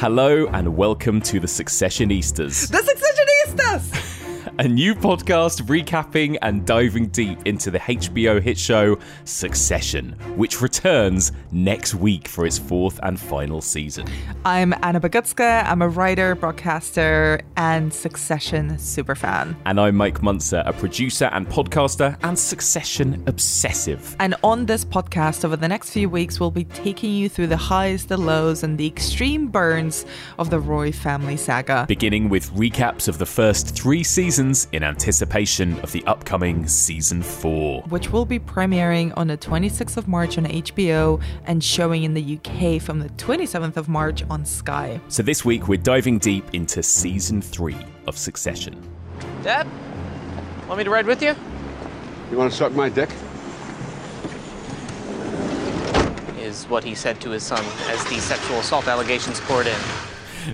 [0.00, 4.09] Hello and welcome to the Successionistas, The Successionistas!
[4.60, 11.32] A new podcast recapping and diving deep into the HBO hit show Succession, which returns
[11.50, 14.06] next week for its fourth and final season.
[14.44, 15.64] I'm Anna Bogutskaya.
[15.64, 19.56] I'm a writer, broadcaster, and Succession superfan.
[19.64, 24.14] And I'm Mike Muncer, a producer and podcaster and Succession obsessive.
[24.20, 27.56] And on this podcast, over the next few weeks, we'll be taking you through the
[27.56, 30.04] highs, the lows, and the extreme burns
[30.38, 31.86] of the Roy family saga.
[31.88, 37.82] Beginning with recaps of the first three seasons in anticipation of the upcoming season four.
[37.88, 42.36] which will be premiering on the 26th of March on HBO and showing in the
[42.36, 45.00] UK from the 27th of March on Sky.
[45.08, 47.78] So this week we're diving deep into season three
[48.08, 48.74] of Succession.
[49.44, 49.68] Dad?
[50.66, 51.34] Want me to ride with you?
[52.30, 53.10] You want to suck my dick?
[56.38, 59.78] Is what he said to his son as the sexual assault allegations poured in.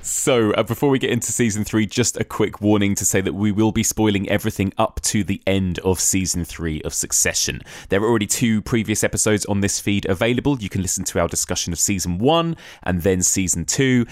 [0.02, 3.34] So, uh, before we get into season three, just a quick warning to say that
[3.34, 7.62] we will be spoiling everything up to the end of season three of Succession.
[7.88, 10.60] There are already two previous episodes on this feed available.
[10.60, 14.06] You can listen to our discussion of season one and then season two.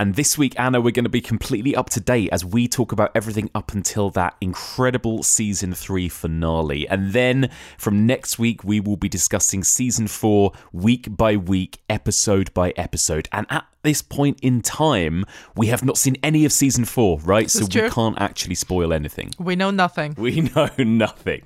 [0.00, 2.90] And this week, Anna, we're going to be completely up to date as we talk
[2.90, 6.88] about everything up until that incredible season three finale.
[6.88, 12.54] And then from next week, we will be discussing season four week by week, episode
[12.54, 13.28] by episode.
[13.30, 15.24] And at this point in time,
[15.56, 17.50] we have not seen any of season four, right?
[17.50, 19.32] so we can't actually spoil anything.
[19.38, 20.14] We know nothing.
[20.16, 21.42] We know nothing.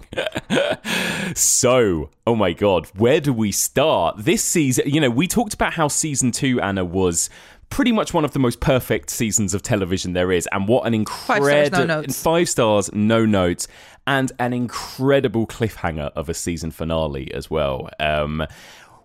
[1.35, 4.25] so, oh my god, where do we start?
[4.25, 7.31] This season, you know, we talked about how season two, Anna, was
[7.71, 11.05] pretty much one of the most perfect seasons of television there is, and what an
[11.07, 12.23] stars, incredible no notes.
[12.23, 13.69] five stars, no notes,
[14.07, 17.89] and an incredible cliffhanger of a season finale as well.
[17.99, 18.47] Um,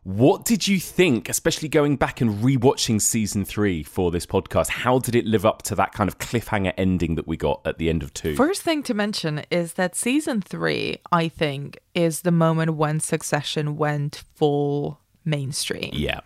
[0.03, 4.69] what did you think, especially going back and rewatching season three for this podcast?
[4.69, 7.77] How did it live up to that kind of cliffhanger ending that we got at
[7.77, 8.35] the end of two?
[8.35, 13.75] First thing to mention is that season three, I think, is the moment when Succession
[13.77, 15.91] went full mainstream.
[15.93, 16.21] yeah.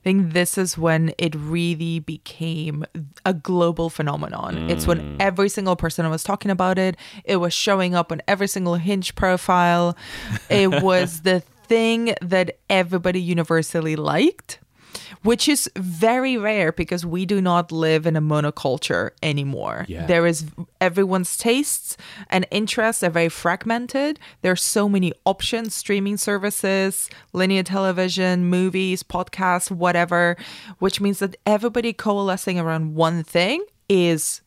[0.00, 2.84] I think this is when it really became
[3.26, 4.70] a global phenomenon.
[4.70, 5.16] It's when mm.
[5.18, 6.96] every single person was talking about it.
[7.24, 9.96] It was showing up on every single Hinge profile.
[10.48, 14.60] It was the thing that everybody universally liked,
[15.22, 19.84] which is very rare because we do not live in a monoculture anymore.
[19.88, 20.06] Yeah.
[20.06, 20.46] There is
[20.80, 21.96] everyone's tastes
[22.30, 24.18] and interests are very fragmented.
[24.42, 30.36] There are so many options, streaming services, linear television, movies, podcasts, whatever,
[30.78, 34.42] which means that everybody coalescing around one thing is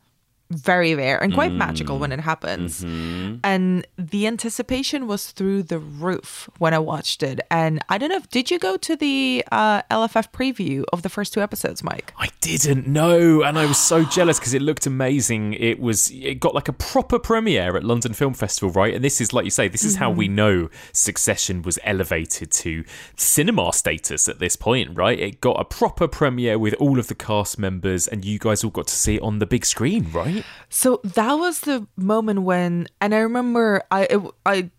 [0.51, 2.15] very rare and quite magical when mm.
[2.15, 2.83] it happens.
[2.83, 3.37] Mm-hmm.
[3.43, 7.39] And the anticipation was through the roof when I watched it.
[7.49, 11.09] And I don't know if did you go to the uh, LFF preview of the
[11.09, 12.13] first two episodes, Mike?
[12.17, 15.53] I didn't know, and I was so jealous because it looked amazing.
[15.53, 18.93] It was it got like a proper premiere at London Film Festival, right?
[18.93, 20.35] And this is like you say, this is how we mm-hmm.
[20.35, 22.83] know Succession was elevated to
[23.15, 25.19] cinema status at this point, right?
[25.19, 28.71] It got a proper premiere with all of the cast members, and you guys all
[28.71, 30.40] got to see it on the big screen, right?
[30.69, 34.69] So that was the moment when, and I remember I, it, I,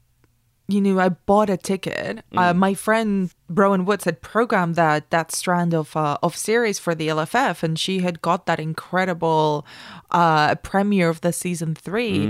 [0.69, 2.25] you know, I bought a ticket.
[2.35, 6.95] Uh, my friend Rowan Woods had programmed that that strand of uh, of series for
[6.95, 9.67] the LFF, and she had got that incredible
[10.13, 12.25] uh, premiere of the season three,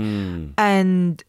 [0.57, 1.23] and.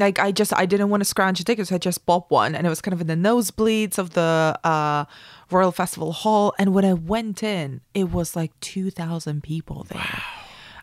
[0.00, 2.54] Like I just I didn't want to scrounge a ticket, so I just bought one,
[2.54, 5.06] and it was kind of in the nosebleeds of the uh,
[5.50, 6.54] Royal Festival Hall.
[6.56, 10.22] And when I went in, it was like two thousand people there.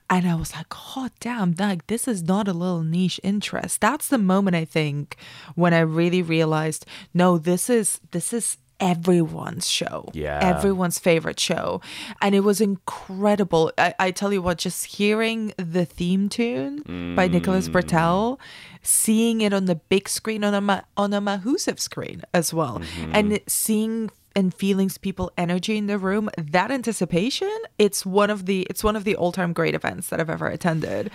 [0.09, 3.81] And I was like, oh, damn, like this is not a little niche interest.
[3.81, 5.17] That's the moment I think
[5.55, 10.09] when I really realized, no, this is this is everyone's show.
[10.13, 10.39] Yeah.
[10.41, 11.81] Everyone's favorite show.
[12.21, 13.71] And it was incredible.
[13.77, 17.73] I, I tell you what, just hearing the theme tune by Nicholas mm.
[17.73, 18.39] Britell,
[18.81, 22.81] seeing it on the big screen on a Ma- on a Mahusiv screen as well.
[23.11, 23.43] And mm-hmm.
[23.47, 28.83] seeing and feelings people energy in the room that anticipation it's one of the it's
[28.83, 31.09] one of the all-time great events that i've ever attended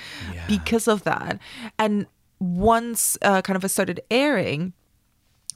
[0.46, 1.38] because of that.
[1.78, 2.06] And
[2.38, 4.72] once uh, kind of it started airing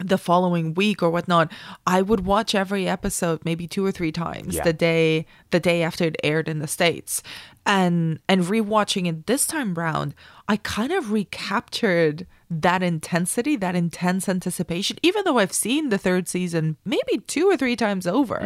[0.01, 1.51] the following week or whatnot
[1.87, 4.65] i would watch every episode maybe two or three times Yeah.
[4.65, 7.23] the day the day after it aired in the states
[7.67, 10.15] and and rewatching it this time round
[10.49, 16.29] i kind of recaptured that intensity that intense anticipation even though i've seen the third
[16.29, 18.39] season maybe two or three times over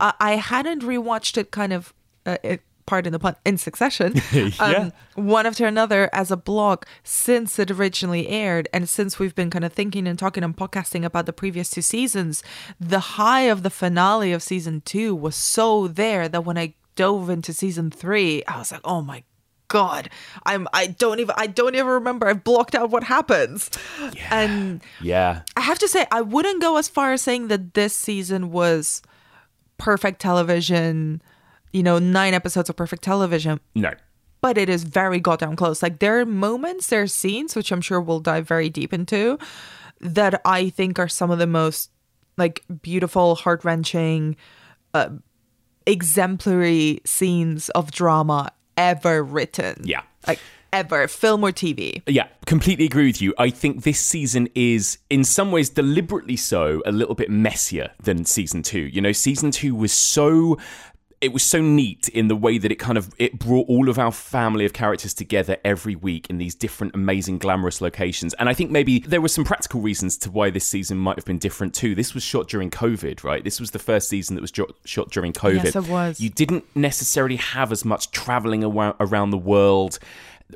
[0.00, 1.92] uh, i hadn't rewatched it kind of
[2.26, 4.14] uh, it, pardon the pun in succession
[4.60, 9.50] um, one after another as a blog since it originally aired and since we've been
[9.50, 12.42] kind of thinking and talking and podcasting about the previous two seasons
[12.78, 17.30] the high of the finale of season two was so there that when i dove
[17.30, 19.24] into season three, I was like, oh my
[19.68, 20.10] god,
[20.46, 22.28] I'm I don't even I don't even remember.
[22.28, 23.70] I've blocked out what happens.
[24.30, 25.42] And Yeah.
[25.56, 29.02] I have to say, I wouldn't go as far as saying that this season was
[29.78, 31.20] perfect television,
[31.74, 33.90] you know, nine episodes of perfect television, No.
[34.40, 35.82] but it is very goddamn close.
[35.82, 39.38] Like there are moments, there are scenes, which I'm sure we'll dive very deep into,
[40.00, 41.90] that I think are some of the most
[42.38, 44.36] like beautiful, heart wrenching,
[44.94, 45.08] uh,
[45.86, 49.82] exemplary scenes of drama ever written.
[49.84, 50.02] Yeah.
[50.26, 50.40] Like
[50.72, 52.02] ever, film or TV.
[52.06, 53.34] Yeah, completely agree with you.
[53.38, 58.24] I think this season is, in some ways, deliberately so, a little bit messier than
[58.24, 58.80] season two.
[58.80, 60.58] You know, season two was so.
[61.24, 63.98] It was so neat in the way that it kind of it brought all of
[63.98, 68.34] our family of characters together every week in these different amazing glamorous locations.
[68.34, 71.24] And I think maybe there were some practical reasons to why this season might have
[71.24, 71.94] been different too.
[71.94, 73.42] This was shot during COVID, right?
[73.42, 75.64] This was the first season that was jo- shot during COVID.
[75.64, 76.20] Yes, it was.
[76.20, 79.98] You didn't necessarily have as much traveling around the world.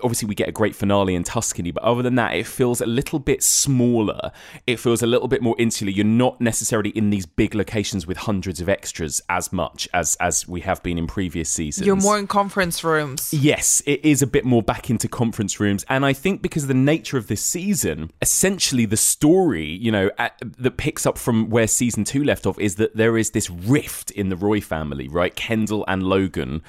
[0.03, 2.87] Obviously, we get a great finale in Tuscany, but other than that, it feels a
[2.87, 4.33] little bit smaller.
[4.67, 5.91] It feels a little bit more insular.
[5.91, 10.47] You're not necessarily in these big locations with hundreds of extras as much as as
[10.47, 11.87] we have been in previous seasons.
[11.87, 13.33] You're more in conference rooms.
[13.33, 15.85] Yes, it is a bit more back into conference rooms.
[15.89, 20.11] And I think because of the nature of this season, essentially the story, you know,
[20.19, 23.51] at, that picks up from where season two left off is that there is this
[23.51, 25.35] rift in the Roy family, right?
[25.35, 26.63] Kendall and Logan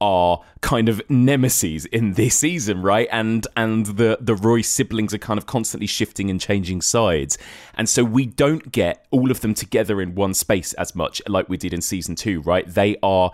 [0.00, 3.08] are kind of nemesis in this season, right?
[3.10, 7.38] And and the the Roy siblings are kind of constantly shifting and changing sides.
[7.74, 11.48] And so we don't get all of them together in one space as much like
[11.48, 12.66] we did in season 2, right?
[12.66, 13.32] They are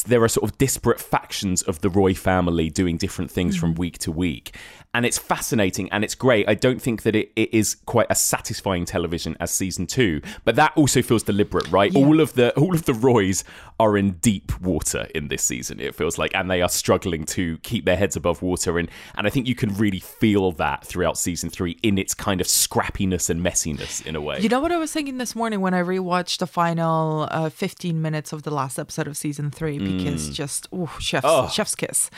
[0.00, 3.98] there are sort of disparate factions of the Roy family doing different things from week
[3.98, 4.56] to week.
[4.94, 6.46] And it's fascinating and it's great.
[6.48, 10.54] I don't think that it, it is quite as satisfying television as season two, but
[10.56, 11.94] that also feels deliberate, right?
[11.96, 13.42] All of the all of the Roys
[13.80, 17.56] are in deep water in this season, it feels like, and they are struggling to
[17.58, 18.78] keep their heads above water.
[18.78, 22.42] And and I think you can really feel that throughout season three in its kind
[22.42, 24.40] of scrappiness and messiness in a way.
[24.40, 28.02] You know what I was thinking this morning when I rewatched the final uh, 15
[28.02, 30.32] minutes of the last episode of season three because mm.
[30.32, 31.48] just ooh, chef's oh.
[31.48, 32.10] chef's kiss.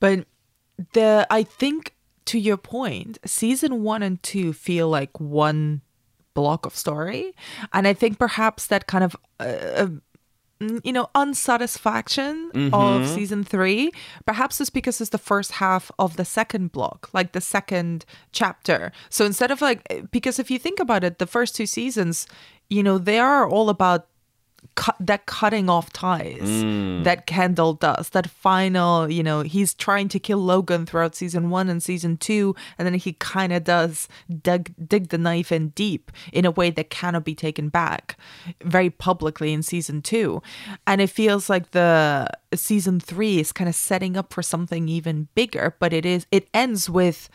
[0.00, 0.26] But
[0.92, 1.94] the I think
[2.26, 5.82] to your point, season one and two feel like one
[6.34, 7.34] block of story,
[7.72, 9.16] and I think perhaps that kind of.
[9.40, 9.86] Uh, uh
[10.60, 13.14] mm, you know, unsatisfaction of mm-hmm.
[13.14, 13.90] season three.
[14.24, 18.90] Perhaps it's because it's the first half of the second block, like the second chapter.
[19.10, 22.26] So instead of like, because if you think about it, the first two seasons,
[22.70, 24.08] you know, they are all about
[24.74, 27.02] cut that cutting off ties mm.
[27.04, 28.10] that Kendall does.
[28.10, 32.54] That final, you know, he's trying to kill Logan throughout season one and season two,
[32.78, 34.06] and then he kind of does
[34.42, 38.18] dig dig the knife in deep in a way that cannot be taken back,
[38.62, 40.42] very publicly in season two,
[40.86, 45.28] and it feels like the season three is kind of setting up for something even
[45.34, 47.28] bigger, but it is it ends with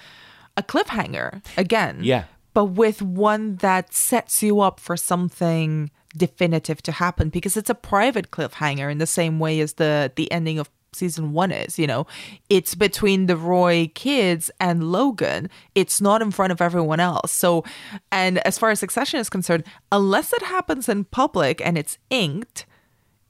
[0.57, 2.25] a cliffhanger again Yeah.
[2.53, 7.75] but with one that sets you up for something definitive to happen because it's a
[7.75, 11.87] private cliffhanger in the same way as the the ending of season one is you
[11.87, 12.05] know?
[12.49, 15.49] It's between the roy kids and logan.
[15.73, 17.31] It's not in front of everyone else.
[17.31, 17.63] So
[18.11, 22.65] and as far as succession is concerned unless it happens in public and it's inked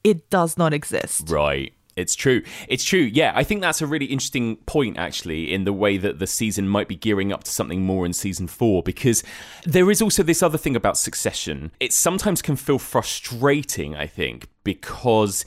[0.04, 1.30] it does not exist.
[1.30, 1.74] Right.
[1.96, 2.42] It's true.
[2.70, 3.00] It's true.
[3.02, 6.70] Yeah, I think that's a really interesting point, actually, in the way that the season
[6.70, 9.24] might be gearing up to something more in season four, because
[9.66, 11.72] there is also this other thing about succession.
[11.80, 15.44] It sometimes can feel frustrating, I think, because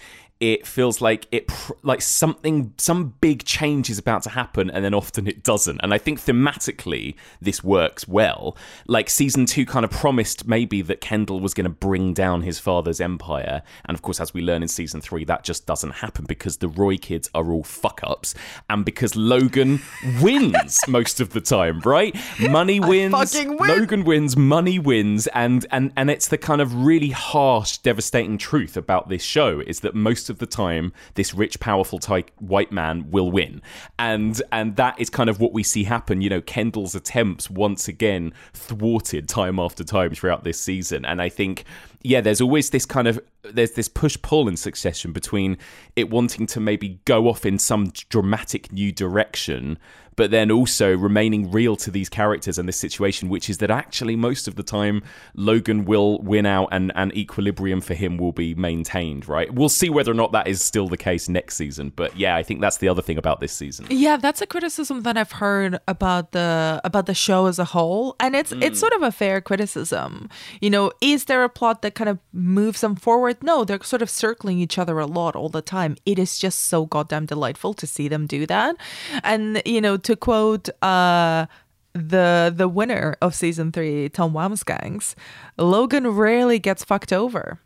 [0.53, 4.85] it feels like it pr- like something some big change is about to happen and
[4.85, 5.81] then often it doesn't.
[5.83, 8.55] And i think thematically this works well.
[8.87, 12.59] Like season 2 kind of promised maybe that kendall was going to bring down his
[12.59, 13.63] father's empire.
[13.87, 16.69] And of course as we learn in season 3 that just doesn't happen because the
[16.69, 18.35] roy kids are all fuck ups
[18.69, 19.81] and because logan
[20.21, 22.15] wins most of the time right?
[22.51, 23.57] Money wins win.
[23.57, 25.27] logan wins money wins.
[25.29, 29.81] And and and it's the kind of really harsh devastating truth about this show is
[29.81, 33.63] that most of the time this rich powerful type white man will win.
[33.99, 36.21] And and that is kind of what we see happen.
[36.21, 41.05] You know kendall's attempts once again thwarted time after time throughout this season.
[41.05, 41.65] And i think
[42.03, 45.59] yeah there's always this kind of there's this push pull in succession between
[45.97, 49.79] it wanting to maybe go off in some dramatic new direction
[50.17, 54.17] but then also remaining real to these characters and this situation, which is that actually
[54.17, 55.03] most of the time
[55.35, 59.53] Logan will win out and, and equilibrium for him will be maintained, right?
[59.53, 61.93] We'll see whether or not that is still the case next season.
[61.95, 63.87] But yeah, I think that's the other thing about this season.
[63.91, 68.17] Yeah, that's a criticism that I've heard about the about the show as a whole,
[68.21, 68.77] and it's it's mm.
[68.77, 70.29] sort of a fair criticism.
[70.61, 73.43] You know, is there a plot that kind of moves them forward?
[73.43, 75.97] No, they're sort of circling each other a lot all the time.
[76.07, 78.77] It is just so goddamn delightful to see them do that.
[79.23, 81.47] And you know, to quote uh
[81.95, 85.15] the the winner of season three, Tom Wambsgans,
[85.57, 87.61] Logan rarely gets fucked over.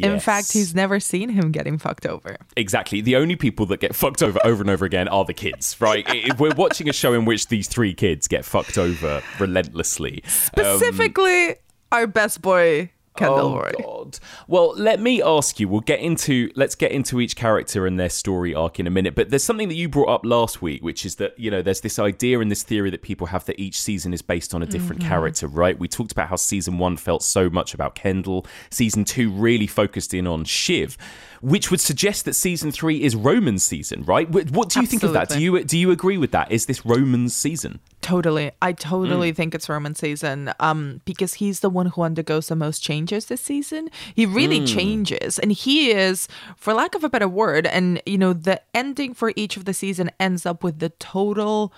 [0.00, 2.36] In fact, he's never seen him getting fucked over.
[2.56, 3.00] Exactly.
[3.00, 6.04] The only people that get fucked over over and over again are the kids, right?
[6.08, 10.22] If We're watching a show in which these three kids get fucked over relentlessly.
[10.26, 11.56] Specifically,
[11.90, 12.90] our best boy,
[13.20, 14.18] Oh God.
[14.46, 15.68] Well, let me ask you.
[15.68, 19.14] We'll get into let's get into each character and their story arc in a minute.
[19.14, 21.80] But there's something that you brought up last week, which is that you know there's
[21.80, 24.66] this idea and this theory that people have that each season is based on a
[24.66, 25.10] different mm-hmm.
[25.10, 25.78] character, right?
[25.78, 28.46] We talked about how season one felt so much about Kendall.
[28.70, 30.96] Season two really focused in on Shiv.
[31.40, 34.28] Which would suggest that season three is Roman's season, right?
[34.28, 35.28] What do you think of that?
[35.28, 36.50] Do you do you agree with that?
[36.50, 37.80] Is this Roman's season?
[38.00, 38.52] Totally.
[38.62, 42.82] I totally think it's Roman season um, because he's the one who undergoes the most
[42.82, 43.90] changes this season.
[44.14, 45.38] He really changes.
[45.38, 46.26] And he is,
[46.56, 49.74] for lack of a better word, and, you know, the ending for each of the
[49.74, 51.72] season ends up with the total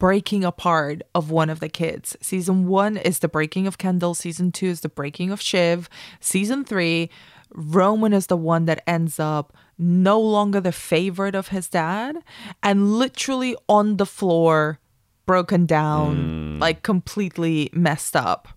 [0.00, 2.16] breaking apart of one of the kids.
[2.20, 4.14] Season one is the breaking of Kendall.
[4.14, 5.88] Season two is the breaking of Shiv.
[6.20, 7.10] Season three,
[7.52, 12.18] Roman is the one that ends up no longer the favorite of his dad
[12.62, 14.78] and literally on the floor,
[15.26, 16.60] broken down, mm.
[16.60, 18.48] like completely messed up.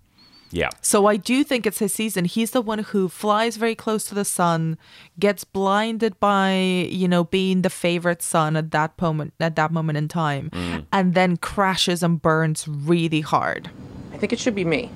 [0.51, 0.69] Yeah.
[0.81, 2.25] So I do think it's his season.
[2.25, 4.77] He's the one who flies very close to the sun,
[5.17, 9.97] gets blinded by, you know, being the favorite son at that moment at that moment
[9.97, 10.85] in time, mm.
[10.91, 13.71] and then crashes and burns really hard.
[14.13, 14.91] I think it should be me.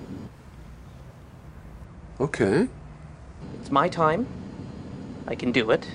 [2.19, 2.67] Okay.
[3.67, 4.27] It's my time.
[5.27, 5.89] I can do it.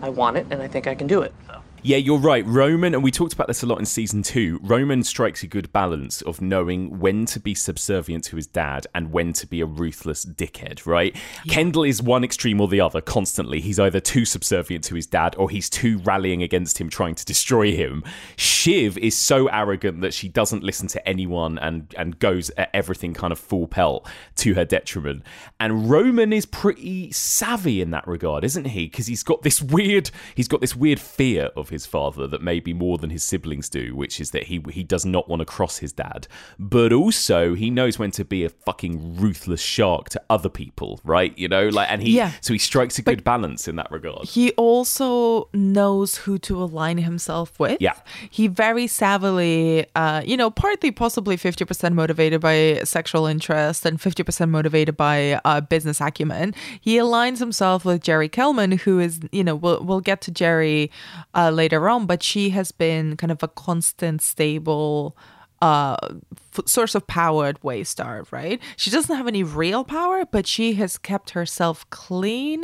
[0.00, 1.34] I want it, and I think I can do it.
[1.48, 1.67] So.
[1.82, 2.44] Yeah, you're right.
[2.44, 4.58] Roman, and we talked about this a lot in season two.
[4.64, 9.12] Roman strikes a good balance of knowing when to be subservient to his dad and
[9.12, 11.16] when to be a ruthless dickhead, right?
[11.48, 13.60] Kendall is one extreme or the other constantly.
[13.60, 17.24] He's either too subservient to his dad or he's too rallying against him, trying to
[17.24, 18.02] destroy him.
[18.36, 23.14] Shiv is so arrogant that she doesn't listen to anyone and, and goes at everything
[23.14, 25.22] kind of full pelt to her detriment.
[25.60, 28.86] And Roman is pretty savvy in that regard, isn't he?
[28.86, 32.72] Because he's got this weird, he's got this weird fear of his father that maybe
[32.72, 35.78] more than his siblings do, which is that he he does not want to cross
[35.78, 36.26] his dad,
[36.58, 41.36] but also he knows when to be a fucking ruthless shark to other people, right?
[41.38, 42.32] You know, like and he Yeah.
[42.40, 44.26] so he strikes a good balance in that regard.
[44.28, 47.78] He also knows who to align himself with.
[47.80, 47.94] Yeah.
[48.30, 54.48] He very savvily, uh, you know, partly possibly 50% motivated by sexual interest and 50%
[54.50, 56.54] motivated by uh, business acumen.
[56.80, 60.90] He aligns himself with Gerri Kellman, who is, you know, we'll, we'll get to Gerri
[61.34, 65.16] uh, later on, but she has been kind of a constant, stable,
[65.60, 65.96] uh
[66.56, 68.58] f- source of power at Waystar, right?
[68.76, 72.60] She doesn't have any real power, but she has kept herself clean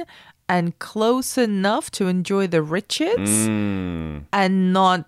[0.49, 3.47] and close enough to enjoy the riches
[4.33, 5.07] and not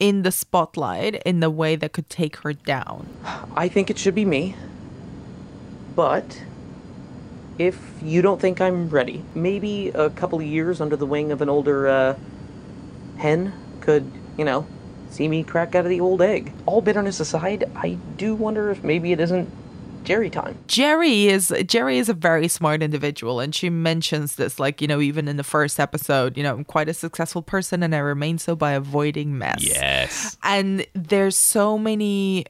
[0.00, 3.06] in the spotlight in the way that could take her down.
[3.56, 4.54] I think it should be me.
[5.96, 6.42] But
[7.58, 11.42] if you don't think I'm ready, maybe a couple of years under the wing of
[11.42, 12.14] an older uh,
[13.18, 14.66] hen could, you know,
[15.10, 16.52] see me crack out of the old egg.
[16.66, 19.50] All bitterness aside, I do wonder if maybe it isn't
[20.04, 20.56] Gerri time.
[20.68, 25.00] Gerri is Gerri is a very smart individual and she mentions this like, you know,
[25.00, 28.38] even in the first episode, you know, I'm quite a successful person and I remain
[28.38, 29.58] so by avoiding mess.
[29.60, 30.36] Yes.
[30.42, 32.46] and there's so many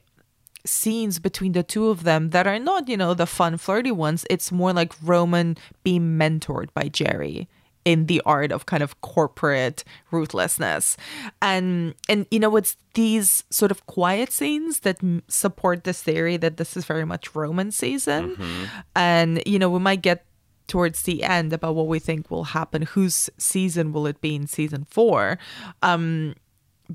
[0.65, 4.25] scenes between the two of them that are not you know the fun flirty ones
[4.29, 7.47] it's more like roman being mentored by gerri
[7.89, 10.95] in the art of kind of corporate ruthlessness.
[11.41, 16.37] And and you know it's these sort of quiet scenes that m- support this theory
[16.37, 18.37] that this is very much roman season.
[18.95, 20.23] And you know we might get
[20.67, 24.45] towards the end about what we think will happen whose season will it be in
[24.45, 25.39] season four.
[25.81, 26.35] Um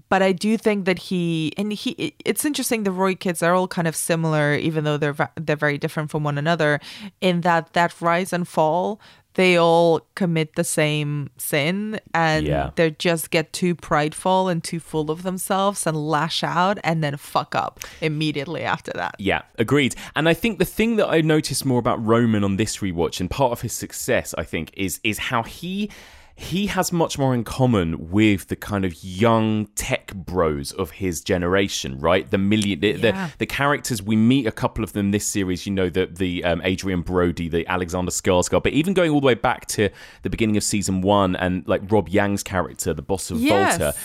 [0.08, 3.68] but I do think that he and he it's interesting the Roy kids are all
[3.68, 6.80] kind of similar even though they're they're very different from one another
[7.20, 9.00] in that that rise and fall
[9.34, 12.70] they all commit the same sin and Yeah.
[12.76, 17.16] they just get too prideful and too full of themselves and lash out and then
[17.16, 19.16] fuck up immediately after that.
[19.18, 19.94] Yeah, agreed.
[20.14, 23.28] And I think the thing that I noticed more about Roman on this rewatch and
[23.30, 25.90] part of his success, I think, is is how he
[26.36, 31.20] he has much more in common with the kind of young tech bros of his
[31.20, 32.28] generation, right?
[32.28, 32.98] The million, the, Yeah.
[33.28, 35.64] the, the characters we meet a couple of them this series.
[35.64, 39.26] You know, the the um, Adrien Brody, the Alexander Skarsgård, but even going all the
[39.28, 39.90] way back to
[40.22, 43.78] the beginning of season one and like Rob Yang's character, the boss of Yes.
[43.78, 43.96] Vaulter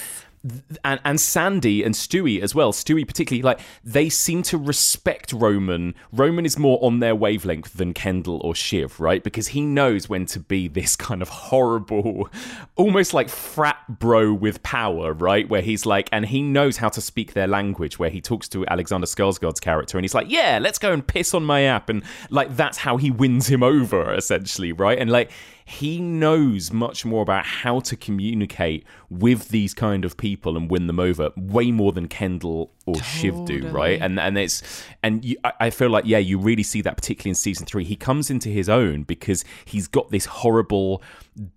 [0.85, 2.71] and and Sandy and Stewy as well.
[2.71, 5.95] Stewy particularly, like they seem to respect Roman.
[6.11, 9.23] Roman is more on their wavelength than Kendall or Shiv, right?
[9.23, 12.29] Because he knows when to be this kind of horrible,
[12.77, 15.49] almost like frat bro with power, right?
[15.49, 17.99] Where he's like, and he knows how to speak their language.
[17.99, 21.33] Where he talks to Alexander Skarsgård's character, and he's like, "Yeah, let's go and piss
[21.33, 24.97] on my app," and like that's how he wins him over, essentially, right?
[24.97, 25.31] And like
[25.69, 30.87] he knows much more about how to communicate with these kind of people and win
[30.87, 33.99] them over way more than Kendall or Shiv do, right?
[34.01, 34.61] And and it's
[35.03, 37.83] and you, I- I feel like yeah, you really see that particularly in season three.
[37.83, 41.01] He comes into his own because he's got this horrible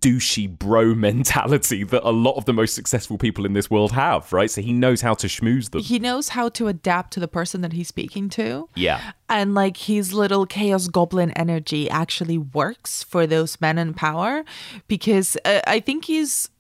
[0.01, 4.33] douchey bro mentality that a lot of the most successful people in this world have,
[4.33, 4.51] right?
[4.51, 5.83] So he knows how to schmooze them.
[5.83, 8.69] He knows how to adapt to the person that he's speaking to.
[8.75, 9.13] Yeah.
[9.29, 14.45] And like his little chaos goblin energy actually works for those men in power
[14.89, 16.51] because uh, I think he's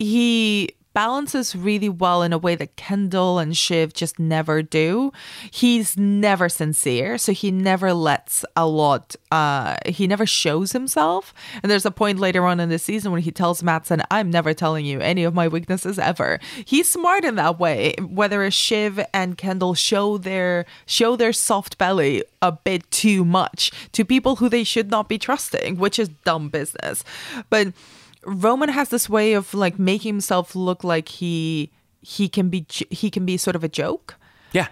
[0.00, 5.12] he balances really well in a way that Kendall and Shiv just never do.
[5.50, 11.32] He's never sincere, so he never lets a lot uh he never shows himself.
[11.62, 14.52] And there's a point later on in the season when he tells Matsson, I'm never
[14.52, 16.40] telling you any of my weaknesses ever.
[16.64, 17.94] He's smart in that way.
[18.00, 24.04] Whether Shiv and Kendall show their show their soft belly a bit too much to
[24.04, 27.04] people who they should not be trusting, which is dumb business.
[27.50, 27.74] But
[28.24, 31.70] Roman has this way of like making himself look like he
[32.02, 34.16] he can be j- he can be sort of a joke,
[34.52, 34.68] Yeah.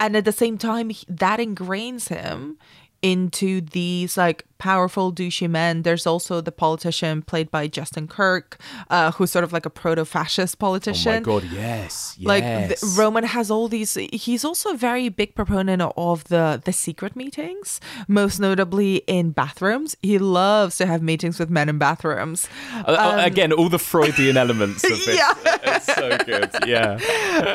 [0.00, 2.58] and at the same time that ingrains him
[3.04, 5.82] into these like powerful douchey men.
[5.82, 8.58] There's also the politician played by Justin Kirk,
[8.88, 11.22] uh, who's sort of like a proto-fascist politician.
[11.26, 12.16] Oh my god, yes.
[12.22, 12.80] Like yes.
[12.80, 13.92] the, Roman has all these.
[14.10, 19.98] He's also a very big proponent of the the secret meetings, most notably in bathrooms.
[20.00, 22.48] He loves to have meetings with men in bathrooms.
[22.72, 25.16] Uh, uh, Again, all the Freudian elements of it.
[25.16, 25.76] Yeah.
[25.76, 26.50] It's so good.
[26.66, 26.98] Yeah.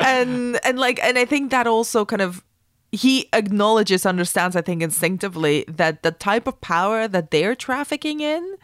[0.06, 2.44] and and like and I think that also kind of
[2.92, 8.56] he acknowledges, understands, I think instinctively that the type of power that they're trafficking in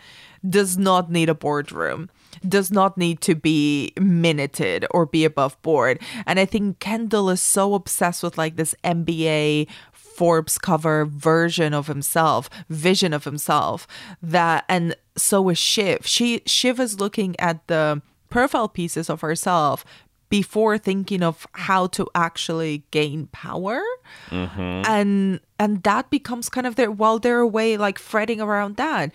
[0.49, 2.11] does not need a boardroom,
[2.47, 6.00] does not need to be minuted or be above board.
[6.26, 11.87] And I think Kendall is so obsessed with like this MBA Forbes cover version of
[11.87, 13.87] himself, vision of himself
[14.22, 16.07] that and so is Shiv.
[16.07, 19.85] She Shiv is looking at the profile pieces of herself
[20.29, 23.83] before thinking of how to actually gain power.
[24.31, 24.83] Mm-hmm.
[24.87, 29.12] And and that becomes kind of their while they're away like fretting around that.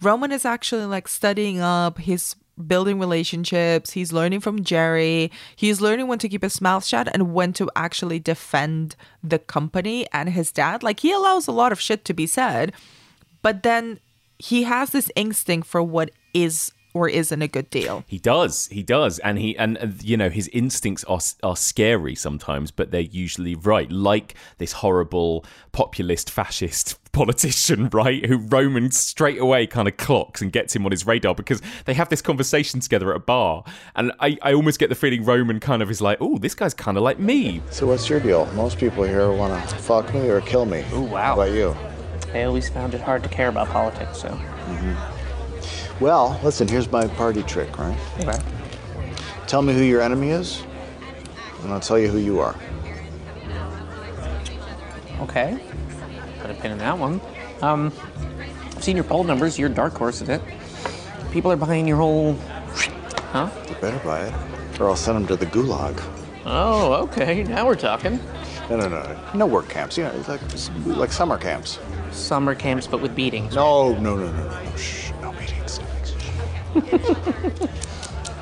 [0.00, 1.98] Roman is actually like studying up.
[1.98, 2.36] His
[2.68, 3.90] building relationships.
[3.90, 5.30] He's learning from gerri.
[5.56, 10.06] He's learning when to keep his mouth shut and when to actually defend the company
[10.12, 10.84] and his dad.
[10.84, 12.72] Like he allows a lot of shit to be said
[13.44, 14.00] but then
[14.38, 18.82] he has this instinct for what is or isn't a good deal He does, he
[18.82, 23.00] does, and he and uh, you know his instincts are are scary sometimes, but they're
[23.00, 23.90] usually right.
[23.90, 30.52] Like this horrible populist fascist politician, right, who Roman straight away kind of clocks and
[30.52, 33.64] gets him on his radar because they have this conversation together at a bar,
[33.96, 36.74] and I, I almost get the feeling Roman kind of is like, oh, this guy's
[36.74, 37.62] kind of like me.
[37.70, 38.46] So what's your deal?
[38.54, 40.84] Most people here want to fuck me or kill me.
[40.92, 41.22] Oh, wow.
[41.22, 41.76] How about you?
[42.32, 44.28] I always found it hard to care about politics, so.
[46.00, 47.96] Well, listen, here's my party trick, right?
[48.20, 48.38] Okay.
[49.46, 50.64] Tell me who your enemy is,
[51.62, 52.56] and I'll tell you who you are.
[55.20, 55.58] Okay.
[56.40, 57.20] Put a pin in that one.
[57.62, 57.92] Um,
[58.74, 59.58] I've seen your poll numbers.
[59.58, 60.42] You're dark horse at it.
[61.30, 62.34] People are buying your whole.
[63.32, 63.50] Huh?
[63.68, 66.02] You better buy it, or I'll send them to the gulag.
[66.44, 67.44] Oh, okay.
[67.44, 68.18] Now we're talking.
[68.68, 69.96] No, no, no, no work camps.
[69.96, 70.40] You know, like
[70.86, 71.78] like summer camps.
[72.10, 73.54] Summer camps, but with beatings.
[73.54, 74.76] No, no, no, no, no.
[74.76, 75.03] Shh.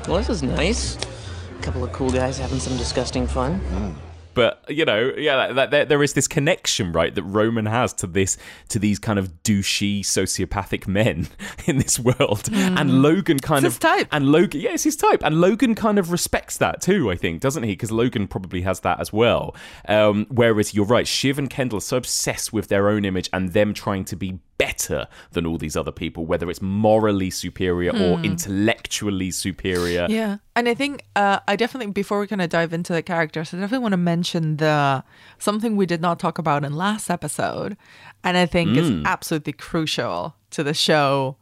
[0.07, 0.97] Well, this is nice.
[0.97, 3.95] A couple of cool guys having some disgusting fun.
[4.33, 8.07] But you know, yeah, that, that, there is this connection, right, that Roman has to
[8.07, 8.35] this,
[8.69, 11.27] to these kind of douchey, sociopathic men
[11.65, 14.07] in this world, and Logan kind It's of his type.
[14.11, 17.39] and Logan, yeah, it's his type, and Logan kind of respects that too, I think,
[17.41, 17.71] doesn't he?
[17.71, 19.55] Because Logan probably has that as well.
[19.87, 23.53] Um, whereas you're right, Shiv and Kendall are so obsessed with their own image and
[23.53, 28.19] them trying to be better than all these other people, whether it's morally superior or
[28.21, 30.07] intellectually superior.
[30.09, 30.37] Yeah.
[30.55, 33.57] And I think uh, I definitely before we kind of dive into the characters, I
[33.57, 35.03] definitely want to mention the
[35.37, 37.77] something we did not talk about in last episode,
[38.23, 41.37] and I think is absolutely crucial to the show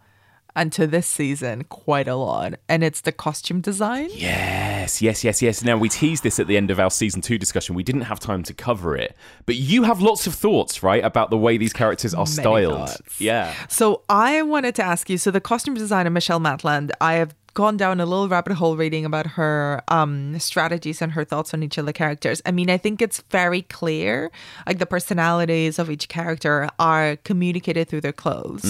[0.55, 4.09] and to this season quite a lot, and it's the costume design.
[4.13, 5.63] Yes, yes, yes, yes.
[5.63, 7.75] Now we teased this at the end of our season two discussion.
[7.75, 11.29] We didn't have time to cover it, but you have lots of thoughts, right, about
[11.29, 12.89] the way these characters are Many styled.
[12.89, 13.21] thoughts.
[13.21, 13.53] Yeah.
[13.69, 15.17] So I wanted to ask you.
[15.17, 19.03] So the costume designer Michelle Matland, I have gone down a little rabbit hole reading
[19.05, 22.41] about her um strategies and her thoughts on each of the characters.
[22.45, 24.31] I mean, I think it's very clear,
[24.65, 28.63] like the personalities of each character are communicated through their clothes.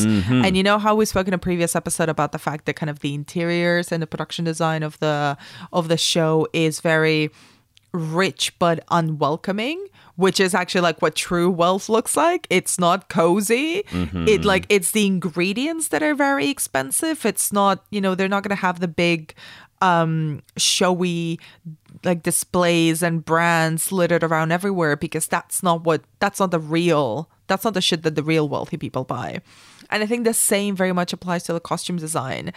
[0.45, 2.89] And you know how we spoke in a previous episode about the fact that kind
[2.89, 5.37] of the interiors and the production design of the
[5.71, 7.29] of the show is very
[7.93, 12.47] rich but unwelcoming which is actually like what true wealth looks like.
[12.49, 13.83] It's not cozy.
[14.27, 17.25] It like it's the ingredients that are very expensive.
[17.25, 19.33] It's not you know they're not going to have the big
[19.81, 21.39] um showy
[22.03, 27.29] like displays and brands littered around everywhere because that's not what that's not the real
[27.47, 29.41] that's not the shit that the real wealthy people buy.
[29.89, 32.53] And i think the same very much applies to the costume design.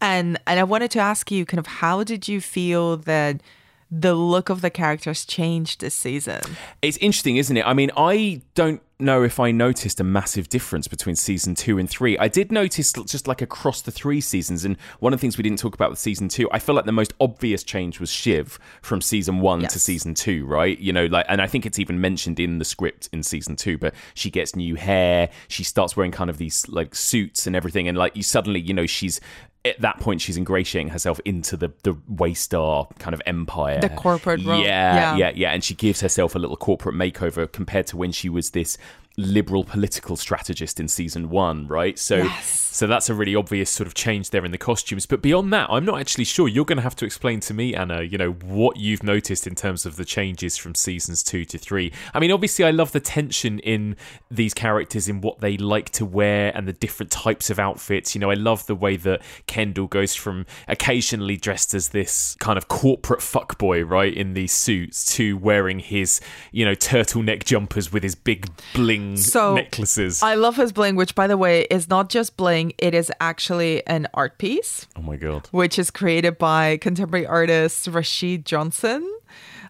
[0.00, 3.42] And and i wanted to ask you kind of how did you feel that
[3.90, 6.40] the look of the characters changed this season.
[6.82, 7.66] It's interesting, isn't it?
[7.66, 11.88] I mean, I don't know if I noticed a massive difference between season two and
[11.88, 12.18] three.
[12.18, 15.42] I did notice just like across the three seasons, and one of the things we
[15.42, 18.58] didn't talk about with season two, I feel like the most obvious change was Shiv
[18.82, 20.78] from season one to season two, right?
[20.78, 23.78] You know, like, and I think it's even mentioned in the script in season two,
[23.78, 27.88] but she gets new hair, she starts wearing kind of these like suits and everything,
[27.88, 29.20] and like you suddenly, you know, she's
[29.68, 34.44] at that point she's ingratiating herself into the the Waystar kind of empire, The corporate
[34.44, 34.60] role.
[34.60, 35.16] Yeah, Yeah.
[35.16, 38.50] yeah, yeah, and she gives herself a little corporate makeover compared to when she was
[38.50, 38.76] this
[39.18, 41.98] liberal political strategist in season one, right?
[41.98, 42.68] So, Yes.
[42.72, 45.06] so that's a really obvious sort of change there in the costumes.
[45.06, 46.46] But beyond that, I'm not actually sure.
[46.46, 49.56] You're going to have to explain to me, Anna, you know, what you've noticed in
[49.56, 51.92] terms of the changes from seasons two to three.
[52.14, 53.96] I mean, obviously, I love the tension in
[54.30, 58.14] these characters in what they like to wear and the different types of outfits.
[58.14, 62.56] You know, I love the way that Kendall goes from occasionally dressed as this kind
[62.56, 66.20] of corporate fuckboy, right, in these suits, to wearing his,
[66.52, 70.22] you know, turtleneck jumpers with his big bling So, necklaces.
[70.22, 73.86] I love his bling, which by the way is not just bling, it is actually
[73.86, 75.48] an art piece, oh my god.
[75.50, 79.08] which is created by contemporary artist Rashid Johnson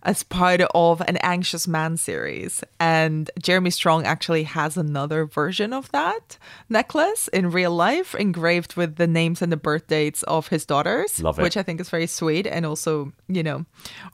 [0.03, 2.63] as part of an Anxious Man series.
[2.79, 8.97] And Jeremy Strong actually has another version of that necklace in real life, engraved with
[8.97, 11.19] the names and the birth dates of his daughters.
[11.43, 13.65] Which I think is very sweet and also, you know,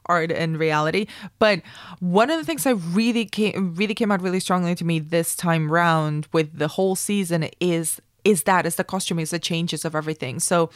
[0.05, 1.07] art and reality.
[1.39, 1.61] But
[1.99, 5.35] one of the things that really came really came out really strongly to me this
[5.35, 9.85] time round with the whole season is is that is the costume is the changes
[9.85, 10.39] of everything.
[10.39, 10.69] So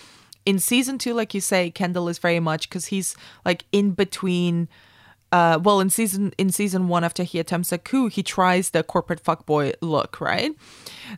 [0.45, 4.69] in season two, like you say, Kendall is very much because he's like in between
[5.31, 8.83] uh, well, in season in season one, after he attempts a coup, he tries the
[8.83, 10.51] corporate fuckboy look, right?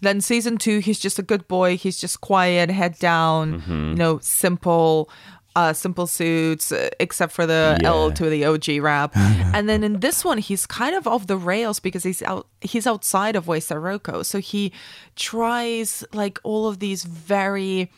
[0.02, 1.78] Then season two, he's just a good boy.
[1.78, 5.10] He's just quiet, head down, you know, simple,
[5.56, 9.12] uh, simple suits, uh, except for the L to the OG rap.
[9.16, 12.88] and then in this one, he's kind of off the rails because he's out, he's
[12.88, 14.74] outside of Waystar Royco, so he
[15.16, 17.90] tries like all of these very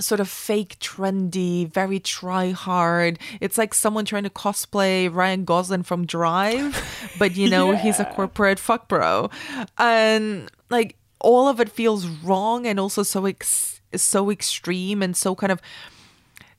[0.00, 3.18] sort of fake trendy, very try hard.
[3.40, 6.76] It's like someone trying to cosplay Ryan Gosling from Drive,
[7.18, 9.30] but you know, he's a corporate fuck bro.
[9.78, 15.34] And like all of it feels wrong and also so ex- so extreme and so
[15.34, 15.60] kind of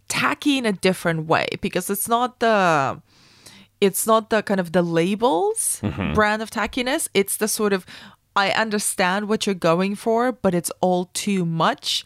[0.07, 3.01] tacky in a different way because it's not the
[3.79, 6.13] it's not the kind of the labels mm-hmm.
[6.13, 7.85] brand of tackiness it's the sort of
[8.35, 12.05] i understand what you're going for but it's all too much.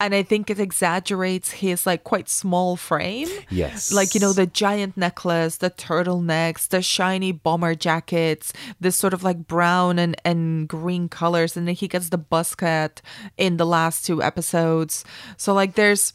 [0.00, 3.28] And i think it exaggerates his like quite small frame.
[3.50, 3.92] Yes.
[3.92, 9.22] like you know the giant necklace the turtlenecks the shiny bomber jackets this sort of
[9.22, 13.00] like brown and, and green colors and then he gets the buzz cut
[13.36, 15.04] in the last two episodes.
[15.36, 16.12] So like there's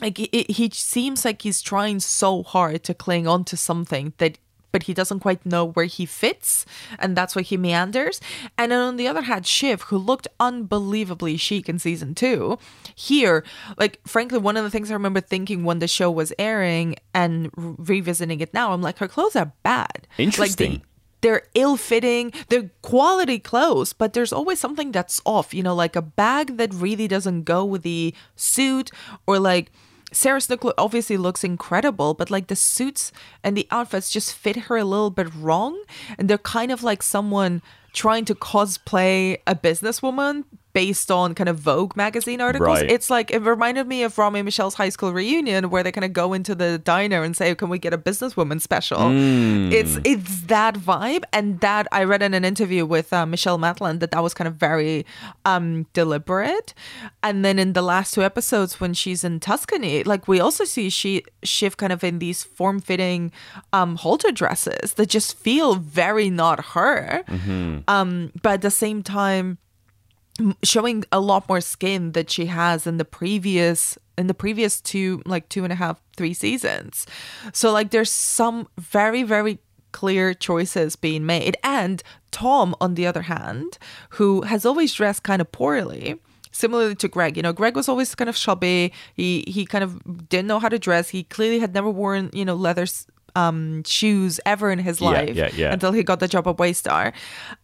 [0.00, 4.38] like it, he seems like he's trying so hard to cling on to something that
[4.72, 6.66] but he doesn't quite know where he fits
[6.98, 8.20] and that's why he meanders
[8.58, 12.58] and then on the other hand shiv who looked unbelievably chic in season two
[12.94, 13.44] here
[13.78, 17.50] like frankly one of the things i remember thinking when the show was airing and
[17.56, 20.72] revisiting it now i'm like her clothes are bad Interesting.
[20.72, 20.86] like they,
[21.20, 26.02] they're ill-fitting they're quality clothes but there's always something that's off you know like a
[26.02, 28.90] bag that really doesn't go with the suit
[29.26, 29.70] or like
[30.12, 34.76] Sarah Snook obviously looks incredible, but like the suits and the outfits just fit her
[34.76, 35.82] a little bit wrong.
[36.18, 41.58] And they're kind of like someone trying to cosplay a businesswoman, based on kind of
[41.58, 42.66] Vogue magazine articles.
[42.66, 42.90] Right.
[42.90, 46.04] It's like it reminded me of Romy and Michelle's high school reunion where they kind
[46.04, 49.72] of go into the diner and say, "Can we get a businesswoman special?" Mm.
[49.72, 54.00] It's it's that vibe, and that I read in an interview with uh, Michelle Matland
[54.00, 55.04] that that was kind of very
[55.44, 56.74] um, deliberate.
[57.22, 60.90] And then in the last two episodes, when she's in Tuscany, like we also see
[60.90, 63.32] she Shiv kind of in these form fitting
[63.72, 67.22] um, halter dresses that just feel very not her.
[67.88, 69.58] Um, but at the same time
[70.62, 75.22] showing a lot more skin that she has in the previous in the previous two
[75.26, 77.06] like two and a half three seasons.
[77.52, 79.58] So like there's some very very
[79.92, 81.56] clear choices being made.
[81.62, 83.78] And tom on the other hand
[84.10, 86.18] who has always dressed kind of poorly
[86.50, 88.92] similarly to greg you know greg was always kind of chubby.
[89.14, 91.10] He he kind of didn't know how to dress.
[91.10, 92.86] He clearly had never worn you know leather
[93.34, 95.72] um shoes ever in his Yeah, life yeah, yeah.
[95.72, 97.12] until he got the job at Waystar.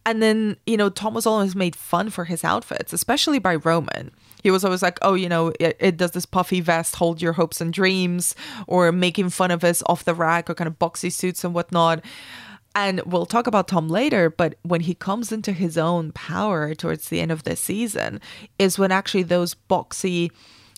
[0.05, 4.11] And then, you know, Tom was always made fun for his outfits, especially by Roman.
[4.41, 7.33] He was always like, oh, you know, it, it does this puffy vest hold your
[7.33, 8.35] hopes and dreams,
[8.67, 12.03] or making fun of his off the rack or kind of boxy suits and whatnot.
[12.75, 17.09] And we'll talk about Tom later, but when he comes into his own power towards
[17.09, 18.21] the end of the season,
[18.57, 20.31] is when actually those boxy,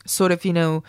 [0.05, 0.83] sort of, you know,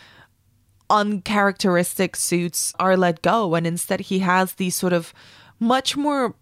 [0.90, 5.14] uncharacteristic suits are let go and instead he has these sort of
[5.59, 6.35] much more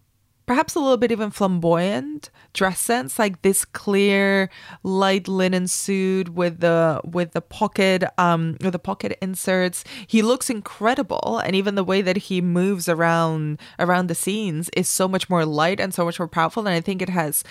[0.45, 4.49] perhaps a little bit even flamboyant dress sense like this clear
[4.83, 9.85] light linen suit with the with the pocket um with the pocket inserts.
[10.07, 14.89] He looks incredible and even the way that he moves around around the scenes is
[14.89, 17.43] so much more light and so much more powerful and i think it has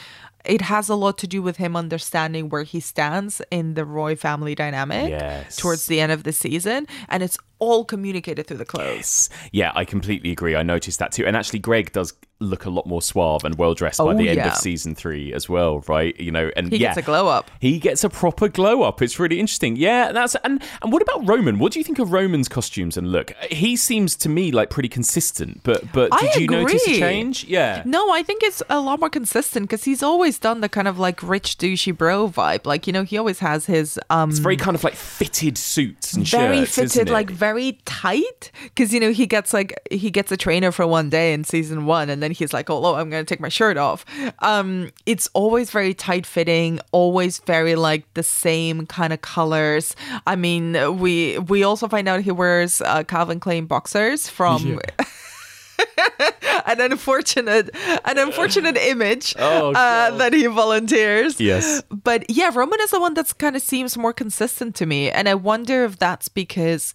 [0.45, 4.17] it has a lot to do with him understanding where he stands in the Roy
[4.17, 5.57] family dynamic Yes.
[5.57, 8.91] towards the end of the season, and it's all communicated through the clothes.
[8.91, 9.29] Yes.
[9.53, 10.57] Yeah, I completely agree.
[10.57, 11.27] I noticed that too.
[11.27, 14.27] And actually, Greg does look a lot more suave and well dressed by Oh, the
[14.31, 14.49] end yeah.
[14.49, 16.19] of season three as well, right?
[16.19, 17.51] You know, and He yeah, gets a glow up.
[17.61, 19.03] He gets a proper glow up.
[19.03, 19.77] It's really interesting.
[19.77, 21.59] Yeah, that's and and what about Roman?
[21.59, 23.33] What do you think of Roman's costumes and look?
[23.51, 27.45] He seems to me like pretty consistent, but but I did you notice a change?
[27.45, 27.83] Yeah.
[27.85, 30.99] No, I think it's a lot more consistent because he's always done the kind of
[30.99, 32.65] like rich douchey bro vibe.
[32.65, 36.15] Like you know, he always has his um It's very kind of like fitted suits
[36.15, 37.13] and very shirts, fitted, it?
[37.13, 37.50] like very
[37.85, 38.51] tight.
[38.65, 41.87] Because you know he gets like he gets a trainer for one day in season
[41.87, 44.05] one, and then he's like, "Oh, oh I'm gonna take my shirt off."
[44.41, 49.97] Um, it's always very tight fitting, always very like the same kind of colors.
[50.27, 54.81] I mean, we we also find out he wears uh, Calvin Klein boxers from.
[56.67, 57.71] an unfortunate,
[58.05, 61.41] an unfortunate image Oh, uh, that he volunteers.
[61.41, 61.83] Yes.
[61.91, 65.11] But yeah, Roman is the one that's kind of seems more consistent to me.
[65.11, 66.95] And I wonder if that's because,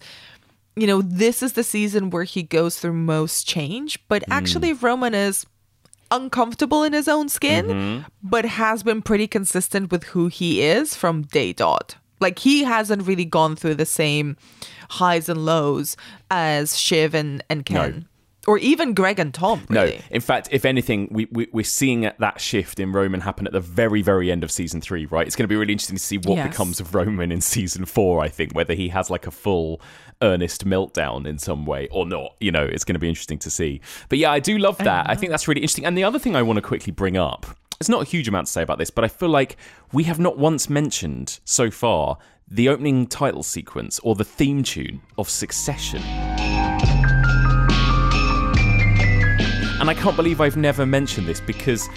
[0.76, 3.98] you know, this is the season where he goes through most change.
[4.08, 4.32] But Hmm.
[4.32, 5.46] actually, Roman is
[6.10, 8.02] uncomfortable in his own skin, Mm-hmm.
[8.22, 11.96] but has been pretty consistent with who he is from day dot.
[12.20, 14.36] Like he hasn't really gone through the same
[14.90, 15.96] highs and lows
[16.30, 18.06] as Shiv and, and Ken.
[18.46, 19.96] Or even Greg and Tom, really.
[19.96, 23.52] No, in fact, if anything, we, we we're seeing that shift in Roman happen at
[23.52, 25.06] the very very end of season three.
[25.06, 26.48] Right, it's going to be really interesting to see what Yes.
[26.50, 28.22] becomes of Roman in season four.
[28.22, 29.80] I think whether he has like a full
[30.22, 32.34] earnest meltdown in some way or not.
[32.40, 33.80] You know, it's going to be interesting to see.
[34.08, 35.10] But yeah, I do love that.
[35.10, 35.84] I think that's really interesting.
[35.84, 37.46] And the other thing I want to quickly bring up.
[37.80, 39.58] It's not a huge amount to say about this, but I feel like
[39.92, 42.16] we have not once mentioned so far
[42.48, 46.00] the opening title sequence or the theme tune of Succession.
[49.86, 51.88] And I can't believe I've never mentioned this because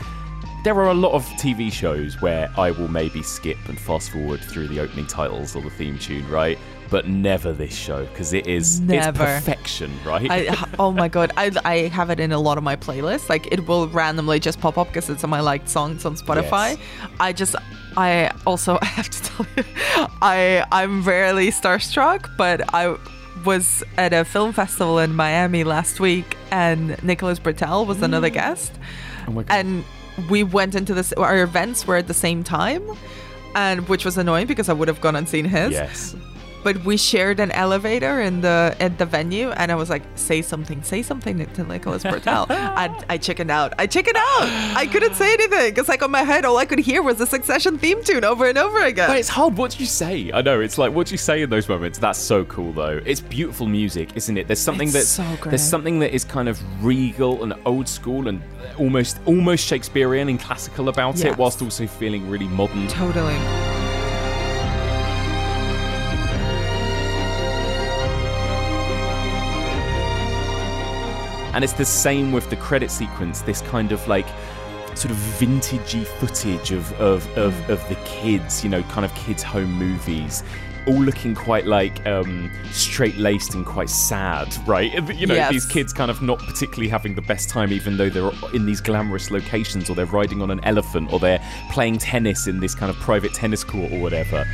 [0.63, 4.41] there are a lot of TV shows where I will maybe skip and fast forward
[4.41, 6.60] through the opening titles or the theme tune, right?
[6.91, 9.10] But never this show because it is Never.
[9.10, 10.30] it's perfection, right?
[10.30, 13.28] I, oh my god, I, I have it in a lot of my playlists.
[13.28, 16.78] Like it will randomly just pop up because it's on my liked songs on Spotify.
[16.78, 17.10] Yes.
[17.19, 17.56] I just,
[17.97, 19.63] I also I have to tell you,
[20.21, 22.95] I I'm rarely starstruck, but I
[23.45, 28.34] was at a film festival in Miami last week, and Nicholas Britell was another mm.
[28.34, 28.71] guest,
[29.28, 29.84] oh and
[30.30, 31.13] we went into this.
[31.13, 32.84] Our events were at the same time.
[33.56, 36.15] And which was annoying because I would have gone and seen his yes.
[36.63, 40.41] But we shared an elevator in the at the venue and i was like say
[40.41, 45.15] something say something to nicholas britell I, I chickened out i chickened out i couldn't
[45.15, 48.03] say anything because like on my head all i could hear was the succession theme
[48.03, 49.57] tune over and over again But it's hard.
[49.57, 50.31] What do you say?
[50.33, 50.59] I know.
[50.61, 51.97] It's like, what do you say in those moments?
[51.97, 53.01] That's so cool, though.
[53.05, 54.47] It's beautiful music, isn't it?
[54.47, 58.41] There's something that's so there's something that is kind of regal and old school and
[58.77, 62.87] almost almost Shakespearean and classical about it, whilst also feeling really modern.
[62.87, 63.37] totally
[71.59, 73.41] And it's the same with the credit sequence.
[73.41, 74.25] This kind of like
[74.95, 79.43] sort of vintagey footage of of, of, of the kids, you know, kind of kids'
[79.43, 80.41] home movies.
[80.87, 84.89] All looking quite like um, straight laced and quite sad, right?
[85.13, 85.51] You know, Yes.
[85.51, 88.79] these kids kind of not particularly having the best time, even though they're in these
[88.79, 92.89] glamorous locations, or they're riding on an elephant, or they're playing tennis in this kind
[92.89, 94.45] of private tennis court, or whatever.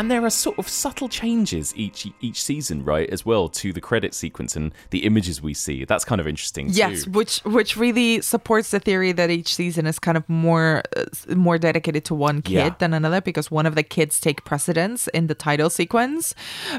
[0.00, 3.82] And there are sort of subtle changes each each season, right, as well, to the
[3.82, 5.84] credit sequence and the images we see.
[5.84, 6.78] That's kind of interesting too.
[6.78, 11.04] Yes, which which really supports the theory that each season is kind of more uh,
[11.34, 12.74] more dedicated to one kid Yeah.
[12.78, 16.34] than another because one of the kids take precedence in the title sequence.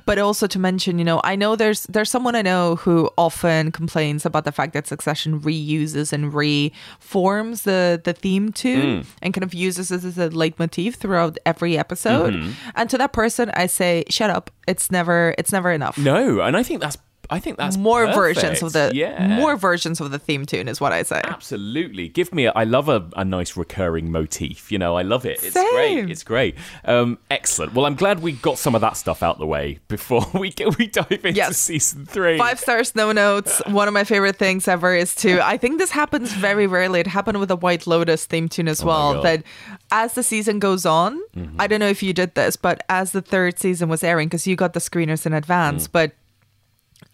[0.07, 3.71] But also to mention, you know, I know there's there's someone I know who often
[3.71, 9.43] complains about the fact that Succession reuses and reforms the the theme tune and kind
[9.43, 12.33] of uses this as a leitmotif throughout every episode.
[12.75, 14.51] And to that person, I say, shut up.
[14.67, 15.97] It's never it's never enough.
[15.97, 16.97] No, and I think that's
[17.31, 18.41] I think that's more perfect.
[18.41, 21.21] versions of the yeah more versions of the theme tune is what I say.
[21.23, 22.07] Absolutely.
[22.09, 24.71] Give me a, I love a, a nice recurring motif.
[24.71, 25.41] You know, I love it.
[25.43, 25.71] It's Same.
[25.73, 26.11] great.
[26.11, 26.55] It's great.
[26.85, 27.73] Um, excellent.
[27.73, 30.77] Well, I'm glad we got some of that stuff out the way before we get,
[30.77, 31.57] we dive into Yes.
[31.57, 32.37] season three.
[32.37, 33.61] Five stars, no notes.
[33.67, 35.45] One of my favorite things ever is to.
[35.45, 36.99] I think this happens very rarely.
[36.99, 39.21] It happened with the White Lotus theme tune as Oh well.
[39.23, 39.43] That
[39.91, 41.19] as the season goes on,
[41.59, 44.45] I don't know if you did this, but as the third season was airing, because
[44.47, 45.91] you got the screeners in advance, Mm.
[45.91, 46.11] but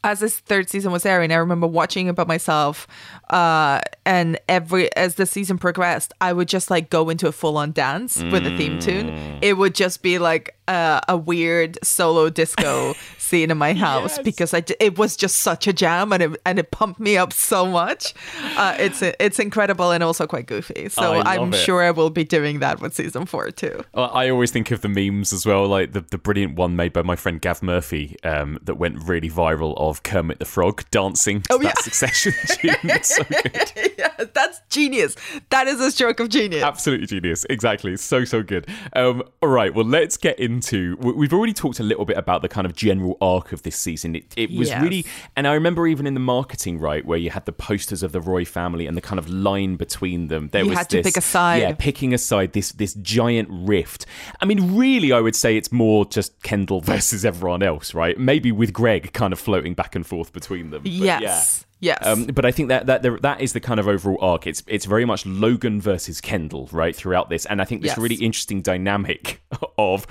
[0.08, 2.88] as this third season was airing, I remember watching it by myself.
[3.30, 7.58] Uh, and every as the season progressed, I would just like go into a full
[7.58, 9.10] on dance with the theme tune.
[9.10, 9.40] Mm.
[9.42, 14.24] It would just be like uh, a weird solo disco scene in my house Yes.
[14.24, 17.34] because I, it was just such a jam and it, and it pumped me up
[17.34, 18.14] so much.
[18.56, 20.90] Uh, it's it's incredible and also quite goofy.
[20.90, 21.58] So I I'm it.
[21.58, 23.84] sure I will be doing that with season four too.
[23.94, 26.94] Well, I always think of the memes as well, like the, the brilliant one made
[26.94, 31.42] by my friend Gav Murphy um, that went really viral of Kermit the Frog dancing
[31.44, 31.82] to Oh, that yeah.
[31.82, 33.04] Succession tune.
[33.04, 33.72] So good.
[33.98, 35.16] yeah, that's genius.
[35.50, 36.64] That is a stroke of genius.
[36.64, 37.46] Absolutely genius.
[37.50, 37.98] Exactly.
[37.98, 38.68] So, so good.
[38.94, 39.74] Um, all right.
[39.74, 40.98] Well, let's get into.
[41.00, 43.76] we- We've already talked a little bit about the kind of general arc of this
[43.76, 44.16] season.
[44.16, 44.82] It, it was Yes.
[44.82, 45.06] really.
[45.36, 48.22] And I remember even in the marketing, right, where you had the posters of the
[48.22, 50.50] Roy family and the kind of line between them.
[50.52, 51.62] There You was had to this- pick a side.
[51.62, 54.06] Yeah, picking a side, this, this giant rift.
[54.42, 58.18] I mean, really, I would say it's more just Kendall versus everyone else, right?
[58.18, 60.84] Maybe with Greg kind of floating back and forth between them.
[60.84, 61.22] But Yes.
[61.22, 61.64] yeah.
[61.80, 62.00] Yes.
[62.06, 64.48] Um, but I think that that that is the kind of overall arc.
[64.48, 67.98] It's it's very much Logan versus Kendall, right, throughout this, and I think this Yes.
[68.00, 69.42] really interesting dynamic
[69.78, 70.08] of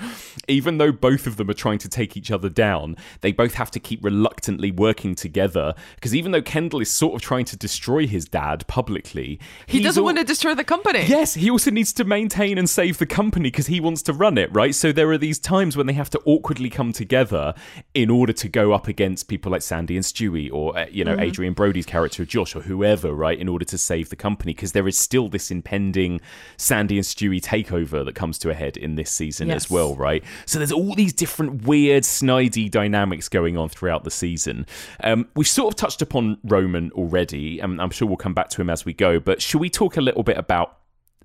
[0.47, 3.69] even though both of them are trying to take each other down, they both have
[3.71, 8.07] to keep reluctantly working together because even though Kendall is sort of trying to destroy
[8.07, 11.03] his dad publicly, he doesn't al- want to destroy the company.
[11.05, 14.37] Yes, he also needs to maintain and save the company because he wants to run
[14.37, 14.73] it, right?
[14.73, 17.53] So there are these times when they have to awkwardly come together
[17.93, 21.13] in order to go up against people like Sandy and Stewy or, uh, you know,
[21.17, 24.87] Adrien Brody's character, Josh, or whoever, right, in order to save the company because there
[24.87, 26.21] is still this impending
[26.55, 30.23] Sandy and Stewy takeover that comes to a head in this season as well, right?
[30.45, 34.65] So there's all these different weird, snidey dynamics going on throughout the season.
[35.03, 38.61] Um, we've sort of touched upon Roman already, and I'm sure we'll come back to
[38.61, 40.76] him as we go, but should we talk a little bit about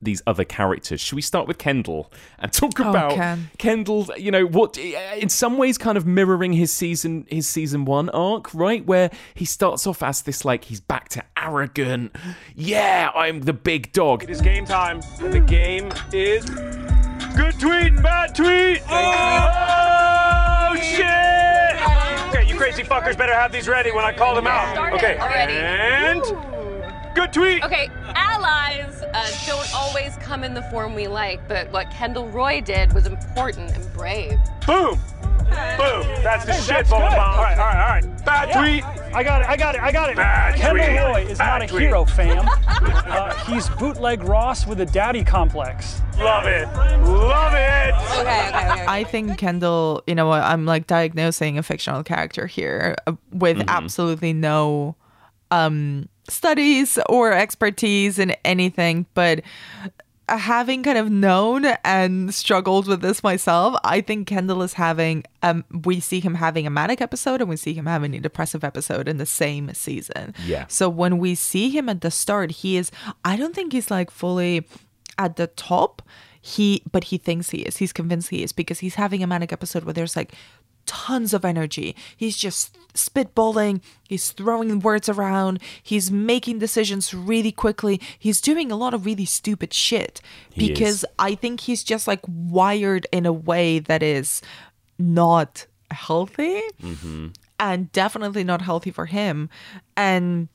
[0.02, 1.00] these other characters.
[1.00, 3.50] Should we start with Kendall and talk oh, about Ken.
[3.58, 4.08] Kendall?
[4.16, 4.76] You know what?
[4.76, 8.84] In some ways, kind of mirroring his season his season one arc, right?
[8.84, 12.14] Where he starts off as this like he's back to arrogant.
[12.54, 14.24] Yeah, I'm the big dog.
[14.24, 16.44] It is game time, and the game is
[17.36, 18.82] good tweet, bad tweet.
[18.90, 22.28] Oh, oh shit!
[22.28, 24.92] Okay, you crazy fuckers better have these ready when I call them out.
[24.94, 25.54] Okay, already.
[25.54, 26.61] and
[27.14, 27.62] good tweet.
[27.64, 32.60] Okay, allies uh, don't always come in the form we like, but what Kendall Roy
[32.60, 34.38] did was important and brave.
[34.66, 34.98] Boom,
[35.48, 36.06] boom.
[36.22, 37.38] That's the shit, bullet bomb.
[37.38, 38.24] All right, all right, all right.
[38.24, 38.84] Bad tweet.
[39.14, 39.48] I got it.
[39.48, 39.82] I got it.
[39.82, 40.16] I got it.
[40.16, 40.98] Bad Kendall tweet.
[41.26, 41.82] Roy is Bad not a tweet.
[41.82, 42.48] hero, fam.
[43.12, 46.00] Uh, he's bootleg Ross with a daddy complex.
[46.18, 46.64] Love it,
[47.02, 47.94] love it.
[48.20, 48.84] Okay, okay, okay.
[48.88, 53.62] I think Kendall, you know, what, I'm like diagnosing a fictional character here uh, with
[53.68, 54.96] absolutely no
[55.50, 59.42] um studies or expertise in anything, but
[60.28, 65.64] having kind of known and struggled with this myself, I think Kendall is having um
[65.84, 69.08] we see him having a manic episode and we see him having a depressive episode
[69.08, 70.34] in the same season.
[70.46, 70.66] Yeah.
[70.68, 72.90] So when we see him at the start, he is
[73.24, 74.66] I don't think he's like fully
[75.18, 76.02] at the top.
[76.40, 77.76] He but he thinks he is.
[77.76, 80.34] He's convinced he is because he's having a manic episode where there's like
[80.86, 81.94] tons of energy.
[82.16, 88.00] He's just spitballing, he's throwing words around, he's making decisions really quickly.
[88.18, 90.20] He's doing a lot of really stupid shit
[90.56, 91.04] because.
[91.18, 94.42] I think he's just like wired in a way that is
[94.98, 97.28] not healthy Mm-hmm.
[97.60, 99.48] and definitely not healthy for him.
[99.96, 100.48] And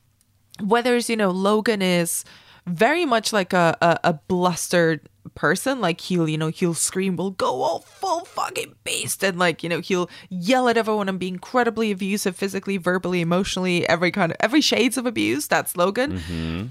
[0.61, 2.25] whether it's, you know Logan is
[2.65, 7.31] very much like a, a, a blustered person like he'll you know he'll scream "We'll
[7.31, 11.27] go all full fucking beast and like you know he'll yell at everyone and be
[11.27, 16.65] incredibly abusive physically verbally emotionally every kind of every shades of abuse that's logan mm-hmm.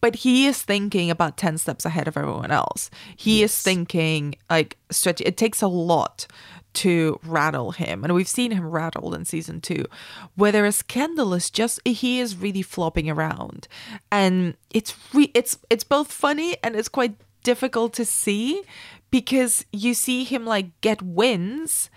[0.00, 2.90] but he is thinking about 10 steps ahead of everyone else.
[3.16, 6.26] He is thinking like stretch it takes a lot
[6.74, 9.84] to rattle him and we've seen him rattled in season two.
[10.36, 13.68] Whereas kendall is just he is really flopping around.
[14.10, 18.62] And it's re- it's it's both funny and it's quite difficult to see
[19.10, 21.90] because you see him like get wins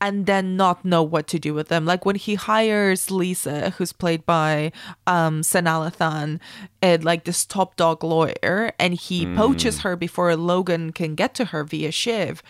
[0.00, 1.84] and then not know what to do with them.
[1.84, 4.72] Like when he hires Lisa, who's played by
[5.06, 6.40] um Sanaa Lathan,
[6.82, 11.46] and like this top dog lawyer, and he poaches her before Logan can get to
[11.46, 12.42] her via Shiv.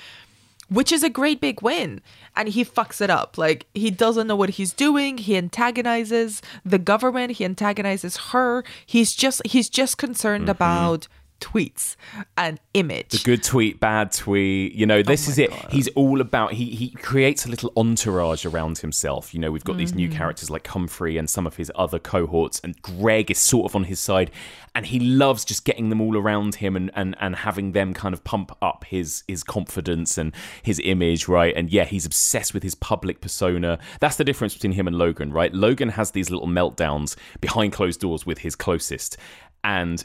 [0.70, 2.02] Which is a great big win.
[2.36, 3.38] And he fucks it up.
[3.38, 5.16] Like he doesn't know what he's doing.
[5.16, 7.32] He antagonizes the government.
[7.32, 8.64] He antagonizes her.
[8.84, 11.08] He's just he's just concerned about
[11.40, 11.96] tweets
[12.36, 13.10] and image.
[13.10, 14.72] The good tweet, bad tweet.
[14.74, 15.50] You know, this Oh is it.
[15.50, 15.66] God.
[15.70, 16.52] He's all about.
[16.52, 19.32] He he creates a little entourage around himself.
[19.34, 20.16] You know, we've got these new Mm-hmm.
[20.18, 23.84] characters like Humphrey and some of his other cohorts, and Greg is sort of on
[23.84, 24.30] his side,
[24.74, 28.14] and he loves just getting them all around him and and and having them kind
[28.14, 31.54] of pump up his his confidence and his image, right?
[31.56, 33.78] And yeah, he's obsessed with his public persona.
[34.00, 35.52] That's the difference between him and Logan, right?
[35.52, 39.16] Logan has these little meltdowns behind closed doors with his closest,
[39.62, 40.04] and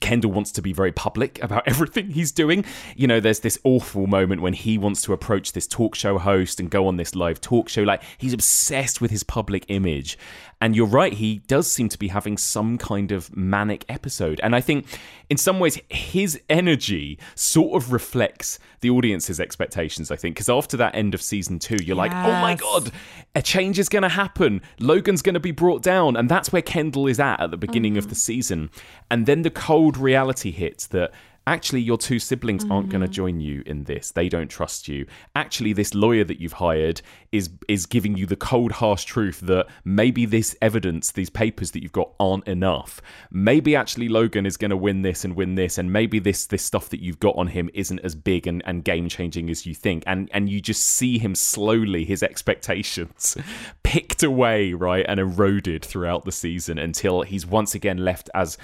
[0.00, 2.64] Kendall wants to be very public about everything he's doing.
[2.96, 6.60] You know, there's this awful moment when he wants to approach this talk show host
[6.60, 7.82] and go on this live talk show.
[7.82, 10.18] Like, he's obsessed with his public image.
[10.64, 14.40] And you're right, he does seem to be having some kind of manic episode.
[14.42, 14.86] And I think
[15.28, 20.36] in some ways, his energy sort of reflects the audience's expectations, I think.
[20.36, 22.90] Because after that end of season two, you're like, oh my God,
[23.34, 24.62] a change is going to happen.
[24.80, 26.16] Logan's going to be brought down.
[26.16, 28.08] And that's where Kendall is at at the beginning of mm-hmm.
[28.08, 28.70] the season.
[29.10, 31.12] And then the cold reality hits that
[31.46, 33.12] actually your two siblings aren't going to mm-hmm.
[33.12, 34.10] join you in this.
[34.10, 35.06] They don't trust you.
[35.34, 39.66] Actually, this lawyer that you've hired is is giving you the cold, harsh truth that
[39.84, 43.00] maybe this evidence, these papers that you've got aren't enough.
[43.30, 46.64] Maybe actually Logan is going to win this and win this, and maybe this this
[46.64, 49.74] stuff that you've got on him isn't as big and, and game changing as you
[49.74, 50.02] think.
[50.06, 53.36] And and you just see him slowly, his expectations
[53.82, 58.56] picked away, right, and eroded throughout the season until he's once again left as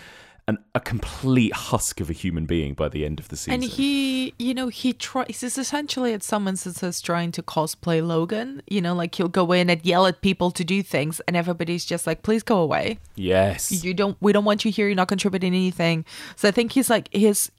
[0.51, 3.55] an, a complete husk of a human being by the end of the season.
[3.55, 5.41] And he, you know, he tries.
[5.41, 8.63] He's essentially at some instances trying to cosplay Logan.
[8.69, 11.85] You know, like he'll go in and yell at people to do things, and everybody's
[11.85, 12.99] just like, "Please go away.
[13.15, 13.71] yes.
[13.85, 14.17] You don't.
[14.21, 14.87] We don't want you here.
[14.87, 16.05] You're not contributing anything."
[16.37, 17.51] So I think he's like his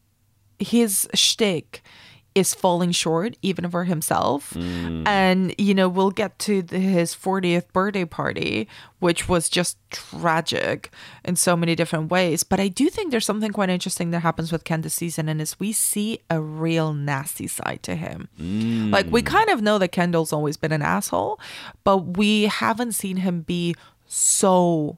[0.60, 1.82] his shtick
[2.34, 4.54] is falling short even for himself.
[4.54, 5.08] Mm.
[5.08, 8.68] And you know, we'll get to the, his 40th birthday party,
[9.00, 10.92] which was just tragic
[11.26, 12.44] in so many different ways.
[12.44, 15.42] But I do think there's something quite interesting that happens with Ken this season, and
[15.42, 18.30] is we see a real nasty side to him.
[18.40, 18.92] Mm.
[18.92, 21.40] Like we kind of know that Kendall's always been an asshole,
[21.84, 23.76] but we haven't seen him be
[24.08, 24.98] so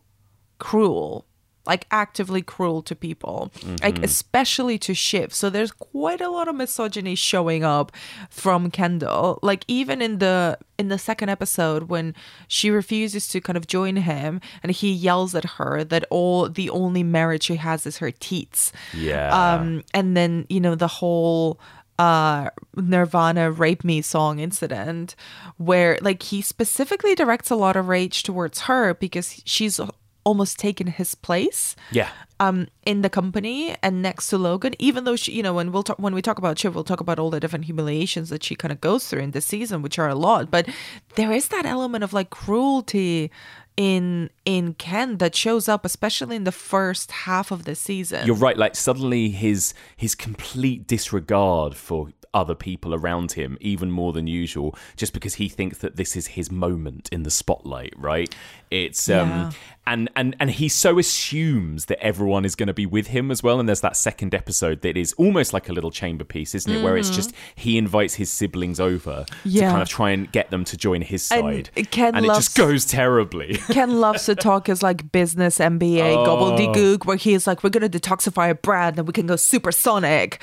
[0.60, 1.26] cruel
[1.66, 3.52] like actively cruel to people.
[3.82, 5.34] Like especially to shiv.
[5.34, 7.92] So there's quite a lot of misogyny showing up
[8.30, 9.40] from kendall.
[9.42, 12.16] Like even in the in the second episode when
[12.48, 16.70] she refuses to kind of join him and he yells at her that all the
[16.70, 18.74] only merit she has is her teats.
[18.94, 19.30] Yeah.
[19.34, 21.60] um and then you know the whole
[22.00, 25.16] uh nirvana rape me song incident
[25.58, 29.80] where like he specifically directs a lot of rage towards her because she's
[30.24, 32.10] almost taken his place yeah.
[32.40, 35.84] um in the company and next to Logan even though she you know when we'll
[35.84, 38.56] talk when we talk about Shiv we'll talk about all the different humiliations that she
[38.56, 40.68] kind of goes through in this season which are a lot but
[41.16, 43.32] there is that element of like cruelty
[43.76, 48.36] in in Ken that shows up especially in the first half of the season You're
[48.36, 48.58] right.
[48.58, 54.76] Like suddenly his his complete disregard for other people around him, even more than usual,
[54.96, 57.94] just because he thinks that this is his moment in the spotlight.
[57.98, 58.34] Right?
[58.72, 59.52] It's um Yeah.
[59.86, 63.44] and and and he so assumes that everyone is going to be with him as
[63.44, 63.60] well.
[63.60, 66.84] And there's that second episode that is almost like a little chamber piece, isn't it?
[66.84, 69.66] Where it's just he invites his siblings over yeah.
[69.68, 72.30] to kind of try and get them to join his And side, Ken and it
[72.30, 73.58] just goes terribly.
[73.72, 76.26] Ken loves to talk as like business MBA Oh.
[76.26, 80.42] gobbledygook, where he's like, we're gonna detoxify a brand and we can go supersonic.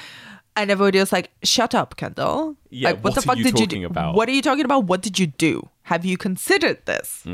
[0.57, 2.57] And everybody was like, "Shut up, Kendall!
[2.71, 3.87] Yeah, like, what are you did you do?
[3.87, 4.85] about?" What are you talking about?
[4.85, 5.69] What did you do?
[5.91, 7.25] Have you considered this?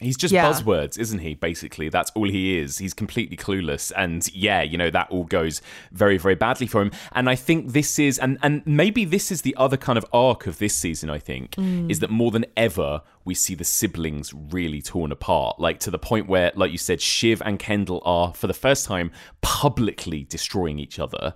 [0.00, 0.46] He's just Yeah.
[0.46, 1.34] buzzwords, isn't he?
[1.34, 2.78] Basically, that's all he is.
[2.78, 6.92] He's completely clueless, and yeah, you know that all goes very, very badly for him.
[7.10, 10.46] And I think this is, and and maybe this is the other kind of arc
[10.46, 11.10] of this season.
[11.10, 11.56] I think
[11.92, 15.98] is that more than ever we see the siblings really torn apart, like to the
[15.98, 19.10] point where, like you said, Shiv and Kendall are for the first time
[19.42, 21.34] publicly destroying each other.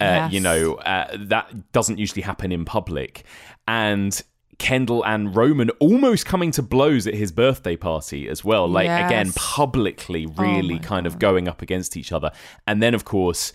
[0.00, 3.24] Uh, You know, uh, that doesn't usually happen in public,
[3.66, 4.22] and.
[4.58, 8.66] Kendall and Roman almost coming to blows at his birthday party as well.
[8.68, 12.30] Like again, publicly oh really my kind of going up against each other.
[12.66, 13.52] And then of course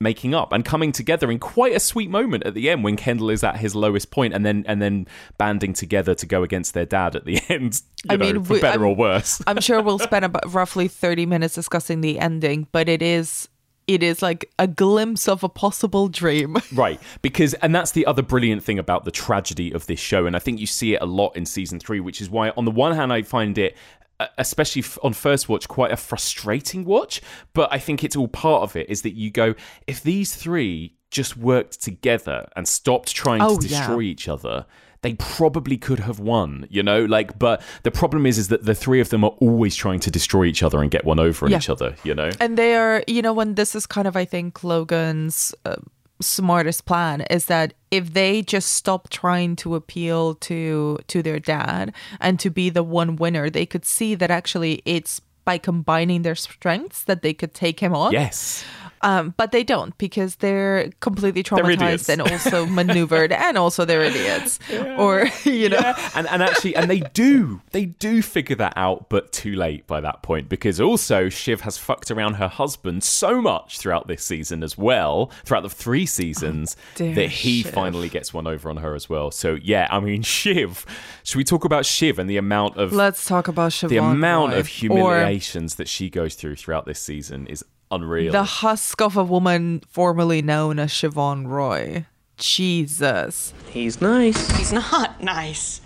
[0.00, 3.30] making up and coming together in quite a sweet moment at the end when Kendall
[3.30, 5.06] is at his lowest point and then and then
[5.38, 7.80] banding together to go against their dad at the end.
[8.04, 9.40] You I know, mean, for we- better I'm- or worse.
[9.46, 13.48] I'm sure we'll spend about roughly 30 minutes discussing the ending, but it is
[13.86, 16.56] it is like a glimpse of a possible dream.
[16.72, 20.34] Right, because and that's the other brilliant thing about the tragedy of this show, and
[20.36, 22.70] I think you see it a lot in season three, which is why on the
[22.70, 23.76] one hand I find it.
[24.20, 27.20] uh, Especially on first watch, quite a frustrating watch,
[27.54, 28.88] but I think it's all part of it.
[28.88, 29.54] Is that you go
[29.86, 33.78] if these three just worked together and stopped trying Oh, to yeah.
[33.80, 34.64] destroy each other,
[35.02, 36.66] they probably could have won.
[36.70, 39.76] You know, like, but the problem is, is that the three of them are always
[39.76, 41.58] trying to destroy each other and get one over on Yeah.
[41.58, 41.94] each other.
[42.04, 45.54] You know, And they are, you know, when this is kind of, I think, Logan's
[45.64, 45.76] uh,
[46.20, 51.92] smartest plan is that if they just stop trying to appeal to to their dad
[52.20, 56.36] and to be the one winner, they could see that actually it's by combining their
[56.36, 58.12] strengths that they could take him on.
[58.12, 58.64] yes.
[59.02, 64.02] Um, but they don't because they're completely They're traumatized and also maneuvered, and also they're
[64.02, 64.58] idiots.
[64.96, 69.32] Or you know, and and actually, and they do, they do figure that out, but
[69.32, 73.78] too late by that point because also Shiv has fucked around her husband so much
[73.78, 77.72] throughout this season as well, throughout the three seasons dear that he Shiv.
[77.72, 79.30] finally gets one over on her as well.
[79.30, 80.86] So yeah, I mean Shiv.
[81.24, 83.90] Should we talk about Shiv and the amount of let's talk about Shiv.
[83.90, 84.58] the amount Roy.
[84.60, 88.32] of Or humiliations that she goes through throughout this season is unreal.
[88.32, 92.06] the husk of a woman formerly known as Siobhan Roy.
[92.36, 93.54] Jesus.
[93.70, 94.50] He's nice.
[94.56, 95.80] He's not nice.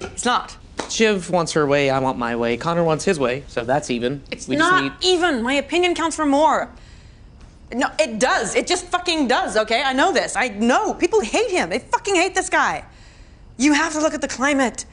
[0.00, 0.56] He's not.
[0.88, 2.56] Shiv wants her way, I want my way.
[2.56, 4.22] Connor wants his way, so that's even.
[4.30, 5.14] It's we not just need.
[5.16, 5.42] even.
[5.42, 6.70] My opinion counts for more.
[7.72, 8.54] No, it does.
[8.54, 9.82] It just fucking does, okay?
[9.82, 10.36] I know this.
[10.36, 10.94] I know.
[10.94, 11.70] People hate him.
[11.70, 12.84] They fucking hate this guy.
[13.56, 14.84] You have to look at the climate.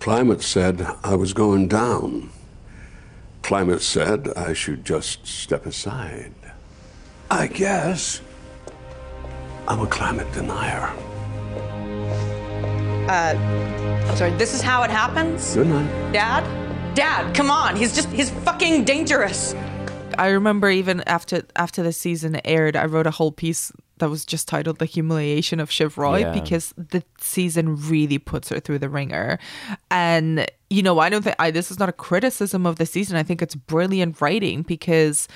[0.00, 2.30] Climate said I was going down.
[3.48, 6.34] Climate said I should just step aside.
[7.30, 8.20] I guess
[9.66, 10.92] I'm a climate denier.
[13.08, 13.34] Uh,
[14.06, 15.54] I'm sorry, this is how it happens?
[15.54, 16.12] Good night.
[16.12, 16.44] Dad?
[16.94, 17.74] Dad, come on.
[17.74, 19.54] He's just, he's fucking dangerous.
[20.18, 24.24] I remember even after after the season aired, I wrote a whole piece that was
[24.24, 26.32] just titled "The Humiliation of Shiv Roy" Yeah.
[26.32, 29.38] because the season really puts her through the ringer.
[29.90, 33.16] And you know, I don't think I this is not a criticism of the season.
[33.16, 35.28] I think it's brilliant writing because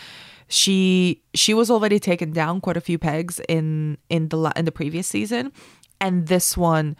[0.48, 4.64] she she was already taken down quite a few pegs in in the la- in
[4.64, 5.52] the previous season,
[6.00, 6.96] and this one.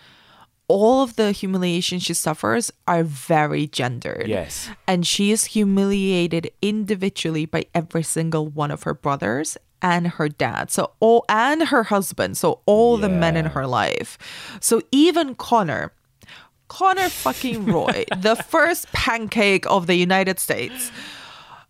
[0.68, 4.70] All of the humiliation she suffers are very gendered Yes.
[4.88, 10.70] and she is humiliated individually by every single one of her brothers and her dad.
[10.70, 12.36] So all and her husband.
[12.38, 14.16] So all the men in her life.
[14.60, 15.92] So even connor.
[16.68, 20.90] Connor fucking roy the first pancake of the united states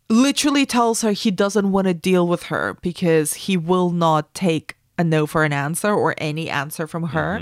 [0.08, 4.76] literally tells her he doesn't want to deal with her because he will not take
[4.98, 7.40] a no for an answer or any answer from her.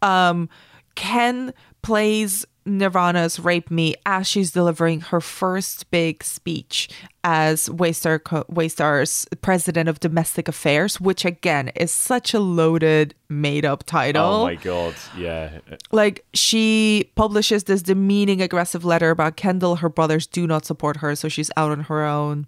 [0.00, 0.48] Um,
[0.94, 1.52] Ken
[1.82, 6.88] plays Nirvana's Rape Me as she's delivering her first big speech
[7.24, 13.64] as Waystar, Co- Waystar's president of domestic affairs, which again is such a loaded, made
[13.64, 14.24] up title.
[14.24, 15.58] Oh my god, yeah.
[15.92, 21.14] like she publishes this demeaning aggressive letter about kendall her brothers do not support her
[21.16, 22.46] so she's out on her own.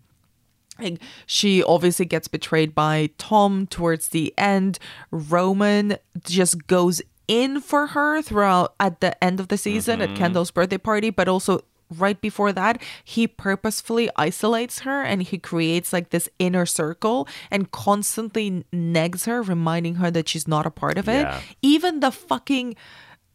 [0.79, 4.79] Like she obviously gets betrayed by tom towards the end.
[5.11, 10.19] Roman just goes in for her throughout at the end of the season at mm-hmm.
[10.19, 11.61] kendall's birthday party but also
[11.97, 17.71] right before that he purposefully isolates her and he creates like this inner circle and
[17.71, 21.41] constantly negs her reminding her that she's not a part of it Yeah.
[21.63, 22.77] even the fucking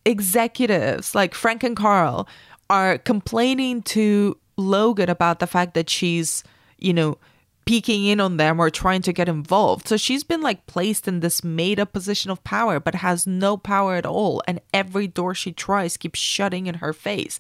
[0.06, 2.28] executives like Frank and Carl
[2.70, 6.44] are complaining to Logan about the fact that she's,
[6.78, 7.18] you know,
[7.66, 9.88] peeking in on them or trying to get involved.
[9.88, 13.58] So she's been like placed in this made up position of power, but has no
[13.58, 14.42] power at all.
[14.48, 17.40] And every door she tries keeps shutting in her face.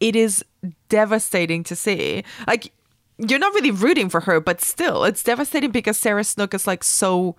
[0.00, 0.44] It is
[0.88, 2.24] devastating to see.
[2.46, 2.72] Like,
[3.18, 6.82] you're not really rooting for her, but still, it's devastating because Sarah Snook is like
[6.82, 7.36] so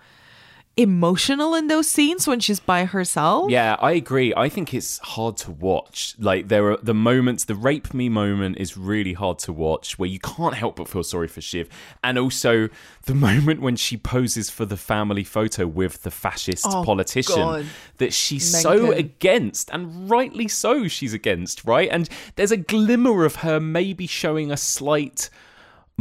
[0.77, 3.51] emotional in those scenes when she's by herself.
[3.51, 4.33] Yeah, I agree.
[4.35, 6.15] I think it's hard to watch.
[6.17, 10.09] Like there are the moments, the rape me moment is really hard to watch where
[10.09, 11.67] you can't help but feel sorry for Shiv.
[12.03, 12.69] And also
[13.05, 17.65] the moment when she poses for the family photo with the fascist Oh, politician God.
[17.97, 21.89] that she's so against and rightly so she's against, right?
[21.91, 25.29] And there's a glimmer of her maybe showing a slight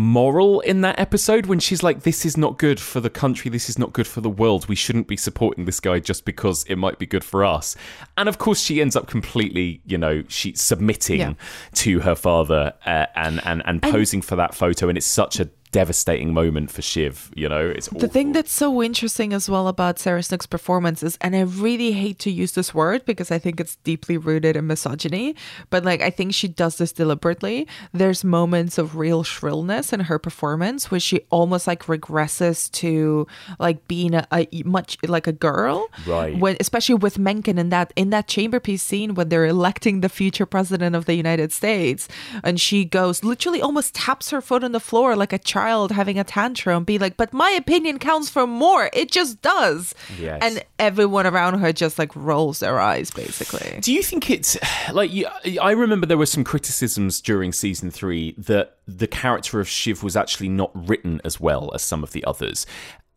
[0.01, 3.51] moral in that episode when she's like this is not good for the country.
[3.51, 4.67] This is not good for the world.
[4.69, 7.77] We shouldn't be supporting this guy just because it might be good for us.
[8.17, 11.35] And of course she ends up completely you know she submitting Yeah.
[11.75, 14.89] to her father uh, and, and and posing for that photo.
[14.89, 18.83] And it's such a devastating moment for Shiv you know it's The thing that's so
[18.83, 22.75] interesting as well about Sarah Snook's performance is, and I really hate to use this
[22.75, 25.37] word because I think it's deeply rooted in misogyny,
[25.71, 27.69] but like I think she does this deliberately.
[27.93, 33.27] There's moments of real shrillness in her performance where she almost like regresses to
[33.59, 36.37] like being a, a much like a girl, Right.
[36.39, 40.09] When especially with Mencken in that in that chamber piece scene when they're electing the
[40.09, 42.09] future president of the United States,
[42.43, 45.60] and she goes literally almost taps her foot on the floor like a child
[45.91, 48.91] having a tantrum, be like, "But my opinion counts for more.
[48.93, 50.39] It just does." Yes.
[50.43, 53.81] And everyone around her just like rolls their eyes, basically.
[53.81, 54.57] Do you think it's
[54.93, 55.27] like you,
[55.61, 60.17] I remember there were some criticisms during season three that the character of Shiv was
[60.17, 62.67] actually not written as well as some of the others.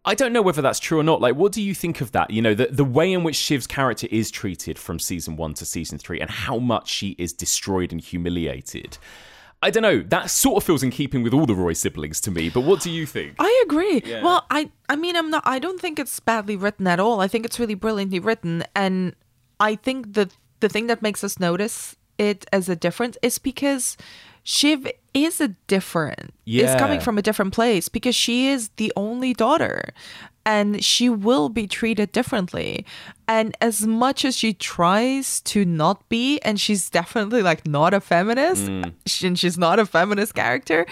[0.05, 1.21] I don't know whether that's true or not.
[1.21, 2.29] Like, what do you think of that?
[2.29, 5.65] You know, the, the way in which Shiv's character is treated from season one to
[5.65, 8.97] season three and how much she is destroyed and humiliated.
[9.63, 10.03] I don't know.
[10.09, 12.81] That sort of feels in keeping with all the Roy siblings to me, but what
[12.81, 13.35] do you think?
[13.39, 14.03] I agree.
[14.21, 17.21] Well, I I mean I'm not I don't think it's badly written at all.
[17.21, 19.15] I think it's really brilliantly written and
[19.59, 23.97] I think that the thing that makes us notice it as a difference is because
[24.43, 26.33] Shiv is a different.
[26.73, 29.93] Is coming from a different place because she is the only daughter
[30.45, 32.85] and she will be treated differently.
[33.27, 38.01] And as much as she tries to not be, and she's definitely like not a
[38.01, 38.93] feminist, mm.
[39.05, 40.85] she- and she's not a feminist character,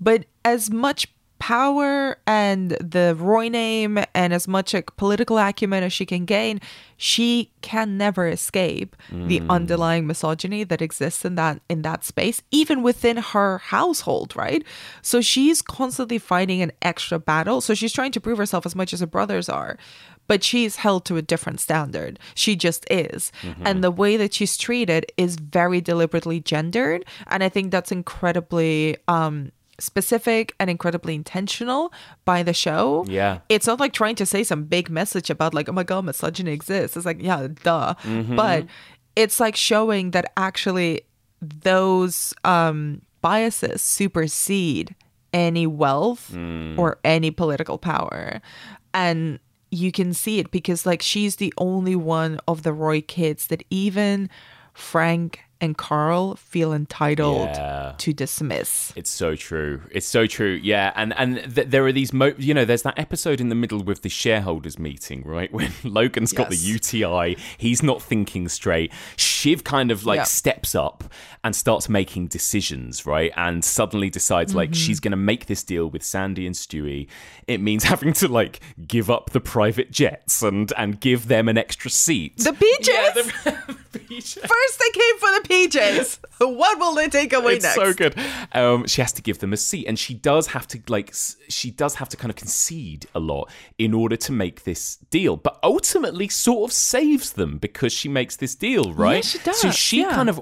[0.00, 1.08] but as much
[1.38, 6.60] power and the Roy name and as much like, political acumen as she can gain,
[6.96, 12.82] she can never escape the underlying misogyny that exists in that in that space, even
[12.82, 14.64] within her household, right?
[15.02, 17.60] So she's constantly fighting an extra battle.
[17.60, 19.78] So she's trying to prove herself as much as her brothers are.
[20.26, 22.18] But she's held to a different standard.
[22.34, 23.32] She just is.
[23.64, 27.06] And the way that she's treated is very deliberately gendered.
[27.28, 31.92] And I think that's incredibly um specific and incredibly intentional
[32.24, 33.04] by the show.
[33.08, 33.40] Yeah.
[33.48, 36.52] It's not like trying to say some big message about like, oh my god, misogyny
[36.52, 36.96] exists.
[36.96, 37.94] It's like, yeah, duh.
[38.04, 38.66] But
[39.16, 41.02] it's like showing that actually
[41.40, 44.94] those um biases supersede
[45.32, 46.34] any wealth
[46.76, 48.40] or any political power.
[48.94, 49.38] And
[49.70, 53.62] you can see it because like she's the only one of the Roy kids that
[53.70, 54.30] even
[54.72, 57.94] Frank and Carl feel entitled Yeah.
[57.98, 58.92] to dismiss.
[58.96, 59.82] It's so true.
[59.90, 60.60] It's so true.
[60.62, 63.54] Yeah, and and th- there are these, mo- you know, there's that episode in the
[63.54, 65.52] middle with the shareholders meeting, right?
[65.58, 68.92] When Logan's got the UTI, he's not thinking straight.
[69.16, 70.24] Shiv kind of like Yeah.
[70.24, 71.04] steps up
[71.42, 73.32] and starts making decisions, right?
[73.36, 74.74] And suddenly decides like mm-hmm.
[74.74, 77.08] she's going to make this deal with Sandy and Stewy.
[77.48, 81.58] It means having to like give up the private jets and and give them an
[81.58, 82.36] extra seat.
[82.38, 82.88] The PJs?
[82.88, 83.98] Yeah, the, the.
[83.98, 86.18] First they came for the PJs.
[86.38, 87.76] what will they take away it's next?
[87.76, 88.14] so good.
[88.52, 91.14] Um, she has to give them a seat, and she does have to like
[91.48, 95.36] she does have to kind of concede a lot in order to make this deal,
[95.36, 99.24] but ultimately sort of saves them because she makes this deal, right?
[99.24, 99.60] she does.
[99.60, 100.10] So she yeah.
[100.10, 100.40] kind of.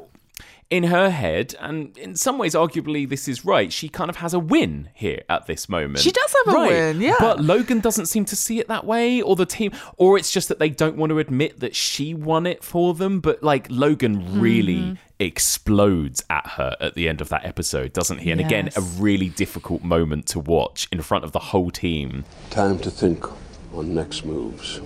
[0.69, 3.73] In her head, and in some ways, arguably, this is right.
[3.73, 6.01] She kind of has a win here at this moment.
[6.01, 6.71] She does have a Right.
[6.71, 7.15] win, yeah.
[7.21, 10.49] But Logan doesn't seem to see it that way, or the team, or it's just
[10.49, 13.21] that they don't want to admit that she won it for them.
[13.21, 14.95] But like Logan really Mm-hmm.
[15.21, 18.33] explodes at her at the end of that episode, doesn't he?
[18.33, 22.25] And again, a really difficult moment to watch in front of the whole team.
[22.51, 23.25] Time to think
[23.73, 24.81] on next moves.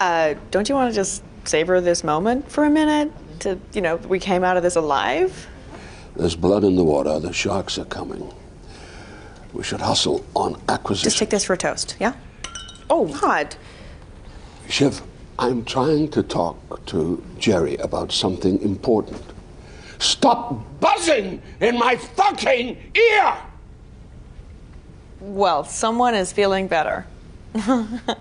[0.00, 3.12] Uh, don't you want to just savor this moment for a minute?
[3.42, 5.48] To, you know, we came out of this alive?
[6.16, 7.18] There's blood in the water.
[7.18, 8.32] The sharks are coming.
[9.52, 11.04] We should hustle on acquisition.
[11.06, 12.14] Just take this for a toast, yeah?
[12.88, 13.56] Oh, God.
[14.68, 15.02] Shiv,
[15.38, 19.22] I'm trying to talk to Gerri about something important.
[19.98, 23.36] Stop buzzing in my fucking ear!
[25.20, 27.06] Well, someone is feeling better.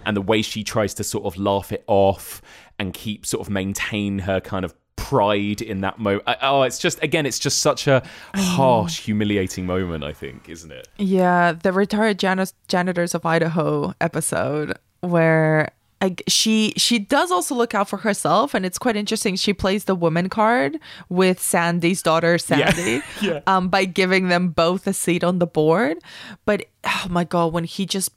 [0.05, 2.41] And the way she tries to sort of laugh it off
[2.77, 6.23] and keep sort of maintain her kind of pride in that moment.
[6.41, 8.03] Oh, it's just again, it's just such a
[8.35, 10.03] harsh, humiliating moment.
[10.03, 10.87] I think, isn't it?
[10.97, 15.71] Yeah, the retired Janus, janitors of Idaho episode where
[16.01, 19.85] like she she does also look out for herself and it's quite interesting she plays
[19.85, 20.79] the woman card
[21.09, 23.41] with sandy's daughter sandy Yeah.
[23.47, 25.97] um by giving them both a seat on the board
[26.45, 28.09] but oh my god when he just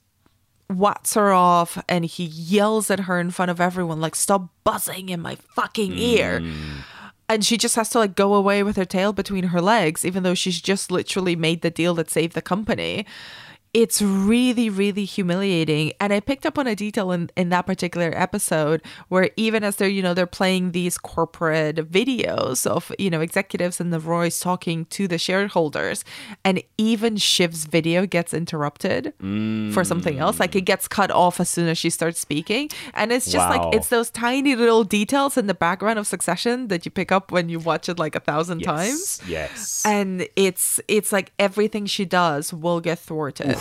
[0.74, 5.08] whats her off and he yells at her in front of everyone like stop buzzing
[5.08, 6.40] in my fucking ear.
[6.40, 6.82] Mm.
[7.28, 10.22] And she just has to like go away with her tail between her legs even
[10.22, 13.06] though she's just literally made the deal that saved the company
[13.74, 15.92] it's really really humiliating.
[16.00, 19.76] And i picked up on a detail in, in that particular episode where even as
[19.76, 24.38] they're you know they're playing these corporate videos of you know executives and the roys
[24.38, 26.04] talking to the shareholders
[26.44, 29.12] and even shiv's video gets interrupted
[29.74, 30.38] for something else.
[30.38, 30.66] Like it mm.
[30.66, 32.70] gets cut off as soon as she starts speaking.
[32.94, 33.64] And it's just Wow.
[33.66, 37.32] like it's those tiny little details in the background of succession that you pick up
[37.32, 39.20] when you watch it like a thousand times.
[39.26, 39.82] Yes.
[39.84, 43.56] and it's it's like everything she does will get thwarted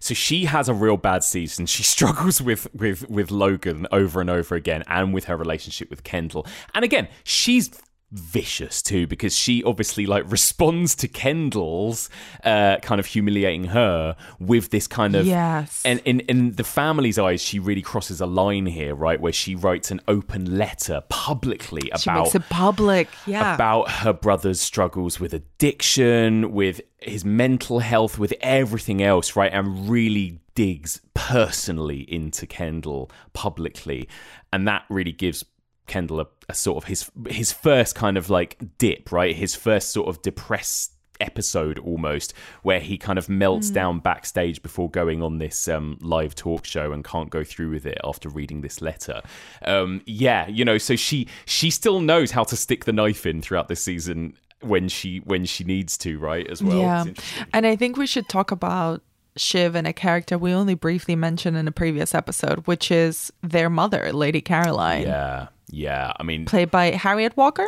[0.00, 1.66] So she has a real bad season.
[1.66, 6.04] She struggles with with with Logan over and over again, and with her relationship with
[6.04, 6.46] Kendall.
[6.74, 7.70] And again, she's
[8.14, 12.08] vicious too because she obviously like responds to Kendall's
[12.44, 15.82] uh, kind of humiliating her with this kind of Yes.
[15.84, 19.54] And in in the family's eyes, she really crosses a line here, right, where she
[19.54, 25.18] writes an open letter publicly she about makes it public yeah about her brother's struggles
[25.18, 29.52] with addiction, with his mental health, with everything else, right?
[29.52, 34.08] And really digs personally into Kendall publicly.
[34.52, 35.44] And that really gives
[35.86, 39.34] Kendall a, a sort of his his first kind of like dip, right?
[39.34, 44.90] His first sort of depressed episode almost where he kind of melts down backstage before
[44.90, 48.60] going on this um, live talk show and can't go through with it after reading
[48.60, 49.22] this letter.
[49.64, 53.42] Um, yeah you know so she she still knows how to stick the knife in
[53.42, 56.78] throughout this season when she when she needs to right as well.
[56.78, 57.04] Yeah
[57.52, 59.02] and i think we should talk about
[59.36, 63.68] shiv and a character we only briefly mentioned in a previous episode which is their
[63.70, 65.02] mother lady caroline.
[65.02, 67.66] Yeah yeah i mean played by harriet walker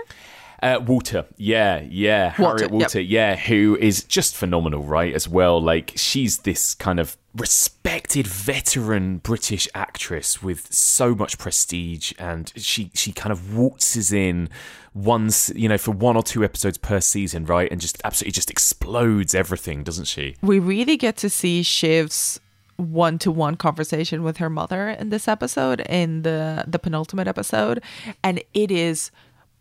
[0.63, 5.13] Uh, Walter, yeah, yeah, Walter, Harriet Walter, yeah, who is just phenomenal, right?
[5.15, 12.15] As well, like she's this kind of respected veteran British actress with so much prestige,
[12.19, 14.49] and she she kind of waltzes in
[14.95, 18.51] once, you know, for one or two episodes per season, right, and just absolutely just
[18.51, 20.37] explodes everything, doesn't she?
[20.41, 22.41] we really get to see shiv's
[22.77, 27.83] one-to-one conversation with her mother in this episode in the the penultimate episode
[28.22, 29.11] and it is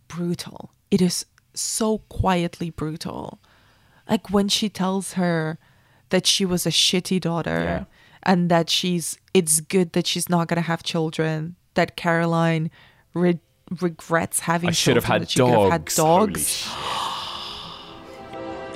[0.09, 3.39] brutal it is so quietly brutal
[4.09, 5.57] like when she tells her
[6.09, 7.84] that she was a shitty daughter Yeah.
[8.24, 12.70] and that she's it's good that she's not going to have children that caroline
[13.13, 13.39] re-
[13.80, 15.97] regrets having I should have children, had that she could have had dogs.
[15.97, 16.68] Holy sh-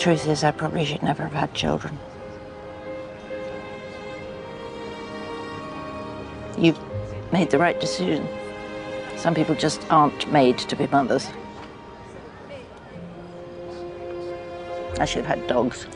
[0.02, 2.00] Truth is, I probably should never have had children.
[6.60, 6.80] You've
[7.32, 8.28] made the right decision.
[9.16, 11.30] Some people just aren't made to be mothers.
[15.00, 15.88] I should have had dogs.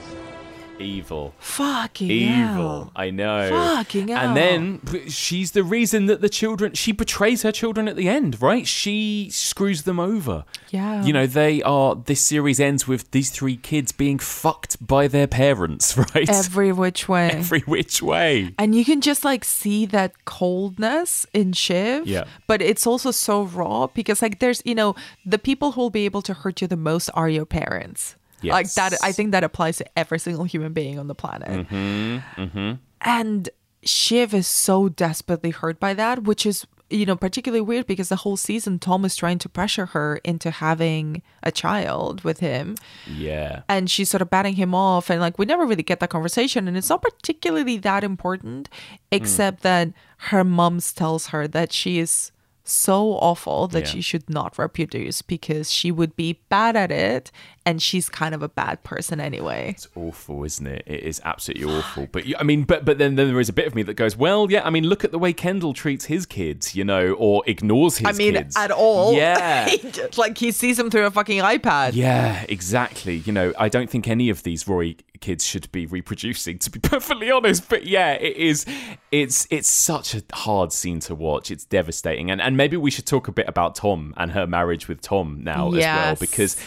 [0.80, 1.34] Evil.
[1.40, 2.36] fucking evil.
[2.36, 2.92] hell.
[2.96, 3.50] I know.
[3.50, 4.18] Fucking hell.
[4.18, 8.42] And then she's the reason that the children she betrays her children at the end,
[8.42, 8.68] right?
[8.68, 10.46] She screws them over.
[10.72, 11.04] Yeah.
[11.04, 15.28] You know, they are this series ends with these three kids being fucked by their
[15.28, 16.30] parents, right?
[16.30, 18.54] every which way Every which way.
[18.58, 22.08] and you can just like see that coldness in Shiv.
[22.08, 22.26] Yeah.
[22.48, 24.96] But it's also so raw because like there's you know
[25.26, 28.16] the people who will be able to hurt you the most are your parents.
[28.52, 31.68] Like that, I think that applies to every single human being on the planet.
[31.70, 32.74] Mm-hmm.
[33.02, 33.50] And
[33.84, 38.18] Shiv is so desperately hurt by that, which is you know particularly weird because the
[38.18, 42.76] whole season Tom is trying to pressure her into having a child with him
[43.08, 43.62] Yeah.
[43.68, 46.68] and she's sort of batting him off and like we never really get that conversation
[46.68, 48.70] and it's not particularly that important
[49.12, 52.32] except that her mums tells her that she is
[52.64, 53.90] so awful that Yeah.
[53.90, 57.32] she should not reproduce because she would be bad at it
[57.66, 60.84] and she's kind of a bad person anyway It's awful, isn't it?
[60.86, 62.08] It is absolutely awful.
[62.12, 64.16] But I mean, but but then, then there is a bit of me that goes,
[64.18, 64.66] well, yeah.
[64.66, 68.08] I mean, look at the way Kendall treats his kids, you know, or ignores his
[68.08, 69.70] i mean kids at all Yeah.
[70.18, 73.18] Like he sees him through a fucking ipad Yeah, exactly.
[73.18, 76.80] You know, I don't think any of these Roy kids should be reproducing, to be
[76.94, 77.70] perfectly honest.
[77.70, 78.66] But yeah, it is.
[79.12, 81.50] It's it's such a hard scene to watch.
[81.50, 84.88] It's devastating, and and maybe we should talk a bit about Tom and her marriage
[84.88, 86.58] with Tom now as well, because.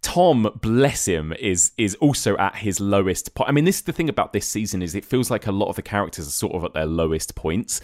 [0.00, 3.48] Tom, bless him, is is also at his lowest point.
[3.48, 5.68] I mean, this is the thing about this season is it feels like a lot
[5.68, 7.80] of the characters are sort of at their lowest points,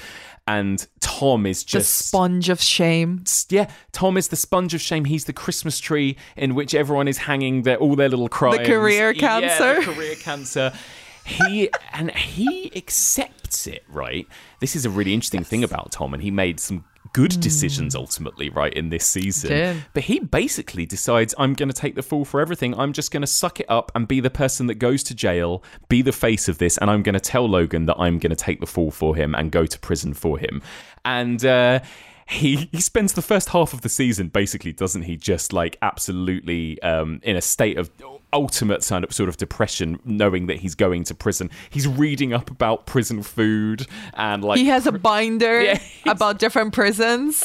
[0.47, 5.05] and Tom is just the sponge of shame yeah, Tom is the sponge of shame.
[5.07, 8.67] He's the Christmas tree in which everyone is hanging their all their little crimes.
[8.67, 9.81] career Yeah, cancer.
[9.81, 10.73] the career cancer.
[11.25, 14.27] he and he accepts it, right?
[14.61, 16.85] This is a really interesting thing about Tom, and he made some
[17.15, 19.51] good decisions ultimately, right, in this season.
[19.95, 22.79] But he basically decides, I'm going to take the fall for everything.
[22.79, 25.63] I'm just going to suck it up and be the person that goes to jail,
[25.89, 28.37] be the face of this, and I'm going to tell Logan that I'm going to
[28.37, 30.61] take the fall for him and go to prison for him.
[31.07, 31.81] And, uh,
[32.27, 36.81] he, he spends the first half of the season basically doesn't he just like absolutely
[36.81, 37.91] um, in a state of
[38.35, 42.51] ultimate kind of sort of depression knowing that he's going to prison he's reading up
[42.51, 47.43] about prison food and like he has a binder Yeah, about different prisons.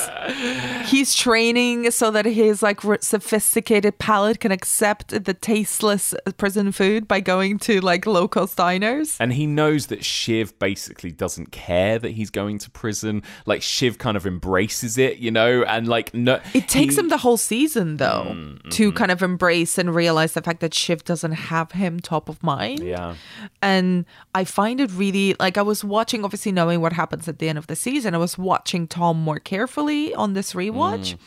[0.85, 7.19] He's training so that his like sophisticated palate can accept the tasteless prison food by
[7.19, 9.17] going to like local diners.
[9.19, 13.23] And he knows that Shiv basically doesn't care that he's going to prison.
[13.45, 17.09] Like Shiv kind of embraces it, you know, and like no, It takes he- him
[17.09, 18.95] the whole season though Mm, to mhm.
[18.95, 22.79] kind of embrace and realize the fact that Shiv doesn't have him top of mind.
[22.79, 23.15] Yeah.
[23.61, 27.49] And I find it really like I was watching, obviously knowing what happens at the
[27.49, 28.15] end of the season.
[28.15, 31.17] I was watching Tom more carefully on this rewatch, mm.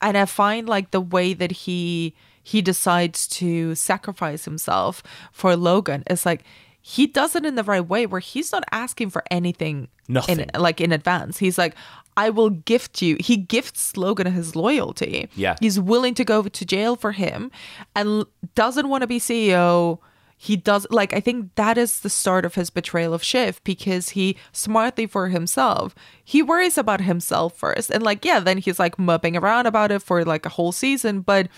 [0.00, 6.02] and I find like the way that he he decides to sacrifice himself for Logan
[6.08, 6.44] is like
[6.80, 10.40] he does it in the right way, where he's not asking for anything, Nothing.
[10.40, 11.38] in, like in advance.
[11.38, 11.74] He's like.
[12.16, 13.16] I will gift you.
[13.20, 15.28] He gifts Logan his loyalty.
[15.34, 15.56] Yeah.
[15.60, 17.50] He's willing to go to jail for him
[17.96, 19.98] and doesn't want to be CEO.
[20.36, 24.10] He does like I think that is the start of his betrayal of Shiv because
[24.10, 25.94] he smartly for himself.
[26.24, 27.90] He worries about himself first.
[27.90, 31.20] And like yeah, then he's like mupping around about it for like a whole season,
[31.20, 31.48] but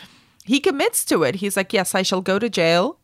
[0.45, 1.37] he commits to it.
[1.37, 2.99] He's like, "Yes, I shall go to jail."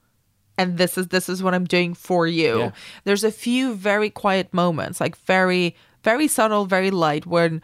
[0.58, 2.58] And this is this is what I'm doing for you.
[2.58, 2.70] Yeah.
[3.04, 7.60] There's a few very quiet moments, like very very subtle, very light when you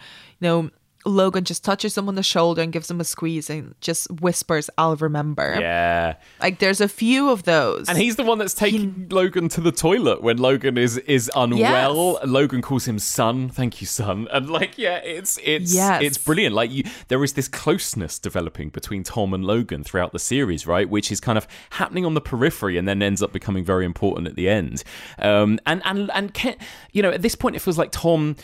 [0.48, 0.70] know
[1.06, 4.68] Logan just touches him on the shoulder and gives him a squeeze and just whispers,
[4.76, 5.56] I'll remember.
[5.58, 6.16] Yeah.
[6.40, 7.88] Like there's a few of those.
[7.88, 12.18] And he's the one that's taking Logan to the toilet when Logan is is unwell.
[12.24, 13.48] Logan calls him son.
[13.48, 14.26] Thank you, son.
[14.32, 16.02] And like, yeah, it's it's Yes.
[16.02, 16.54] it's brilliant.
[16.54, 20.88] Like, you, there is this closeness developing between Tom and Logan throughout the series, right?
[20.88, 24.26] Which is kind of happening on the periphery and then ends up becoming very important
[24.26, 24.82] at the end.
[25.18, 26.56] Um, and and and Ken,
[26.92, 28.36] you know, at this point, it feels like Tom.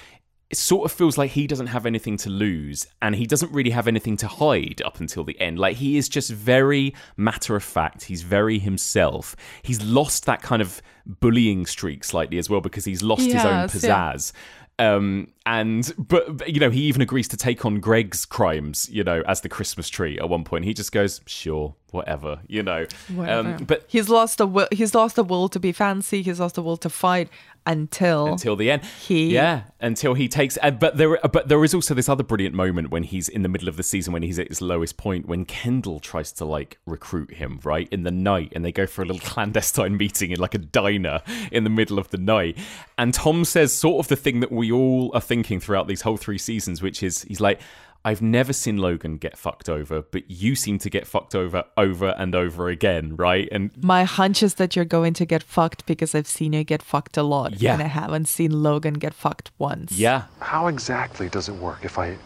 [0.52, 3.70] It sort of feels like he doesn't have anything to lose and he doesn't really
[3.70, 5.58] have anything to hide up until the end.
[5.58, 8.04] Like he is just very matter of fact.
[8.04, 9.34] He's very himself.
[9.62, 13.68] He's lost that kind of bullying streak slightly as well because he's lost his own
[13.72, 14.12] Yes, yeah.
[14.12, 14.32] pizzazz.
[14.78, 19.22] Um, and but, you know he even agrees to take on Greg's crimes, you know,
[19.26, 20.64] as the Christmas tree at one point.
[20.64, 22.86] He just goes, "Sure, whatever," you know.
[23.14, 23.48] Whatever.
[23.56, 26.54] Um, but he's lost the will he's lost the will to be fancy, he's lost
[26.54, 27.28] the will to fight
[27.66, 28.84] until until the end.
[28.84, 30.58] He- yeah, until he takes.
[30.62, 33.48] Uh, but there, but there is also this other brilliant moment when he's in the
[33.48, 36.78] middle of the season when he's at his lowest point when Kendall tries to like
[36.86, 40.40] recruit him right in the night, and they go for a little clandestine meeting in
[40.40, 42.58] like a diner in the middle of the night,
[42.98, 46.18] and Tom says sort of the thing that we all are thinking throughout these whole
[46.18, 47.60] three seasons, which is he's like.
[48.04, 52.08] I've never seen Logan get fucked over, but you seem to get fucked over over
[52.18, 53.48] and over again, right?
[53.52, 56.82] And my hunch is that you're going to get fucked because I've seen you get
[56.82, 57.62] fucked a lot.
[57.62, 57.74] Yeah.
[57.74, 59.92] And I haven't seen Logan get fucked once.
[59.92, 62.18] yeah, How exactly does it work if I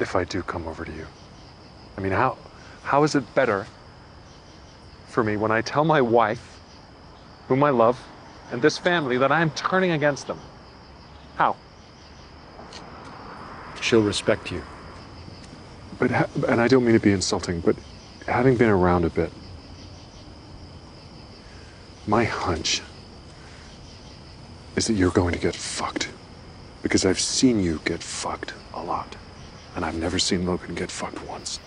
[0.00, 1.06] if I do come over to you?
[1.96, 2.36] I mean, how
[2.82, 3.64] how is it better
[5.06, 6.58] for me when I tell my wife,
[7.46, 7.96] whom I love,
[8.50, 10.40] and this family that I'm turning against them?
[11.36, 11.54] How?
[13.82, 14.62] She'll respect you.
[15.98, 16.10] But
[16.48, 17.76] and I don't mean to be insulting, but
[18.26, 19.32] having been around a bit,
[22.06, 22.80] my hunch
[24.76, 26.08] is that you're going to get fucked.
[26.82, 29.16] Because I've seen you get fucked a lot.
[29.74, 31.58] And I've never seen Logan get fucked once.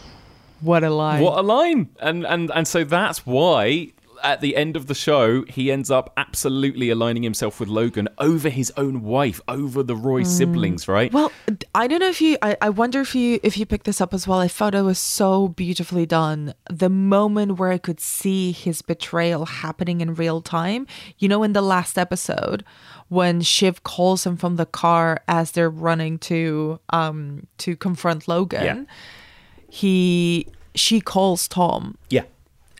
[0.61, 1.21] What a lie.
[1.21, 1.89] What a line!
[1.99, 3.91] And and and so that's why
[4.25, 8.49] at the end of the show he ends up absolutely aligning himself with Logan over
[8.49, 11.13] his own wife, over the Roy siblings, right?
[11.13, 11.31] Well,
[11.75, 12.37] I don't know if you.
[12.41, 14.39] I, I wonder if you if you picked this up as well.
[14.39, 16.55] I thought it was so beautifully done.
[16.69, 20.87] The moment where I could see his betrayal happening in real time.
[21.19, 22.65] You know, in the last episode,
[23.09, 28.63] when Shiv calls him from the car as they're running to um to confront Logan,
[28.63, 28.83] yeah.
[29.69, 31.97] he she calls Tom.
[32.09, 32.23] yeah.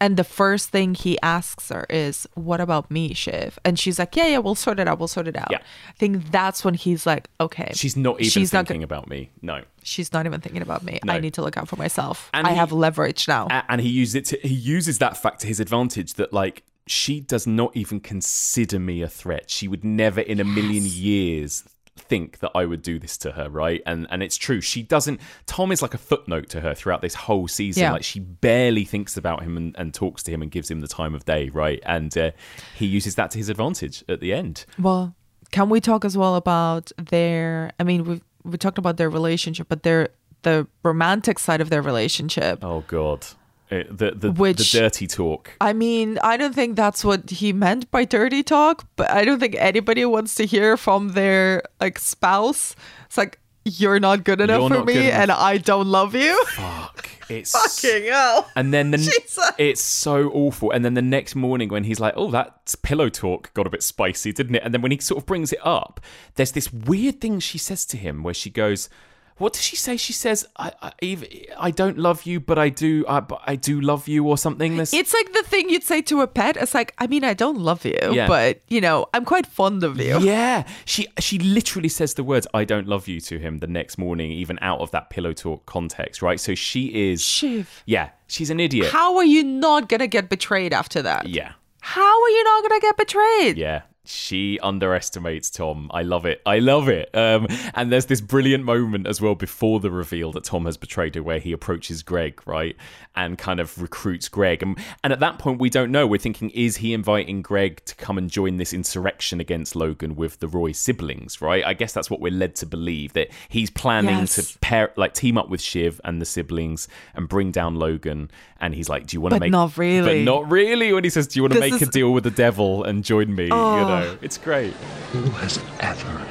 [0.02, 3.58] And the first thing he asks her is, What about me, Shiv?
[3.64, 5.00] And she's like, Yeah, yeah, we'll sort it out.
[5.00, 5.48] We'll sort it out.
[5.52, 5.60] Yeah.
[5.90, 7.72] I think that's when he's like, Okay.
[7.74, 9.30] She's not even she's not thinking go- about me.
[9.42, 9.62] No.
[9.84, 11.00] she's not even thinking about me.
[11.04, 11.14] No.
[11.14, 12.30] I need to look out for myself.
[12.34, 13.48] And I he- have leverage now.
[13.70, 17.20] And he uses it to, he uses that fact to his advantage that like she
[17.20, 19.50] does not even consider me a threat.
[19.50, 21.64] She would never in a million years
[21.98, 23.82] think that I would do this to her, right?
[23.86, 24.62] And and it's true.
[24.62, 25.20] She doesn't.
[25.46, 27.84] Tom is like a footnote to her throughout this whole season.
[27.84, 27.94] Yeah.
[27.94, 30.88] Like she barely thinks about him and, and talks to him and gives him the
[30.88, 31.82] time of day, right?
[31.86, 32.32] And uh,
[32.76, 34.66] he uses that to his advantage at the end.
[34.78, 35.16] Well,
[35.52, 37.72] can we talk as well about their?
[37.80, 40.10] I mean, we we talked about their relationship, but their
[40.42, 42.64] the romantic side of their relationship.
[42.64, 43.26] Oh God,
[43.72, 45.52] Uh, the the, Which- the dirty talk.
[45.60, 49.40] I mean, I don't think that's what he meant by dirty talk, but I don't
[49.40, 52.76] think anybody wants to hear from their like spouse.
[53.08, 55.20] It's like you're not good enough You're for me, enough.
[55.22, 56.46] and I don't love you.
[56.46, 57.10] Fuck.
[57.28, 57.52] It's
[57.82, 58.48] Fucking hell.
[58.56, 59.40] And then the Jesus.
[59.58, 60.70] it's so awful.
[60.70, 63.82] And then the next morning when he's like, "Oh, that pillow talk got a bit
[63.82, 66.00] spicy, didn't it?" And then when he sort of brings it up,
[66.36, 68.90] there's this weird thing she says to him where she goes,
[69.38, 71.26] "What does she say?" She says, "I, I, Eve,
[71.58, 74.78] I don't love you, but I do, I, but I do love you," or something.
[74.78, 76.58] This, It's like the thing you'd say to a pet.
[76.58, 78.28] It's like, I mean, I don't love you, Yeah.
[78.28, 80.20] but you know, I'm quite fond of you.
[80.20, 83.98] Yeah, she she literally says the words "I don't love you" to him the next
[83.98, 86.40] morning, even out of that pillow talk context, right?
[86.40, 87.84] So she is, Shiv.
[87.86, 88.92] yeah, she's an idiot.
[88.92, 91.28] How are you not gonna get betrayed after that?
[91.28, 93.58] Yeah, How are you not gonna get betrayed?
[93.58, 95.90] Yeah, she underestimates Tom.
[95.94, 96.42] I love it.
[96.46, 97.10] I love it.
[97.16, 101.16] Um, and there's this brilliant moment as well before the reveal that Tom has betrayed
[101.16, 102.76] her, where he approaches Greg, right,
[103.16, 104.62] and kind of recruits Greg.
[104.64, 106.06] And, and at that point, we don't know.
[106.08, 110.40] We're thinking, is he inviting Greg to come and join this insurrection against Logan with
[110.40, 111.64] the Roy siblings, right?
[111.66, 114.36] I guess that's what we're led to believe that he's planning Yes.
[114.52, 118.30] to pair, like, team up with Shiv and the siblings and bring down Logan.
[118.60, 119.52] And he's like, "Do you want to make.
[119.52, 120.24] But not really.
[120.24, 120.94] But not really.
[120.94, 123.36] When he says, "Do you want to make a deal with the devil and join
[123.36, 123.86] me?" You Oh.
[124.00, 124.74] Know, it's great.
[125.12, 126.26] Who has ever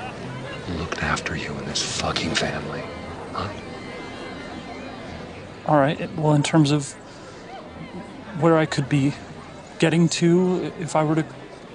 [0.79, 2.83] looked after you in this fucking family?
[5.67, 6.15] All right.
[6.17, 6.93] Well, in terms of
[8.41, 9.15] where I could be
[9.79, 11.25] getting to if I were to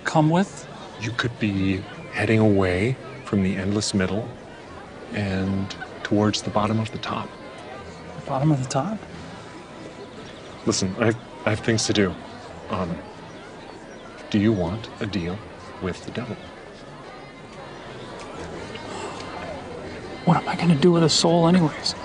[0.04, 0.68] come with,
[1.02, 1.78] You could be
[2.12, 4.28] heading away from the endless middle
[5.14, 7.30] and towards the bottom of the top.
[8.20, 8.98] the bottom of the top.
[10.66, 12.14] Listen, I have, I have things to do.
[12.70, 12.96] Um,
[14.30, 15.38] do you want a deal
[15.82, 16.36] with the devil?
[20.26, 21.96] What am I going to do with a soul, anyways?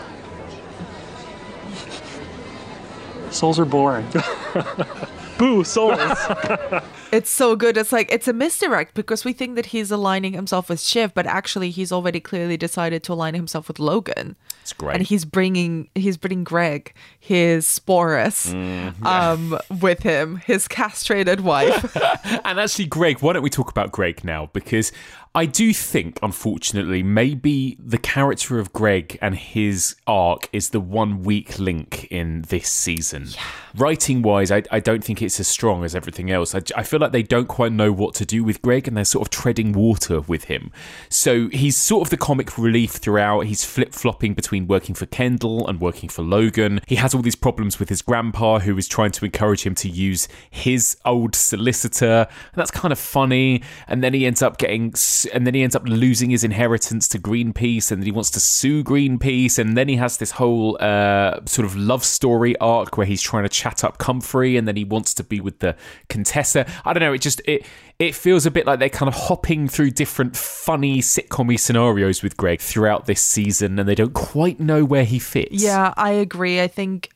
[3.30, 4.06] Souls are boring.
[5.38, 5.98] Boo, souls.
[7.12, 7.76] It's so good.
[7.76, 11.26] It's like it's a misdirect because we think that he's aligning himself with Shiv, but
[11.26, 14.34] actually he's already clearly decided to align himself with Logan.
[14.62, 14.96] It's great.
[14.96, 21.96] And he's bringing he's bringing Greg, his sporus, Mm, um, with him, his castrated wife.
[22.44, 24.50] and actually, Greg, why don't we talk about Greg now?
[24.52, 24.90] Because
[25.36, 31.24] I do think, unfortunately, maybe the character of Greg and his arc is the one
[31.24, 33.30] weak link in this season.
[33.74, 36.54] Writing wise, I, I don't think it's as strong as everything else.
[36.54, 39.04] I, I feel like they don't quite know what to do with Greg and they're
[39.04, 40.70] sort of treading water with him.
[41.08, 43.40] So he's sort of the comic relief throughout.
[43.46, 46.80] He's flip flopping between working for Kendall and working for Logan.
[46.86, 49.88] He has all these problems with his grandpa, who is trying to encourage him to
[49.88, 52.28] use his old solicitor.
[52.30, 53.64] And that's kind of funny.
[53.88, 57.08] And then he ends up getting, s- and then he ends up losing his inheritance
[57.08, 59.58] to Greenpeace, and then he wants to sue Greenpeace.
[59.58, 63.44] And then he has this whole uh, sort of love story arc where he's trying
[63.44, 65.76] to chat up Comfrey, and then he wants to be with the
[66.08, 66.66] Contessa.
[66.84, 67.12] I don't know.
[67.12, 67.66] It just it
[67.98, 72.36] it feels a bit like they're kind of hopping through different funny sitcom scenarios with
[72.36, 75.62] Greg throughout this season, and they don't quite know where he fits.
[75.62, 76.60] Yeah, I agree.
[76.60, 77.10] I think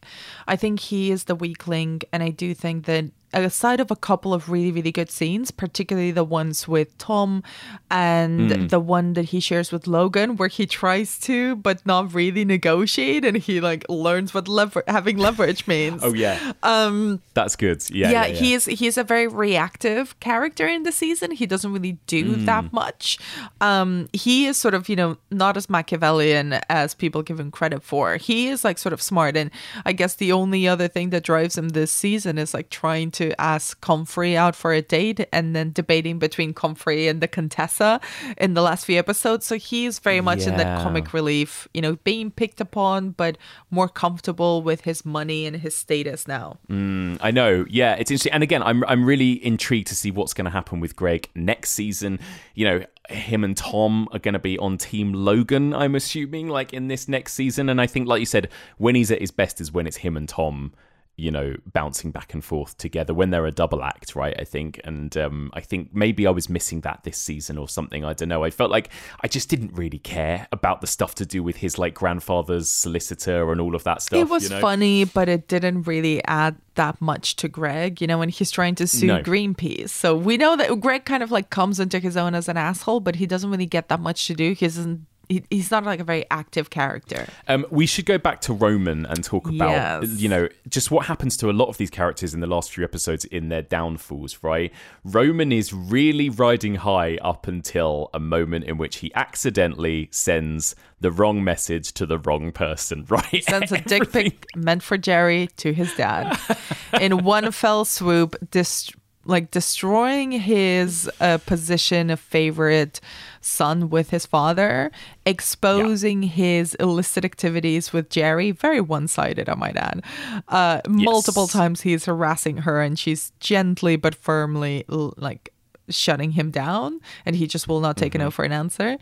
[0.46, 3.96] I think he is the weak link and I do think that aside of a
[3.96, 7.42] couple of really really good scenes, particularly the ones with Tom
[7.90, 8.68] and Mm.
[8.70, 13.24] the one that he shares with Logan where he tries to but not really negotiate
[13.24, 16.00] and he like learns what lever- having leverage means.
[16.02, 17.82] Oh yeah, Um that's good.
[17.90, 18.34] Yeah, yeah, yeah, yeah.
[18.40, 21.30] he is he's a very reactive character in the season.
[21.32, 22.46] He doesn't really do Mm.
[22.46, 23.18] that much.
[23.60, 27.82] Um, he is sort of you know not as Machiavellian as people give him credit
[27.82, 28.16] for.
[28.16, 29.50] He is like sort of smart, and
[29.84, 33.38] I guess the only other thing that drives him this season is like trying to
[33.40, 38.00] ask Comfrey out for a date, and then debating between Comfrey and the Contessa
[38.36, 39.46] in the last few episodes.
[39.46, 43.36] So he's very much in that comic relief, you know, being picked upon, but
[43.70, 46.58] more comfortable with his money and his status now.
[46.70, 47.64] Mm, I know.
[47.68, 48.32] Yeah, it's interesting.
[48.32, 51.70] And again, I'm I'm really intrigued to see what's going to happen with Greg next
[51.70, 52.18] season.
[52.54, 55.74] You know, him and Tom are going to be on Team Logan.
[55.74, 57.68] I'm assuming, like in this next season.
[57.68, 60.16] And I think, like you said, when he's at his best is when it's him
[60.16, 60.72] and Tom
[61.18, 64.34] you know, bouncing back and forth together when they're a double act, right?
[64.38, 64.80] I think.
[64.84, 68.04] And um, I think maybe I was missing that this season or something.
[68.04, 68.44] I don't know.
[68.44, 68.88] I felt like
[69.20, 73.50] I just didn't really care about the stuff to do with his like grandfather's solicitor
[73.50, 74.20] and all of that stuff.
[74.20, 74.60] it was you know?
[74.60, 78.76] funny, but it didn't really add that much to Greg, you know, when he's trying
[78.76, 79.22] to sue No.
[79.22, 79.90] Greenpeace.
[79.90, 83.00] So we know that Greg kind of like comes into his own as an asshole,
[83.00, 84.52] but he doesn't really get that much to do.
[84.52, 85.06] He doesn't.
[85.28, 87.26] He, he's not like a very active character.
[87.48, 90.20] Um, we should go back to Roman and talk about, Yes.
[90.20, 92.82] you know, just what happens to a lot of these characters in the last few
[92.82, 94.72] episodes in their downfalls, right?
[95.04, 101.10] Roman is really riding high up until a moment in which he accidentally sends the
[101.12, 103.44] wrong message to the wrong person, right?
[103.44, 106.38] Sends a dick pic meant for Gerri to his dad
[107.00, 112.98] in one fell swoop, dist- like destroying his uh, position of favorite
[113.40, 114.90] son with his father,
[115.26, 118.56] exposing his illicit activities with Gerri.
[118.56, 120.02] Very one sided, I might add.
[120.48, 125.52] Uh, Multiple times he's harassing her, and she's gently but firmly like
[125.88, 128.98] shutting him down, and he just will not take a no for an answer.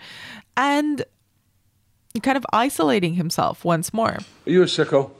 [0.57, 1.05] And
[2.22, 4.18] kind of isolating himself once more.
[4.47, 5.11] Are you a sicko?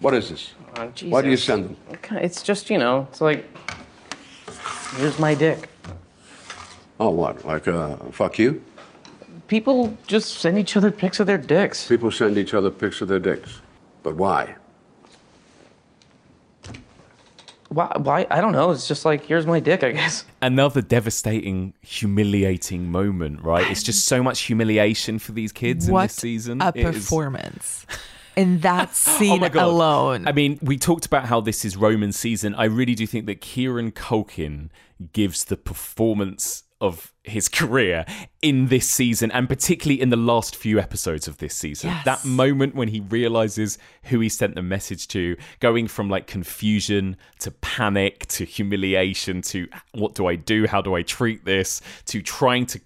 [0.00, 0.54] What is this?
[0.74, 1.76] Uh, Why do you send them?
[2.12, 3.44] It's just, you know, it's like,
[4.96, 5.68] here's my dick.
[6.98, 7.44] Oh, what?
[7.44, 8.62] Like, uh, fuck you?
[9.48, 11.86] People just send each other pics of their dicks.
[11.86, 13.60] People send each other pics of their dicks.
[14.02, 14.56] But why?
[17.68, 17.92] Why?
[17.98, 18.26] Why?
[18.30, 18.70] I don't know.
[18.70, 20.24] It's just like, here's my dick, I guess.
[20.40, 23.68] Another devastating, humiliating moment, right?
[23.70, 26.62] It's just so much humiliation for these kids in this season.
[26.62, 27.84] a It is- performance
[28.36, 30.28] in that scene Oh alone.
[30.28, 32.54] I mean, we talked about how this is Roman season.
[32.54, 34.70] I really do think that Kieran Culkin
[35.12, 38.04] gives the performance of his career
[38.42, 41.90] in this season and particularly in the last few episodes of this season.
[41.90, 42.04] Yes.
[42.04, 47.16] That moment when he realizes who he sent the message to, going from like confusion
[47.40, 50.66] to panic to humiliation to what do I do?
[50.66, 51.80] How do I treat this?
[52.06, 52.80] to trying to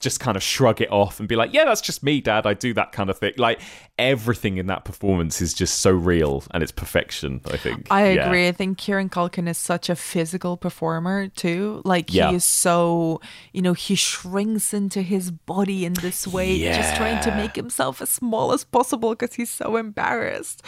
[0.00, 2.46] just kind of shrug it off and be like, yeah, that's just me, dad.
[2.46, 3.34] I do that kind of thing.
[3.36, 3.60] Like
[4.00, 7.86] everything in that performance is just so real and it's perfection, I think.
[7.90, 8.26] I Yeah.
[8.26, 8.48] agree.
[8.48, 11.82] I think Kieran Culkin is such a physical performer too.
[11.84, 12.30] Like Yeah.
[12.30, 13.20] he is so,
[13.52, 18.00] you know, he shrinks into his body in this way, just trying to make himself
[18.00, 20.62] as small as possible because he's so embarrassed.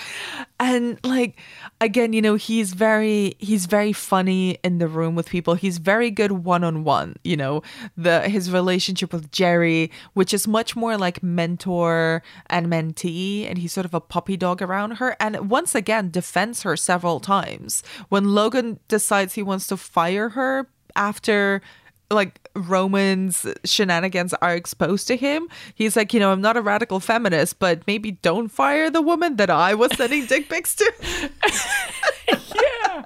[0.61, 1.37] And like
[1.81, 5.55] again, you know, he's very he's very funny in the room with people.
[5.55, 7.17] He's very good one on one.
[7.25, 7.63] You know,
[7.97, 13.73] the his relationship with Gerri, which is much more like mentor and mentee, and he's
[13.73, 15.17] sort of a puppy dog around her.
[15.21, 17.83] And once again, defends her several times.
[18.09, 21.63] When Logan decides he wants to fire her after
[22.11, 27.01] like Roman's shenanigans are exposed to him, he's like, you know, I'm not a radical
[27.01, 30.93] feminist, but maybe don't fire the woman that I was sending dick pics to.
[32.55, 33.05] Yeah.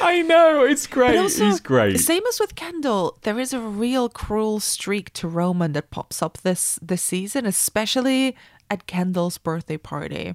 [0.00, 1.16] I know, it's great.
[1.18, 2.00] Also, He's great.
[2.00, 6.38] Same as with Kendall, there is a real cruel streak to Roman that pops up
[6.38, 8.34] this this season, especially
[8.72, 10.34] at Kendall's birthday party.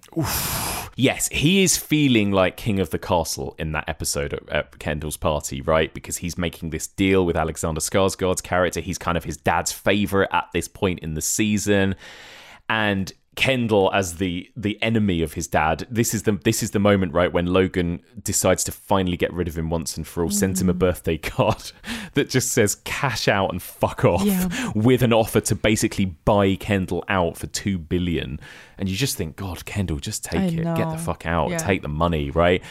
[0.96, 5.18] Yes, he is feeling like king of the castle in that episode at, at Kendall's
[5.18, 5.92] party, right?
[5.92, 8.80] Because he's making this deal with Alexander Skarsgård's character.
[8.80, 11.96] He's kind of his dad's favorite at this point in the season,
[12.70, 15.88] and Kendall as the the enemy of his dad.
[15.90, 19.48] This is the this is the moment, right, when Logan decides to finally get rid
[19.48, 20.30] of him once and for all.
[20.30, 21.72] Sends him a birthday card
[22.16, 24.72] that just says "cash out and fuck off," Yeah.
[24.76, 28.40] with an offer to basically buy Kendall out for two billion.
[28.78, 31.58] And you just think, God, Kendall, just take I it, get the fuck out, Yeah.
[31.58, 32.62] take the money, right?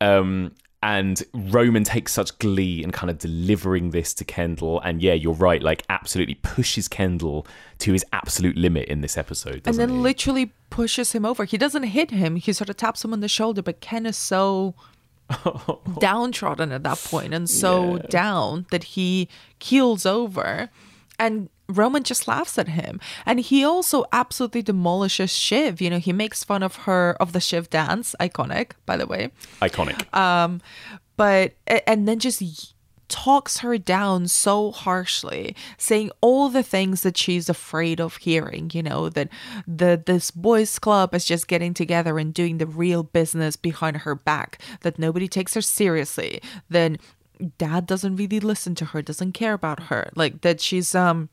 [0.00, 0.52] Um,
[0.86, 5.34] and Roman takes such glee in kind of delivering this to Kendall, and yeah, you're
[5.34, 7.44] right, like absolutely pushes Kendall
[7.78, 9.96] to his absolute limit in this episode, and then he?
[9.96, 11.44] literally pushes him over.
[11.44, 12.36] He doesn't hit him.
[12.36, 14.76] He sort of taps him on the shoulder, but Ken is so
[15.98, 19.28] downtrodden at that point and so down that he
[19.58, 20.70] keels over
[21.18, 23.00] and Roman just laughs at him.
[23.24, 25.80] And he also absolutely demolishes Shiv.
[25.80, 29.30] You know, he makes fun of her of the Shiv dance, iconic, by the way.
[29.60, 30.14] Iconic.
[30.14, 30.60] Um,
[31.16, 32.74] but and then just
[33.08, 38.70] talks her down so harshly, saying all the things that she's afraid of hearing.
[38.72, 39.28] You know that
[39.66, 44.14] the this boys' club is just getting together and doing the real business behind her
[44.14, 44.60] back.
[44.82, 46.40] That nobody takes her seriously.
[46.68, 46.98] Then
[47.58, 50.10] dad doesn't really listen to her, doesn't care about her.
[50.14, 51.28] Like that she's um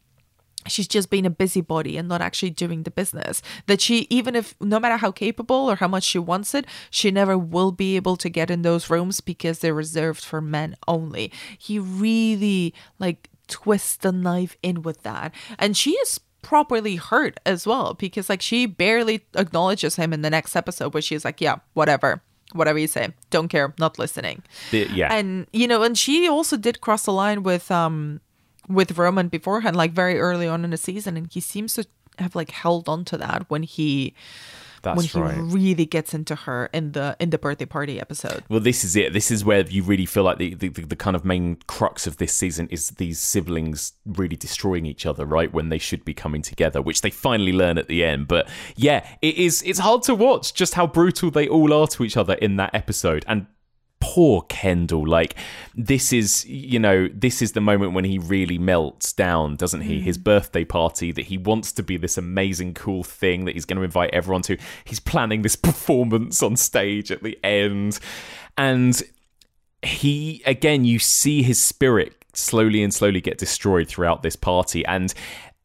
[0.68, 3.42] she's just being a busybody and not actually doing the business.
[3.68, 7.12] That she, even if no matter how capable or how much she wants it, she
[7.12, 11.32] never will be able to get in those rooms because they're reserved for men only.
[11.58, 15.34] He really like twists the knife in with that.
[15.60, 20.30] And she is properly hurt as well because like she barely acknowledges him in the
[20.30, 22.22] next episode where she's like, yeah, whatever.
[22.54, 24.44] whatever you say, don't care, not listening.
[24.72, 25.12] The- yeah.
[25.12, 28.20] And you know, and she also did cross the line with um
[28.68, 31.86] with Roman beforehand, like very early on in the season, and he seems to
[32.20, 34.14] have like held on to that when he
[34.84, 35.54] That's when he right.
[35.54, 38.44] really gets into her in the in the birthday party episode.
[38.50, 39.14] Well, this is it.
[39.14, 42.18] This is where you really feel like the, the, the kind of main crux of
[42.18, 45.52] this season is these siblings really destroying each other, right?
[45.52, 48.28] When they should be coming together, which they finally learn at the end.
[48.28, 49.64] But yeah, it is.
[49.64, 52.76] It's hard to watch just how brutal they all are to each other in that
[52.76, 53.26] episode.
[53.28, 53.48] And
[54.04, 55.36] poor Kendall, like
[55.74, 60.02] this is, you know, this is the moment when he really melts down, doesn't he?
[60.02, 60.26] His mm.
[60.26, 63.84] birthday party that he wants to be this amazing, cool thing that he's going to
[63.84, 64.58] invite everyone to.
[64.84, 67.98] He's planning this performance on stage at the end.
[68.58, 69.02] And
[69.82, 75.14] he again you see his spirit slowly and slowly get destroyed throughout this party and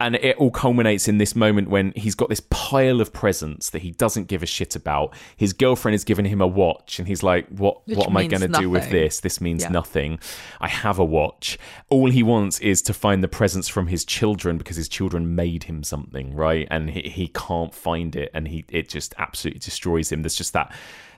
[0.01, 3.83] and it all culminates in this moment when he's got this pile of presents that
[3.83, 5.13] he doesn't give a shit about.
[5.37, 7.87] His girlfriend is giving him a watch, and he's like, "What?
[7.89, 9.21] Which what am I going to do with this?
[9.21, 9.71] This means Yeah.
[9.71, 10.21] nothing.
[10.61, 11.59] I have a watch.
[11.89, 15.65] All he wants is to find the presents from his children because his children made
[15.65, 16.69] him something, right?
[16.71, 20.23] And he, he can't find it, and he it just absolutely destroys him.
[20.23, 20.73] There's just that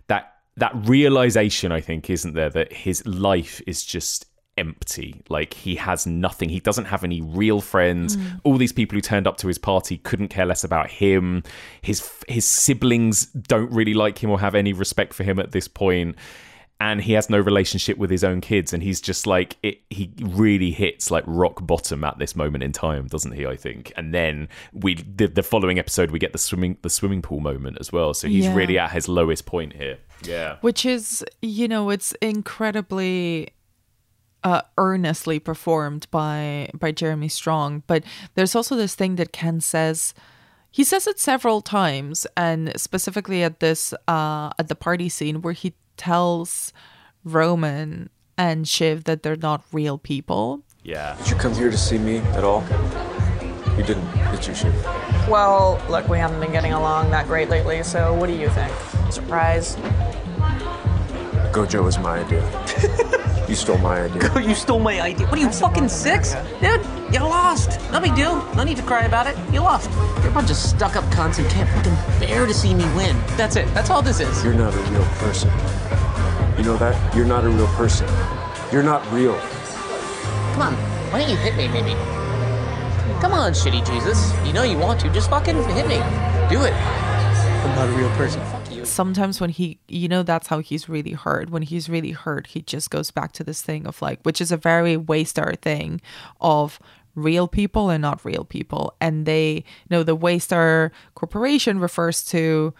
[0.06, 4.26] that that realization, I think, isn't there, that his life is just
[4.60, 5.22] empty.
[5.28, 6.48] Like he has nothing.
[6.50, 8.16] He doesn't have any real friends.
[8.16, 8.40] Mm.
[8.44, 11.42] All these people who turned up to his party couldn't care less about him.
[11.82, 15.66] His his siblings don't really like him or have any respect for him at this
[15.68, 16.14] point.
[16.82, 19.82] And he has no relationship with his own kids, and he's just like it.
[19.90, 23.44] He really hits like rock bottom at this moment in time, doesn't he?
[23.46, 27.20] I think, and then we the, the following episode we get the swimming the swimming
[27.20, 28.14] pool moment as well.
[28.14, 28.54] So he's Yeah.
[28.54, 29.98] really at his lowest point here.
[30.24, 33.48] Yeah, which is you know it's incredibly
[34.44, 37.82] uh, earnestly performed by by Jeremy Strong.
[37.86, 38.04] But
[38.34, 40.14] there's also this thing that Ken says.
[40.72, 45.52] He says it several times, and specifically at this uh, at the party scene where
[45.52, 46.72] he tells
[47.24, 48.08] Roman
[48.38, 50.62] and Shiv that they're not real people.
[50.84, 51.16] yeah.
[51.18, 52.62] Did you come here to see me at all?
[53.76, 54.74] You didn't, did you, Shiv?
[55.28, 58.72] Well, look, we haven't been getting along that great lately, so what do you think?
[59.10, 59.76] Surprise?
[61.52, 62.42] Gojo was my idea.
[63.50, 64.40] you stole my idea.
[64.48, 65.26] you stole my idea.
[65.26, 66.34] What are you, fucking six?
[66.60, 67.80] Dude, you lost.
[67.90, 68.36] No big deal.
[68.54, 69.36] No need to cry about it.
[69.52, 69.90] You lost.
[70.20, 73.16] You're a bunch of stuck up cunts who can't fucking bear to see me win.
[73.36, 73.66] That's it.
[73.74, 74.44] That's all this is.
[74.44, 75.50] You're not a real person.
[76.56, 77.16] You know that?
[77.16, 78.06] You're not a real person.
[78.72, 79.36] You're not real.
[80.54, 80.74] Come on.
[81.10, 81.94] Why don't you hit me, maybe?
[83.20, 84.32] Come on, shitty Jesus.
[84.46, 85.10] You know you want to.
[85.10, 85.96] Just fucking hit me.
[86.48, 86.72] Do it.
[86.72, 88.59] I'm not a real person.
[88.90, 91.50] Sometimes when he you know that's how he's really hurt.
[91.50, 94.52] When he's really hurt he just goes back to this thing of like which is
[94.52, 96.00] a very waystar thing
[96.40, 96.78] of
[97.14, 98.94] real people and not real people.
[99.00, 102.74] And they you know the waystar corporation refers to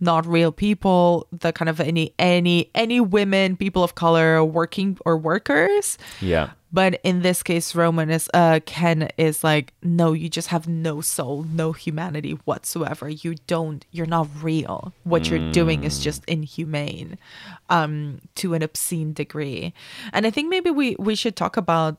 [0.00, 5.16] not real people the kind of any any any women people of color working or
[5.16, 5.98] workers.
[6.20, 6.50] Yeah.
[6.72, 11.00] But in this case, Roman is uh Ken is like, no, you just have no
[11.00, 13.08] soul, no humanity whatsoever.
[13.08, 14.92] You don't you're not real.
[15.04, 17.18] What you're doing is just inhumane,
[17.70, 19.72] um, to an obscene degree.
[20.12, 21.96] And I think maybe we we should talk about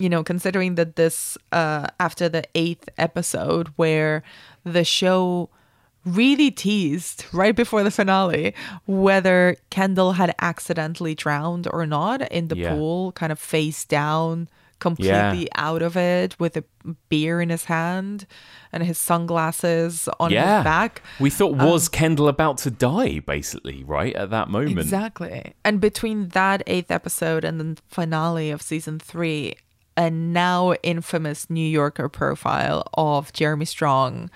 [0.00, 4.22] you know, considering that this uh after the eighth episode where
[4.64, 5.50] the show
[6.14, 8.54] really teased right before the finale
[8.86, 12.74] whether Kendall had accidentally drowned or not in the Yeah.
[12.74, 14.48] pool, kind of face down,
[14.78, 16.64] completely out of it with a
[17.08, 18.26] beer in his hand
[18.72, 20.58] and his sunglasses on yeah.
[20.58, 21.02] his back.
[21.18, 24.78] We thought um, was Kendall about to die, basically, right at that moment.
[24.78, 25.54] Exactly.
[25.64, 29.56] And between that eighth episode and the finale of season three,
[29.96, 34.30] a now infamous New Yorker profile of Jeremy Strong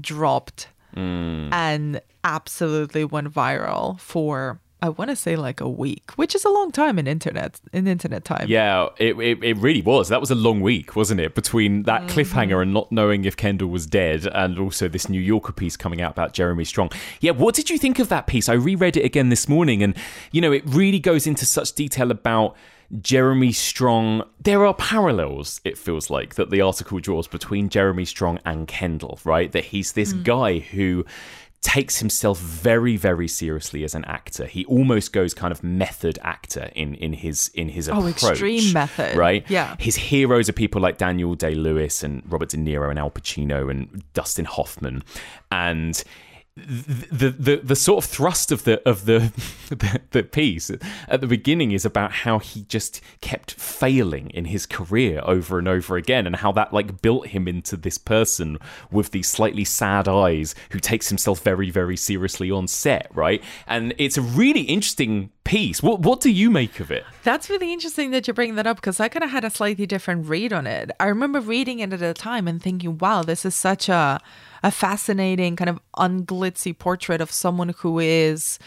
[0.00, 1.52] dropped Mm.
[1.52, 6.50] and absolutely went viral for I want to say like a week, which is a
[6.50, 8.48] long time in internet in internet time.
[8.48, 10.08] Yeah, it, it, it really was.
[10.08, 11.36] That was a long week, wasn't it?
[11.36, 15.52] Between that cliffhanger and not knowing if Kendall was dead, and also this New Yorker
[15.52, 16.90] piece coming out about Jeremy Strong.
[17.20, 18.48] Yeah, what did you think of that piece?
[18.48, 19.94] I reread it again this morning, and
[20.32, 22.56] you know, it really goes into such detail about
[23.00, 24.22] Jeremy Strong.
[24.40, 29.18] There are parallels, it feels like, that the article draws between Jeremy Strong and Kendall,
[29.24, 29.50] right?
[29.52, 30.22] That he's this hmm.
[30.22, 31.04] guy who
[31.62, 36.68] takes himself very very seriously as an actor he almost goes kind of method actor
[36.74, 39.16] in in his in his oh, approach Oh, extreme method.
[39.16, 39.76] right Yeah.
[39.78, 43.70] his heroes are people like Daniel Day Lewis and Robert De Niro and Al Pacino
[43.70, 45.04] and Dustin Hoffman
[45.52, 46.02] and
[46.54, 49.32] the, the the sort of thrust of the of the,
[49.70, 50.70] the the piece
[51.08, 55.66] at the beginning is about how he just kept failing in his career over and
[55.66, 58.58] over again and how that like built him into this person
[58.90, 63.42] with these slightly sad eyes who takes himself very very seriously on set right?
[63.66, 67.72] And it's a really interesting piece what what do you make of it That's really
[67.72, 70.52] interesting that you bring that up because I kind of had a slightly different read
[70.52, 70.90] on it.
[70.98, 74.20] I remember reading it at the time and thinking, wow, this is such a
[74.62, 78.58] a fascinating kind of unglitzy portrait of someone who is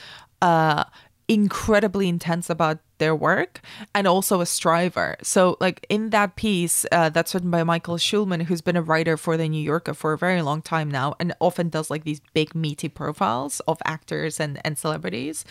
[0.41, 0.83] uh
[1.27, 3.61] incredibly intense about their work
[3.93, 5.17] and also a striver.
[5.21, 9.17] So like in that piece uh, that's written by Michael Schulman who's been a writer
[9.17, 12.21] for the New Yorker for a very long time now and often does like these
[12.33, 15.43] big meaty profiles of actors and and celebrities.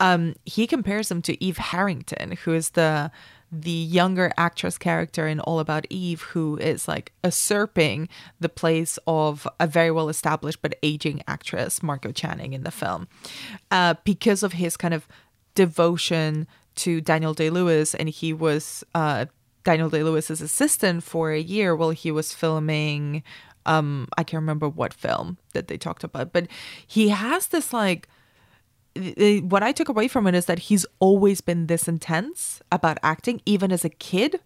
[0.00, 3.10] Um he compares them to Eve Harrington who is the
[3.50, 8.08] the younger actress character in All About Eve, who is like usurping
[8.38, 13.08] the place of a very well established but aging actress, Margo Channing, in the film,
[13.70, 15.08] uh, because of his kind of
[15.54, 16.46] devotion
[16.76, 17.94] to Daniel Day Lewis.
[17.94, 19.26] And he was uh,
[19.64, 23.22] Daniel Day Lewis's assistant for a year while he was filming.
[23.66, 26.46] Um, I can't remember what film that they talked about, but
[26.86, 28.08] he has this like
[29.42, 33.40] what I took away from it is that he's always been this intense about acting,
[33.46, 34.40] even as a kid,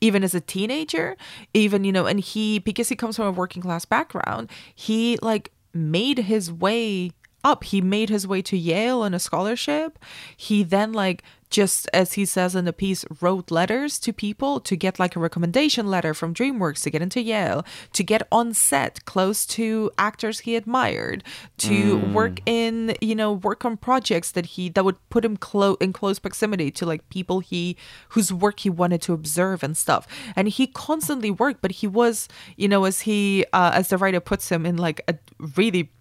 [0.00, 1.16] even as a teenager,
[1.54, 5.52] even, you know, and he, because he comes from a working class background, he like
[5.74, 7.12] made his way
[7.44, 7.64] up.
[7.64, 9.98] He made his way to Yale on a scholarship.
[10.36, 11.22] He then like
[11.52, 15.20] just as he says in the piece wrote letters to people to get like a
[15.20, 20.40] recommendation letter from DreamWorks to get into Yale, to get on set close to actors
[20.40, 21.22] he admired,
[21.58, 22.12] to Mm.
[22.12, 25.92] work in, you know, work on projects that he that would put him close in
[25.92, 27.76] close proximity to like people he
[28.10, 30.06] whose work he wanted to observe and stuff.
[30.34, 34.20] And he constantly worked, but he was, you know, as he uh, as the writer
[34.20, 35.14] puts him in like a
[35.56, 35.92] really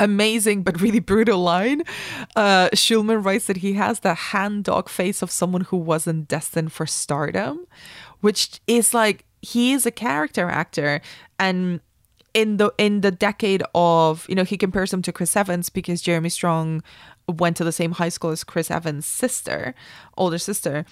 [0.00, 1.82] amazing but really brutal line.
[2.34, 6.72] Uh, Schulman writes that he has the hand dog face of someone who wasn't destined
[6.72, 7.66] for stardom,
[8.20, 11.00] which is like he is a character actor
[11.38, 11.80] and
[12.34, 16.02] in the in the decade of you know he compares him to Chris Evans because
[16.02, 16.82] Jeremy Strong
[17.28, 19.74] went to the same high school as Chris Evans' sister,
[20.16, 20.84] older sister.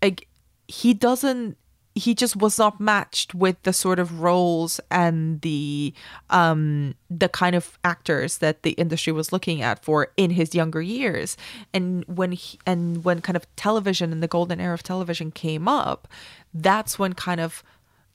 [0.00, 0.26] Like
[0.66, 1.58] he doesn't
[1.98, 5.92] he just was not matched with the sort of roles and the
[6.30, 10.80] um the kind of actors that the industry was looking at for in his younger
[10.82, 11.36] years
[11.74, 15.66] and when he, and when kind of television and the golden era of television came
[15.68, 16.08] up
[16.54, 17.62] that's when kind of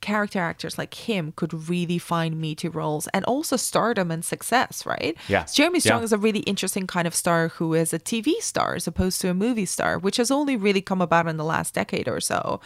[0.02, 5.16] character actors like him could really find meaty roles and also stardom and success, right?
[5.30, 5.46] Yeah.
[5.46, 6.04] Jeremy Strong Yeah.
[6.04, 9.30] is a really interesting kind of star who is a TV star as opposed to
[9.30, 12.60] a movie star, which has only really come about in the last decade or so.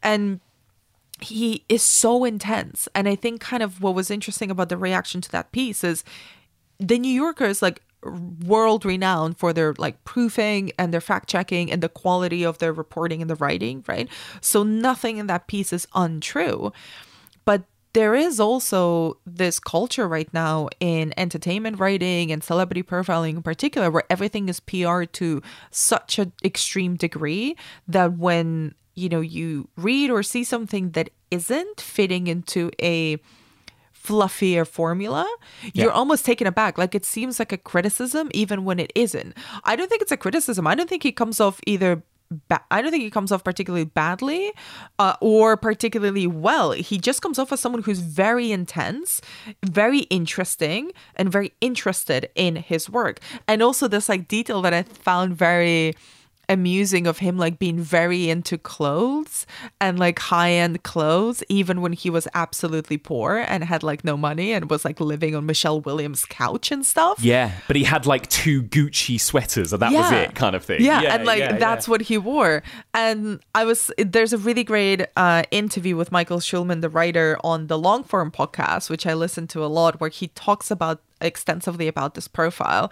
[0.00, 0.38] And
[1.20, 2.88] he is so intense.
[2.94, 6.04] And I think kind of what was interesting about the reaction to that piece is
[6.78, 7.82] the New Yorker is like
[8.44, 12.72] world renowned for their like proofing and their fact checking and the quality of their
[12.72, 14.08] reporting and the writing, right?
[14.40, 16.72] So nothing in that piece is untrue.
[17.44, 17.64] But
[17.94, 23.90] there is also this culture right now in entertainment writing and celebrity profiling in particular
[23.90, 27.56] where everything is PR to such an extreme degree
[27.88, 33.18] that when you know you read or see something that isn't fitting into a
[34.06, 35.26] fluffier formula,
[35.74, 36.78] you're almost taken aback.
[36.78, 39.36] Like it seems like a criticism, even when it isn't.
[39.64, 40.66] I don't think it's a criticism.
[40.66, 42.02] I don't think he comes off either.
[42.48, 44.52] Ba- I don't think he comes off particularly badly
[44.98, 46.72] uh, or particularly well.
[46.72, 49.20] He just comes off as someone who's very intense,
[49.64, 53.20] very interesting, and very interested in his work.
[53.46, 55.94] And also, this like detail that I found very
[56.48, 59.46] amusing of him like being very into clothes
[59.80, 64.52] and like high-end clothes even when he was absolutely poor and had like no money
[64.52, 67.22] and was like living on Michelle Williams couch and stuff.
[67.22, 70.82] Yeah, but he had like two Gucci sweaters, and that was it, kind of thing.
[70.82, 71.90] Yeah, and like yeah, that's yeah.
[71.90, 72.62] what he wore.
[72.94, 77.66] And I was there's a really great uh, interview with Michael Schulman, the writer, on
[77.66, 81.88] the Long Form podcast, which I listen to a lot, where he talks about extensively
[81.88, 82.90] about this profile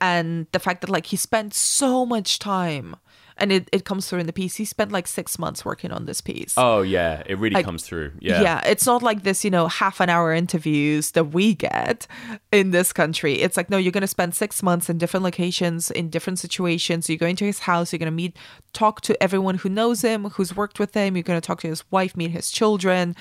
[0.00, 2.96] and the fact that like he spent so much time
[3.38, 6.06] and it, it comes through in the piece he spent like six months working on
[6.06, 8.12] this piece Oh yeah, it really Like, comes through.
[8.18, 8.40] Yeah.
[8.40, 8.60] Yeah.
[8.64, 12.06] It's not like this, you know, half an hour interviews that we get
[12.50, 13.34] in this country.
[13.42, 17.10] It's like, no, you're going to spend six months in different locations, in different situations.
[17.10, 18.36] You're going to his house, you're going to meet,
[18.72, 21.14] talk to everyone who knows him, who's worked with him.
[21.14, 23.14] You're going to talk to his wife, meet his children.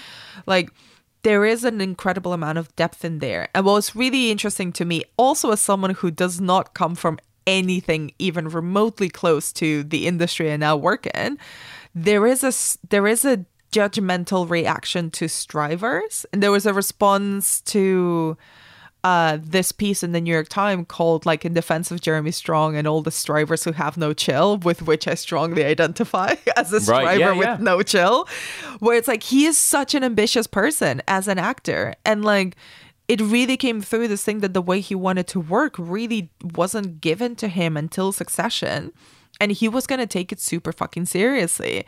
[0.46, 0.70] Like,
[1.26, 3.50] there is an incredible amount of depth in there.
[3.56, 8.12] And what's really interesting to me, also as someone who does not come from anything
[8.20, 11.40] even remotely close to the industry I now work in,
[11.96, 12.54] there is a
[12.90, 18.38] there is a judgmental reaction to strivers, and there was a response to
[19.06, 22.76] uh, this piece in the New York Times called like in defense of Jeremy Strong
[22.76, 26.82] and all the strivers who have no chill, with which I strongly identify as a
[26.82, 27.58] striver Right, yeah, with yeah.
[27.60, 28.28] no chill,
[28.80, 32.56] where it's like he is such an ambitious person as an actor, and like
[33.08, 37.00] it really came through this thing that the way he wanted to work really wasn't
[37.00, 38.92] given to him until Succession.
[39.40, 41.86] And he was going to take it super fucking seriously.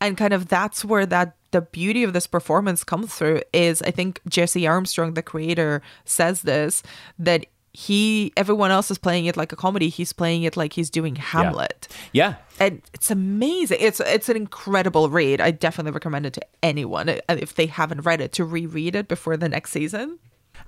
[0.00, 3.90] And kind of that's where that the beauty of this performance comes through is I
[3.90, 6.82] think Jesse Armstrong, the creator, says this
[7.18, 9.88] that he everyone else is playing it like a comedy.
[9.88, 11.86] He's playing it like he's doing Hamlet.
[12.12, 12.34] Yeah.
[12.58, 13.78] And it's amazing.
[13.80, 15.40] It's it's an incredible read.
[15.40, 19.06] I definitely recommend it to anyone uh, if they haven't read it to reread it
[19.06, 20.18] before the next season.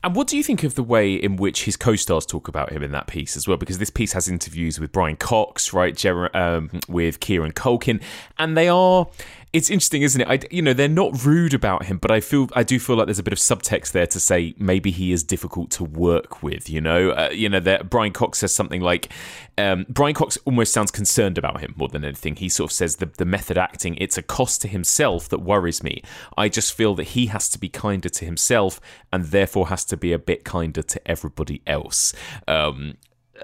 [0.02, 2.82] And what do you think of the way in which his co-stars talk about him
[2.82, 3.58] in that piece as well?
[3.58, 8.00] Because this piece has interviews with Brian Cox, right, Ger- um, with Kieran Culkin,
[8.38, 9.08] and they are.
[9.52, 10.28] It's interesting, isn't it?
[10.28, 13.06] I, you know, they're not rude about him, but I feel I do feel like
[13.06, 16.70] there's a bit of subtext there to say maybe he is difficult to work with.
[16.70, 19.12] You know, uh, you know that Brian Cox says something like,
[19.58, 22.36] um, Brian Cox almost sounds concerned about him more than anything.
[22.36, 25.82] He sort of says the the method acting it's a cost to himself that worries
[25.82, 26.02] me.
[26.38, 28.80] I just feel that he has to be kinder to himself
[29.12, 32.14] and therefore has to be a bit kinder to everybody else.
[32.46, 32.98] Um,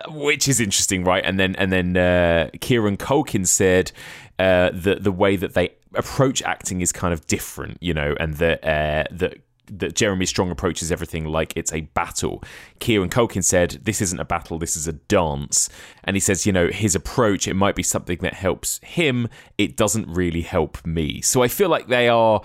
[0.09, 1.25] which is interesting, right?
[1.25, 3.93] And then and then uh, Kieran Culkin said
[4.39, 8.35] uh, that the way that they approach acting is kind of different, you know, and
[8.35, 9.39] that uh, that
[9.71, 12.43] that Jeremy Strong approaches everything like it's a battle.
[12.79, 15.69] Kieran Culkin said, This isn't a battle, this is a dance.
[16.05, 19.29] And he says, you know, his approach, it might be something that helps him,
[19.59, 21.21] it doesn't really help me.
[21.21, 22.43] So I feel like they are.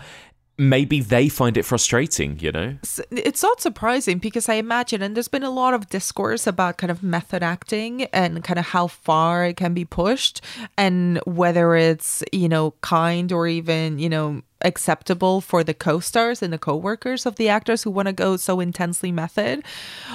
[0.62, 2.78] Maybe they find it frustrating, you know?
[3.12, 6.92] It's- not surprising because I imagine, and there's been a lot of discourse about kind
[6.92, 10.42] of method acting and kind of how far it can be pushed
[10.78, 16.44] and whether it's, you know, kind or even, you know, acceptable for the co stars
[16.44, 19.64] and the co workers of the actors who want to go so intensely method.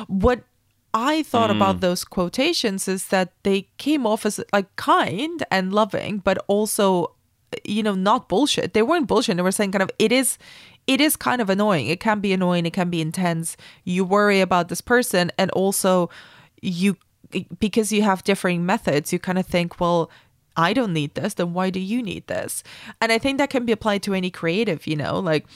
[0.06, 0.44] What
[0.94, 1.81] I thought about hmm.
[1.81, 7.15] those quotations is that they came off as like kind and loving, but also,
[7.64, 8.74] you know, not bullshit.
[8.74, 9.36] They weren't bullshit.
[9.36, 10.39] They were saying kind of it is
[10.86, 11.89] it is kind of annoying.
[11.89, 13.56] It can be annoying, it can be intense.
[13.85, 16.10] You worry about this person and also
[16.62, 16.97] you
[17.59, 20.10] because you have differing methods, you kind of think, well,
[20.56, 22.62] I don't need this, then why do you need this?
[23.01, 25.47] And I think that can be applied to any creative, you know, like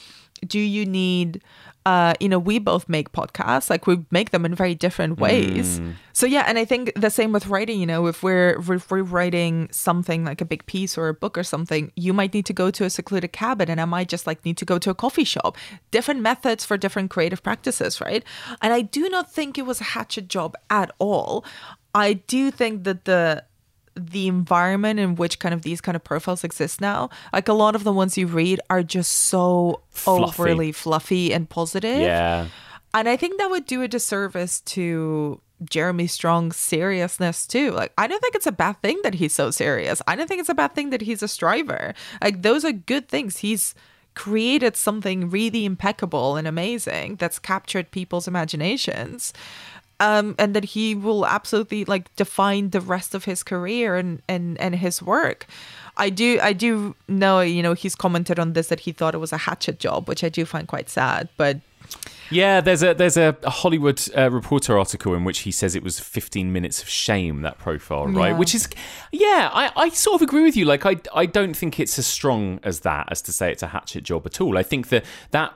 [0.45, 1.41] do you need
[1.85, 5.79] uh you know we both make podcasts like we make them in very different ways.
[5.79, 5.93] Mm.
[6.13, 9.03] so yeah and i think the same with writing you know if we're if we're
[9.03, 12.53] writing something like a big piece or a book or something you might need to
[12.53, 14.95] go to a secluded cabin and i might just like need to go to a
[14.95, 15.57] coffee shop.
[15.89, 18.23] Different methods for different creative practices right?
[18.61, 21.43] And i do not think it was a hatchet job at all.
[21.93, 23.43] I do think that the
[24.09, 27.75] the environment in which kind of these kind of profiles exist now like a lot
[27.75, 30.41] of the ones you read are just so Fluffy.
[30.41, 32.47] overly fluffy and positive Yeah.
[32.93, 37.69] and I think that would do a disservice to Jeremy Strong's seriousness too.
[37.69, 40.01] Like, I don't think it's a bad thing that he's so serious.
[40.07, 41.93] I don't think it's a bad thing that he's a striver.
[42.19, 43.37] Like, those are good things.
[43.37, 43.75] He's
[44.15, 49.33] created something really impeccable and amazing that's captured people's imaginations.
[50.01, 54.59] Um, and that he will absolutely like define the rest of his career and, and,
[54.59, 55.45] and his work.
[55.97, 59.19] I do I do know you know he's commented on this that he thought it
[59.19, 61.29] was a hatchet job, which I do find quite sad.
[61.37, 61.59] But
[62.29, 65.99] Yeah, there's a there's a, Hollywood uh, Reporter article in which he says it was
[65.99, 68.29] 15 minutes of shame that profile, right?
[68.29, 68.37] Yeah.
[68.37, 68.69] Which is,
[69.11, 70.65] yeah, I, I sort of agree with you.
[70.65, 73.67] Like, I I don't think it's as strong as that as to say it's a
[73.67, 74.57] hatchet job at all.
[74.57, 75.53] I think that that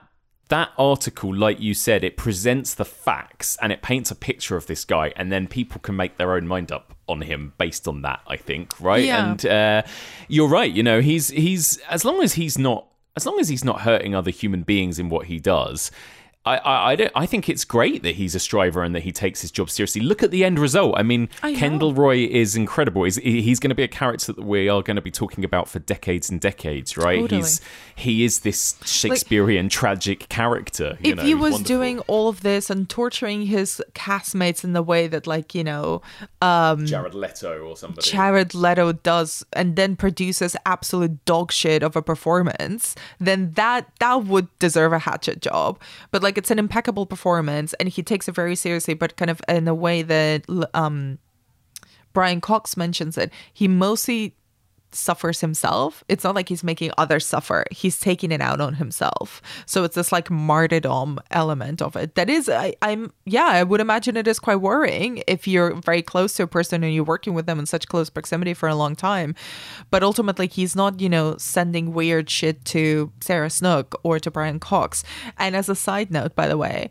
[0.50, 4.68] that article, like you said, it presents the facts and it paints a picture of
[4.68, 8.02] this guy, and then people can make their own mind up on him based on
[8.04, 8.22] that.
[8.28, 9.04] I think, right?
[9.04, 9.32] Yeah.
[9.32, 9.82] And uh,
[10.28, 10.72] you're right.
[10.72, 14.14] You know, he's he's as long as he's not as long as he's not hurting
[14.14, 15.92] other human beings in what he does.
[16.46, 19.12] I, I, I, don't, I think it's great that he's a striver and that he
[19.12, 20.02] takes his job seriously.
[20.02, 20.96] Look at the end result.
[20.98, 21.56] I mean, I.
[21.56, 23.04] Kendall Roy is incredible.
[23.04, 25.68] He's, he's going to be a character that we are going to be talking about
[25.68, 27.22] for decades and decades, right?
[27.22, 27.42] Totally.
[27.42, 27.62] He's
[27.96, 30.98] he is this Shakespearean tragic character.
[31.02, 31.76] You if know, he was wonderful.
[31.76, 36.02] doing all of this and torturing his castmates in the way that like you know
[36.42, 38.10] um Jared Leto or somebody.
[38.10, 44.26] Jared Leto does and then produces absolute dog shit of a performance, then that that
[44.26, 45.80] would deserve a hatchet job.
[46.12, 49.42] But like it's an impeccable performance and he takes it very seriously, but kind of
[49.48, 51.20] in a way that um
[52.14, 53.32] Brian Cox mentions it.
[53.54, 54.36] He mostly
[54.92, 56.04] suffers himself.
[56.08, 57.66] It's not like he's making others suffer.
[57.72, 59.42] He's taking it out on himself.
[59.66, 62.16] So it's this like martyrdom element of it.
[62.16, 66.02] That is I, I'm yeah, I would imagine it is quite worrying if you're very
[66.02, 68.76] close to a person and you're working with them in such close proximity for a
[68.76, 69.36] long time.
[69.92, 74.60] But ultimately he's not, you know, sending weird shit to Sarah Snook or to Brian
[74.60, 75.04] Cox.
[75.38, 76.90] And as a side note, by the way,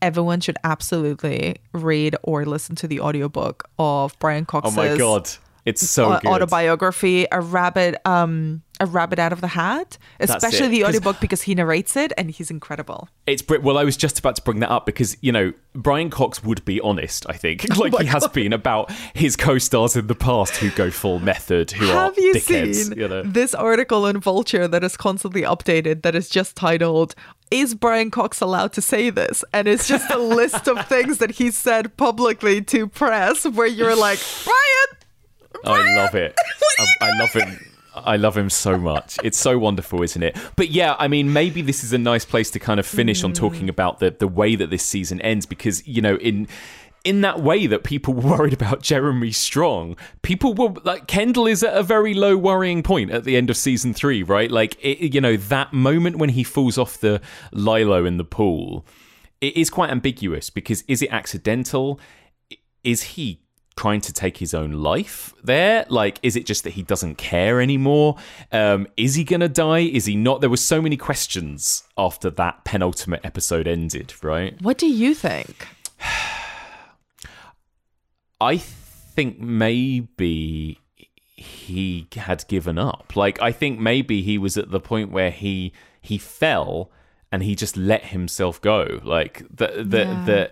[0.00, 5.28] everyone should absolutely read or listen to the audiobook of Brian Oh Cox's my god,
[5.68, 6.26] it's so good.
[6.30, 11.54] autobiography, A Rabbit um A Rabbit Out of the Hat, especially the audiobook because he
[11.54, 13.08] narrates it and he's incredible.
[13.26, 16.10] It's br- well, I was just about to bring that up because you know Brian
[16.10, 17.26] Cox would be honest.
[17.28, 20.90] I think, like my he has been about his co-stars in the past who go
[20.90, 22.74] full method, who Have are you dickheads.
[22.74, 27.14] seen You know, this article in Vulture that is constantly updated that is just titled
[27.50, 29.42] is Brian Cox allowed to say this?
[29.54, 33.96] And it's just a list of things that he said publicly to press where you're
[33.96, 34.97] like, Brian,
[35.64, 36.34] I love it.
[36.78, 37.58] I, I love him.
[37.94, 39.18] I love him so much.
[39.24, 40.36] It's so wonderful, isn't it?
[40.56, 43.32] But yeah, I mean, maybe this is a nice place to kind of finish on
[43.32, 46.48] talking about the the way that this season ends because you know in.
[47.04, 51.62] In that way that people were worried about Jeremy Strong, people were like Kendall is
[51.62, 54.50] at a very low worrying point at the end of season three, right?
[54.50, 57.22] Like, it, you know, that moment when he falls off the
[57.52, 58.84] Lilo in the pool,
[59.40, 62.00] it is quite ambiguous because is it accidental?
[62.82, 63.40] Is he
[63.78, 65.86] trying to take his own life there?
[65.88, 68.16] Like, is it just that he doesn't care anymore?
[68.50, 69.80] Um, is he going to die?
[69.98, 70.40] Is he not?
[70.40, 74.60] There were so many questions after that penultimate episode ended, right?
[74.60, 75.68] what do you think?
[78.40, 80.78] I think maybe
[81.36, 83.16] he had given up.
[83.16, 86.90] Like, I think maybe he was at the point where he he fell
[87.30, 89.00] and he just let himself go.
[89.04, 90.24] Like the the Yeah.
[90.24, 90.50] the.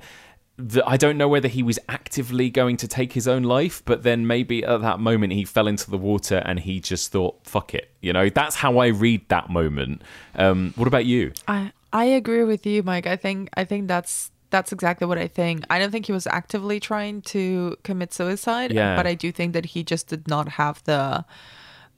[0.58, 4.04] The, I don't know whether he was actively going to take his own life, but
[4.04, 7.74] then maybe at that moment he fell into the water and he just thought, "Fuck
[7.74, 8.30] it," you know.
[8.30, 10.00] That's how I read that moment.
[10.34, 11.32] Um, what about you?
[11.46, 13.06] I I agree with you, Mike.
[13.06, 15.64] I think I think that's that's exactly what I think.
[15.68, 18.96] I don't think he was actively trying to commit suicide, Yeah.
[18.96, 21.24] but I do think that he just did not have the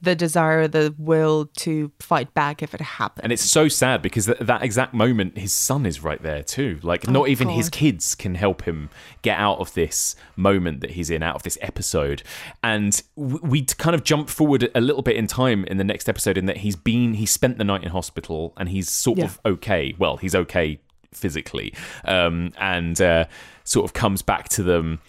[0.01, 3.21] the desire, the will to fight back if it happens.
[3.23, 6.79] And it's so sad because at that exact moment, his son is right there too.
[6.83, 8.89] Like, Oh, not even his kids can help him
[9.21, 12.23] get out of this moment that he's in, out of this episode.
[12.63, 16.07] And w- we kind of jump forward a little bit in time in the next
[16.07, 19.25] episode in that he's been, he spent the night in hospital and he's sort Yeah.
[19.25, 19.95] of okay.
[19.97, 20.79] Well, he's okay
[21.11, 21.73] physically,
[22.05, 23.25] um, and uh,
[23.63, 24.99] sort of comes back to them.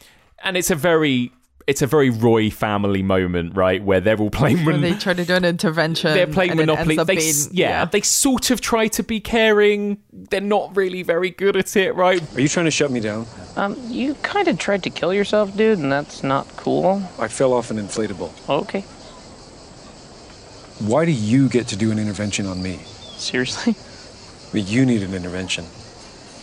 [0.43, 1.31] And it's a very,
[1.67, 3.83] it's a very Roy family moment, right?
[3.83, 4.65] Where they're all playing.
[4.65, 6.13] where Mon- they try to do an intervention.
[6.15, 6.97] they're playing Monopoly.
[6.97, 9.99] They, being- s- yeah, they sort of try to be caring.
[10.13, 12.23] They're not really very good at it, right?
[12.37, 13.27] Are you trying to shut me down?
[13.57, 17.03] Um, you kind of tried to kill yourself, dude, and that's not cool.
[17.19, 18.31] I fell off an inflatable.
[18.49, 18.85] Okay.
[20.81, 22.79] Why do you get to do an intervention on me?
[23.17, 23.75] Seriously?
[24.51, 25.65] I mean, you need an intervention.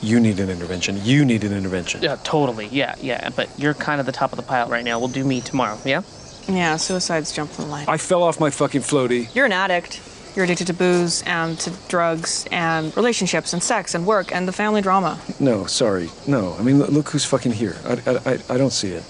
[0.02, 1.00] You need an intervention.
[1.04, 2.04] You need an intervention.
[2.04, 2.68] Yeah, totally.
[2.68, 3.30] Yeah, yeah.
[3.36, 5.00] But you're kind of the top of the pile right now.
[5.00, 5.80] We'll do me tomorrow.
[5.84, 6.02] Yeah.
[6.48, 7.86] Yeah, suicides jump the line.
[7.88, 9.34] I fell off my fucking floaty.
[9.36, 10.02] You're an addict.
[10.36, 14.52] You're addicted to booze and to drugs and relationships and sex and work and the
[14.52, 15.20] family drama.
[15.40, 16.10] No, sorry.
[16.28, 16.56] No.
[16.60, 17.76] I mean, look, look who's fucking here.
[17.86, 19.04] I, I, I, I don't see it.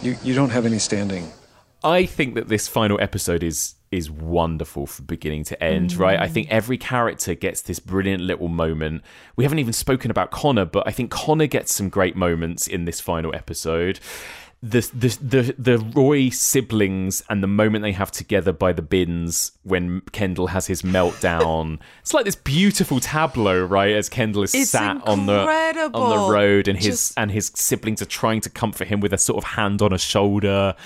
[0.00, 1.32] You, you don't have any standing.
[1.82, 6.18] I think that this final episode is is wonderful from beginning to end, right?
[6.18, 6.52] I think mm.
[6.52, 9.02] every character gets this brilliant little moment.
[9.34, 12.84] We haven't even spoken about Connor, but I think Connor gets some great moments in
[12.84, 13.98] this final episode.
[14.62, 19.52] The the the the Roy siblings and the moment they have together by the bins
[19.62, 21.80] when Kendall has his meltdown.
[22.00, 23.94] it's like this beautiful tableau, right?
[23.94, 27.50] As Kendall is It's sat on the on the road and his Just- and his
[27.56, 30.76] siblings are trying to comfort him with a sort of hand on a shoulder.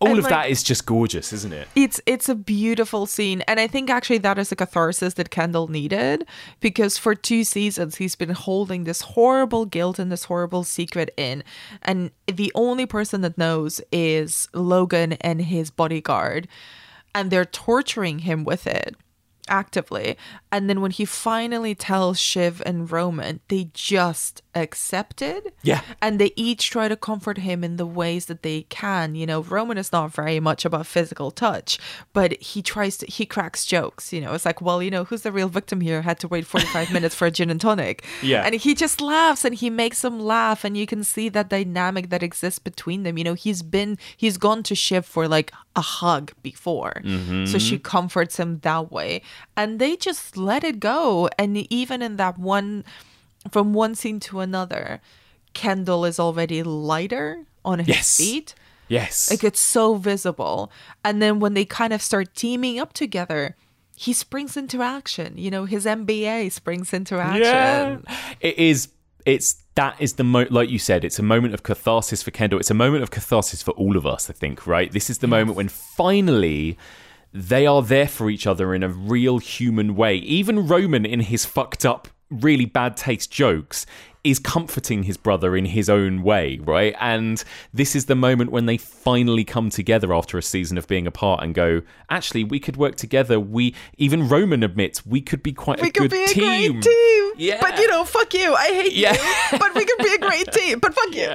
[0.00, 1.68] All And, of like- that is just gorgeous, isn't it?
[1.74, 5.68] It's it's a beautiful scene, and I think actually that is a catharsis that Kendall
[5.68, 6.26] needed
[6.60, 11.44] because for two seasons he's been holding this horrible guilt and this horrible secret in,
[11.82, 16.48] and the only person that knows is Logan and his bodyguard,
[17.14, 18.96] and they're torturing him with it
[19.50, 20.16] actively.
[20.50, 25.54] And then when he finally tells Shiv and Roman, they just accept it.
[25.62, 25.82] Yeah.
[26.00, 29.14] And they each try to comfort him in the ways that they can.
[29.14, 31.78] You know, Roman is not very much about physical touch,
[32.12, 34.12] but he tries to, he cracks jokes.
[34.12, 36.02] You know, it's like, well, you know, who's the real victim here?
[36.02, 38.04] Had to wait 45 minutes for a gin and tonic.
[38.22, 38.42] Yeah.
[38.44, 40.64] And he just laughs and he makes them laugh.
[40.64, 43.18] And you can see that dynamic that exists between them.
[43.18, 47.00] You know, he's been, he's gone to Shiv for like a hug before.
[47.04, 47.46] Mm-hmm.
[47.46, 49.22] So she comforts him that way.
[49.56, 51.28] And they just let it go.
[51.38, 52.84] And even in that one,
[53.50, 55.00] from one scene to another,
[55.54, 58.16] Kendall is already lighter on his Yes.
[58.16, 58.54] feet.
[58.88, 59.30] Yes.
[59.30, 60.70] Like it's so visible.
[61.04, 63.56] And then when they kind of start teaming up together,
[63.96, 65.34] he springs into action.
[65.36, 67.42] You know, his MBA springs into action.
[67.42, 67.98] yeah.
[68.40, 68.88] It is.
[69.26, 71.04] It's that is the mo like you said.
[71.04, 72.58] It's a moment of catharsis for Kendall.
[72.58, 74.30] It's a moment of catharsis for all of us.
[74.30, 74.66] I think.
[74.66, 74.90] Right.
[74.90, 76.78] This is the moment when finally
[77.32, 80.16] they are there for each other in a real human way.
[80.16, 83.86] Even Roman, in his fucked up, really bad taste jokes,
[84.22, 86.94] is comforting his brother in his own way, right?
[87.00, 87.42] And
[87.72, 91.42] this is the moment when they finally come together after a season of being apart
[91.42, 91.80] and go,
[92.10, 93.40] actually, we could work together.
[93.40, 96.72] We even Roman admits we could be quite we a could good be a team.
[96.72, 97.32] great team.
[97.38, 97.58] Yeah.
[97.62, 98.54] But you know, fuck you.
[98.54, 99.14] I hate Yeah.
[99.14, 99.58] you.
[99.58, 100.80] But we could be a great team.
[100.80, 101.30] But fuck you.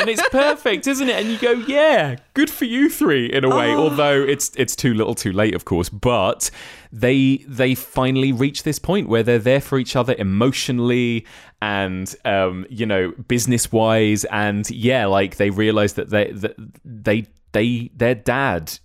[0.00, 1.16] and it's perfect, isn't it?
[1.20, 3.70] And you go, yeah, good for you three in a way.
[3.72, 3.84] Oh.
[3.84, 5.88] Although it's it's too little, too late, of course.
[5.88, 6.50] But
[6.96, 11.26] they they finally reach this point where they're there for each other emotionally
[11.60, 17.26] and um, you know business wise, and yeah, like they realize that they that they
[17.52, 18.78] they their dad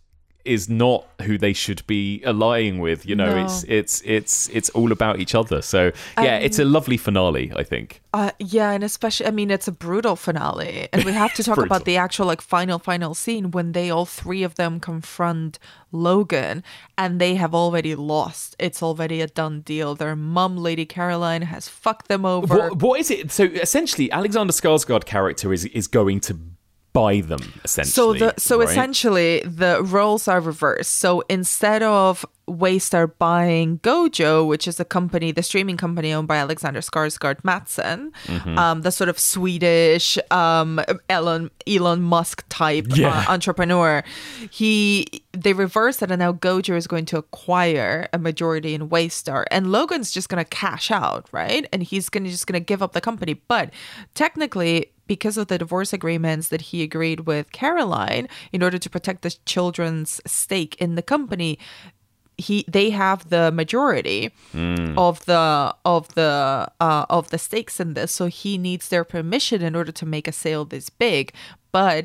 [0.46, 3.44] is not who they should be allying with you know No.
[3.46, 7.52] it's it's it's it's all about each other so yeah Um, it's a lovely finale
[7.56, 11.34] i think Uh, yeah, and especially, I mean, it's a brutal finale, and we have
[11.36, 14.80] to talk about the actual like final final scene when they all three of them
[14.82, 15.58] confront
[15.94, 16.62] Logan,
[16.98, 18.56] and they have already lost.
[18.60, 19.96] It's already a done deal.
[19.96, 22.54] Their mum, Lady Caroline, has fucked them over.
[22.70, 23.32] What, what is it?
[23.32, 26.34] So essentially, Alexander Skarsgård character is is going to
[26.94, 27.40] buy them.
[27.64, 27.92] Essentially.
[27.92, 28.70] So the so right?
[28.70, 30.94] essentially the roles are reversed.
[30.98, 36.36] So instead of Waystar buying Gojo, which is a company, the streaming company owned by
[36.36, 38.58] Alexander Skarsgård Matsson, Mhm.
[38.58, 43.24] um, the sort of Swedish um, Elon Elon Musk type Yeah.
[43.28, 44.04] uh, entrepreneur,
[44.50, 49.46] he they reversed it, and now Gojo is going to acquire a majority in Waystar,
[49.50, 51.66] and Logan's just going to cash out, right?
[51.72, 53.70] And he's going to just going to give up the company, but
[54.14, 58.26] technically because of the divorce agreements that he agreed with Caroline
[58.56, 61.52] in order to protect the children's stake in the company
[62.48, 64.20] he they have the majority
[64.54, 64.98] Mm.
[65.08, 65.46] of the
[65.96, 66.34] of the
[66.88, 70.28] uh, of the stakes in this so he needs their permission in order to make
[70.30, 71.24] a sale this big
[71.80, 72.02] but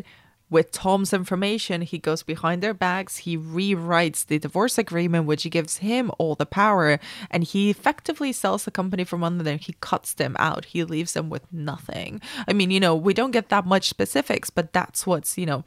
[0.49, 3.19] with Tom's information, he goes behind their backs.
[3.19, 7.01] He rewrites the divorce agreement, which gives him all the power,
[7.31, 9.59] and he effectively sells the company from under them.
[9.59, 10.67] He cuts them out.
[10.67, 12.21] He leaves them with nothing.
[12.47, 15.65] I mean, you know, we don't get that much specifics, but that's what's you know,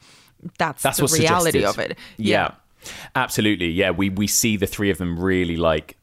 [0.58, 1.84] that's, that's the reality suggested.
[1.84, 1.98] of it.
[2.16, 2.52] Yeah.
[3.14, 3.90] Absolutely, yeah.
[3.90, 5.96] We we see the three of them really like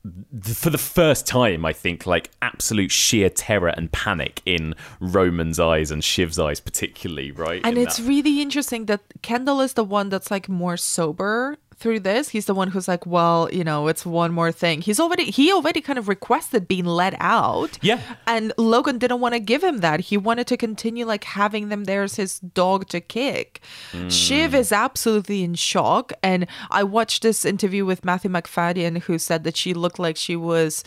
[0.44, 1.66] th- for the first time.
[1.66, 7.32] I think like absolute sheer terror and panic in Roman's eyes and Shiv's eyes, particularly.
[7.32, 10.78] Right, And in it's that- really interesting that Kendall is the one that's like more
[10.78, 12.30] sober through this.
[12.30, 14.82] He's the one who's like, well, you know, it's one more thing.
[14.82, 17.78] He's already he already kind of requested being let out.
[17.82, 18.02] Yeah.
[18.26, 20.00] And Logan didn't want to give him that.
[20.02, 23.62] He wanted to continue like having them there as his dog to kick.
[23.92, 24.10] Hmm.
[24.10, 26.14] Shiv is absolutely in shock.
[26.24, 30.36] And I watched this interview with Matthew Macfadyen who said that she looked like she
[30.36, 30.84] was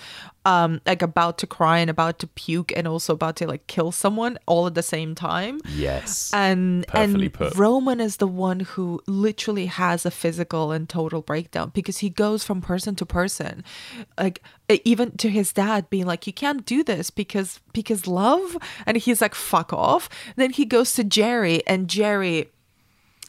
[0.47, 3.93] um like about to cry and about to puke and also about to like kill
[3.93, 5.61] someone all at the same time.
[5.69, 7.57] yes, And Perfectly and put.
[7.57, 12.45] Roman is the one who literally has a physical and total breakdown because he goes
[12.45, 13.65] from person to person,
[14.19, 14.43] like
[14.85, 18.57] even to his dad being like, "You can't do this because because love,"
[18.87, 22.49] and he's like, "Fuck off." then he goes to Gerri, and Gerri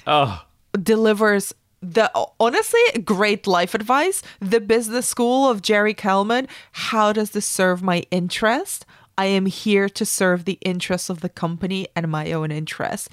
[0.08, 0.46] oh
[0.82, 7.46] delivers the honestly great life advice the business school of gerri kellman how does this
[7.46, 8.86] serve my interest?
[9.18, 13.10] I am here to serve the interests of the company and my own interests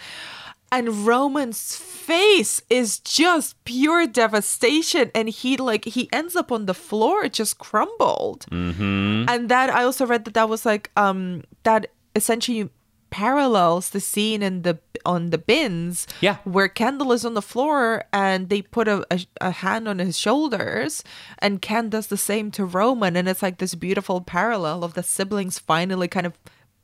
[0.71, 6.75] and roman's face is just pure devastation and he like he ends up on the
[6.75, 8.47] floor just crumbled.
[8.51, 9.29] Mm-hmm.
[9.29, 12.69] and that I also read that that was like um that essentially
[13.11, 16.37] parallels the scene in the on the bins Yeah.
[16.45, 20.19] where Kendall is on the floor and they put a, a, a hand on his
[20.19, 21.03] shoulders
[21.39, 25.03] and Ken does the same to Roman and it's like this beautiful parallel of the
[25.03, 26.35] siblings finally kind of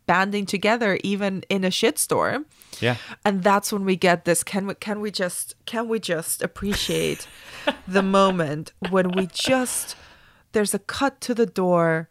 [0.07, 2.45] banding together even in a shitstorm
[2.81, 2.97] yeah.
[3.25, 7.27] and that's when we get this can we can we just can we just appreciate
[7.89, 9.97] the moment when we just
[10.53, 12.09] there's a cut to the door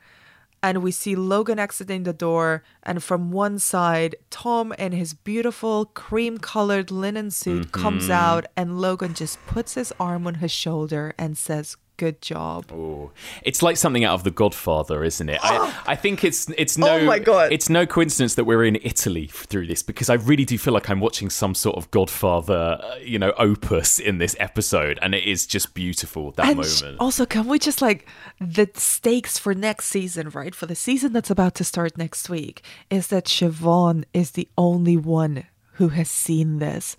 [0.63, 5.85] and we see Logan exiting the door and from one side Tom in his beautiful
[5.87, 8.11] cream colored linen suit comes Mhm.
[8.25, 13.11] out and Logan just puts his arm on his shoulder and says good job Oh,
[13.43, 15.39] it's like something out of The Godfather, isn't it?
[15.43, 17.51] I, I think it's it's no Oh my God.
[17.51, 20.89] it's no coincidence that we're in Italy through this because I really do feel like
[20.89, 25.23] I'm watching some sort of Godfather, uh, you know, opus in this episode, and it
[25.23, 26.97] is just beautiful that And moment.
[26.99, 28.07] also, can we just like
[28.39, 30.53] the stakes for next season, right?
[30.55, 34.97] For the season that's about to start next week, is that Siobhan is the only
[34.97, 35.45] one
[35.77, 36.95] who has seen this.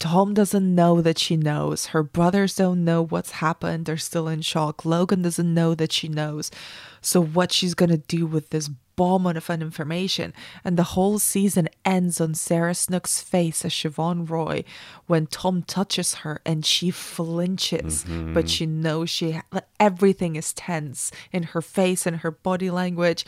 [0.00, 1.86] Tom doesn't know that she knows.
[1.86, 3.84] Her brothers don't know what's happened.
[3.84, 4.84] They're still in shock.
[4.84, 6.50] Logan doesn't know that she knows.
[7.02, 10.32] So, what she's going to do with this bomb of information.
[10.64, 14.64] And the whole season ends on Sarah Snook's face as Siobhan Roy
[15.06, 18.34] when Tom touches her and she flinches, Mhm.
[18.34, 19.40] but she knows she
[19.78, 23.24] everything is tense in her face and her body language,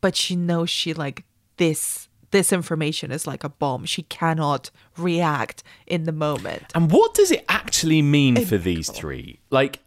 [0.00, 1.24] but she knows she like
[1.56, 3.84] this this information is like a bomb.
[3.84, 6.64] She cannot react in the moment.
[6.74, 9.40] And what does it actually mean for these three?
[9.50, 9.80] Like,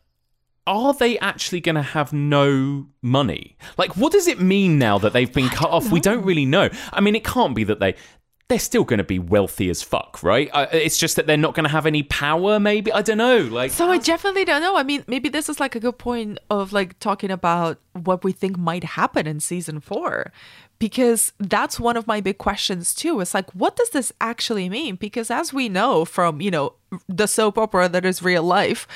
[0.67, 3.57] are they actually going to have no money?
[3.77, 5.91] Like, what does it mean now that they've been cut off?
[5.91, 6.69] We don't really know.
[6.93, 7.95] I mean, it can't be that they.
[8.47, 10.49] They're still going to be wealthy as fuck, right?
[10.51, 12.59] Uh, it's just that they're not going to have any power.
[12.59, 13.37] Maybe I don't know.
[13.43, 14.75] Like, So I definitely don't know.
[14.75, 18.33] I mean, maybe this is like a good point of like talking about what we
[18.33, 20.33] think might happen in season four.
[20.81, 23.19] Because that's one of my big questions too.
[23.19, 24.95] It's like, what does this actually mean?
[24.95, 26.73] Because as we know from, you know,
[27.07, 28.87] the soap opera that is real life,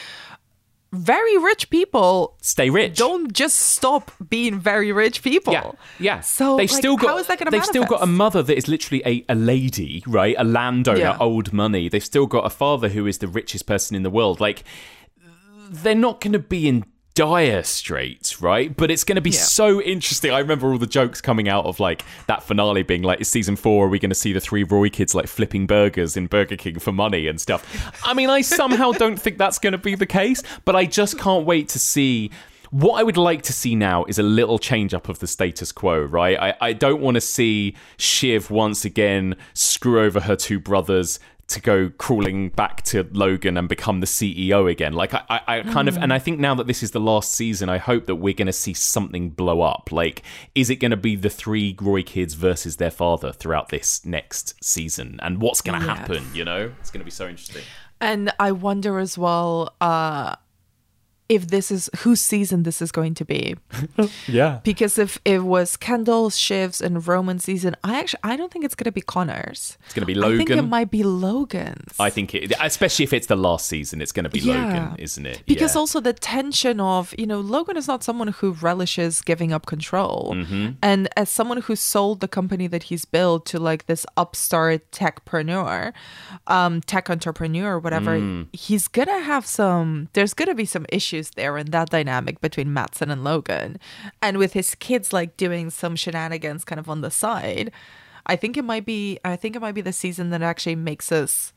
[0.91, 2.98] very rich people stay rich.
[2.98, 5.53] Don't just stop being very rich people.
[5.53, 6.20] Yeah, yeah.
[6.22, 8.68] So they've like, still got how is that they've still got a mother that is
[8.68, 10.36] literally a, a lady, right?
[10.40, 11.18] A landowner, Yeah.
[11.20, 11.88] old money.
[11.88, 14.40] They've still got a father who is the richest person in the world.
[14.40, 14.64] Like
[15.70, 16.86] they're not going to be in
[17.16, 18.76] dire straits, right?
[18.76, 19.40] But it's going to be Yeah.
[19.40, 20.32] so interesting.
[20.32, 23.56] I remember all the jokes coming out of like that finale being like, "Is season
[23.56, 23.86] four?
[23.86, 26.78] Are we going to see the three Roy kids like flipping burgers in Burger King
[26.80, 27.66] for money and stuff?"
[28.06, 31.18] I mean, I somehow don't think that's going to be the case, but I just
[31.18, 32.32] can't wait to see.
[32.72, 35.72] What I would like to see now is a little change up of the status
[35.72, 36.38] quo, right?
[36.38, 41.62] I, I don't want to see Shiv once again screw over her two brothers to
[41.62, 44.94] go crawling back to Logan and become the CEO again.
[44.94, 46.04] Like I, I, I kind of, Mm.
[46.04, 48.48] and I think now that this is the last season, I hope that we're going
[48.48, 49.92] to see something blow up.
[49.92, 50.24] Like,
[50.56, 54.56] is it going to be the three Roy kids versus their father throughout this next
[54.64, 55.20] season?
[55.22, 56.26] And what's going to happen?
[56.34, 57.62] You know, it's going to be so interesting.
[58.02, 60.36] And I wonder as well uh,
[61.27, 63.56] if this is whose season this is going to be.
[64.27, 64.60] Yeah.
[64.64, 68.76] Because if it was Kendall, Shiv's, and Roman season, I actually I don't think it's
[68.76, 69.77] going to be Connor's.
[69.85, 70.34] It's going to be Logan.
[70.35, 71.93] I think it might be Logan's.
[71.99, 74.65] I think it, especially if it's the last season, it's going to be Yeah.
[74.65, 75.43] Logan, isn't it?
[75.45, 75.80] Because Yeah.
[75.80, 80.34] also the tension of, you know, Logan is not someone who relishes giving up control.
[80.35, 80.76] Mhm.
[80.81, 85.93] And as someone who sold the company that he's built to like this upstart techpreneur,
[86.47, 88.47] um, tech entrepreneur, whatever, Mm.
[88.53, 93.10] he's gonna have some there's gonna be some issues there in that dynamic between Matsson
[93.10, 93.80] and Logan.
[94.22, 97.72] And with his kids like doing some shenanigans kind of on the side,
[98.26, 101.12] I think it might be I think it might be the season that actually makes
[101.12, 101.54] us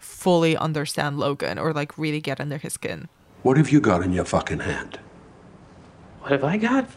[0.00, 3.08] fully understand Logan or like really get under his skin.
[3.42, 4.98] What have you got in your fucking hand?
[6.20, 6.88] What have I got?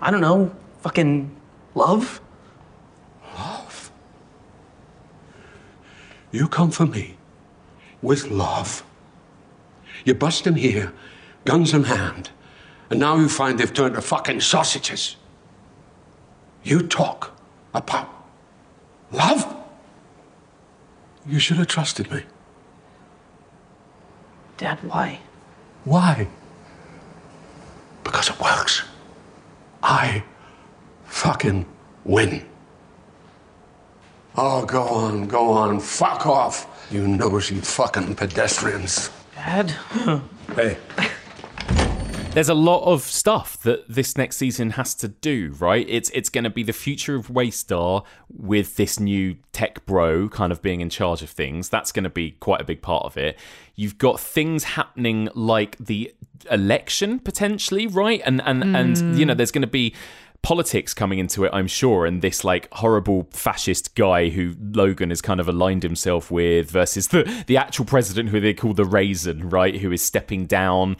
[0.00, 0.54] I don't know.
[0.80, 1.34] Fucking
[1.74, 2.20] love?
[3.36, 3.90] Love?
[6.30, 7.16] You come for me
[8.02, 8.84] with love.
[10.04, 10.92] You bust in here,
[11.44, 12.30] guns in hand,
[12.90, 15.16] and now you find they've turned to fucking sausages.
[16.62, 17.36] You talk
[17.72, 18.08] about
[19.10, 19.56] love?
[21.26, 22.22] You should have trusted me.
[24.58, 25.20] Dad, why?
[25.84, 26.28] Why?
[28.04, 28.82] Because it works.
[29.82, 30.22] I
[31.06, 31.66] fucking
[32.04, 32.46] win.
[34.36, 35.80] Oh, go on, go on.
[35.80, 39.10] Fuck off, you nosy fucking pedestrians.
[39.44, 39.70] Dad?
[40.56, 40.78] hey,
[42.30, 45.86] there's a lot of stuff that this next season has to do, right?
[45.86, 50.50] It's it's going to be the future of Waystar with this new tech bro kind
[50.50, 51.68] of being in charge of things.
[51.68, 53.38] That's going to be quite a big part of it.
[53.76, 56.14] You've got things happening like the
[56.50, 58.22] election potentially, right?
[58.24, 59.22] And and and you hmm.
[59.24, 59.94] know, there's going to be
[60.44, 65.20] politics coming into it, I'm sure, and this like horrible fascist guy who Logan has
[65.20, 69.48] kind of aligned himself with versus the the actual president who they call the raisin,
[69.48, 69.74] right?
[69.74, 70.96] Who is stepping down.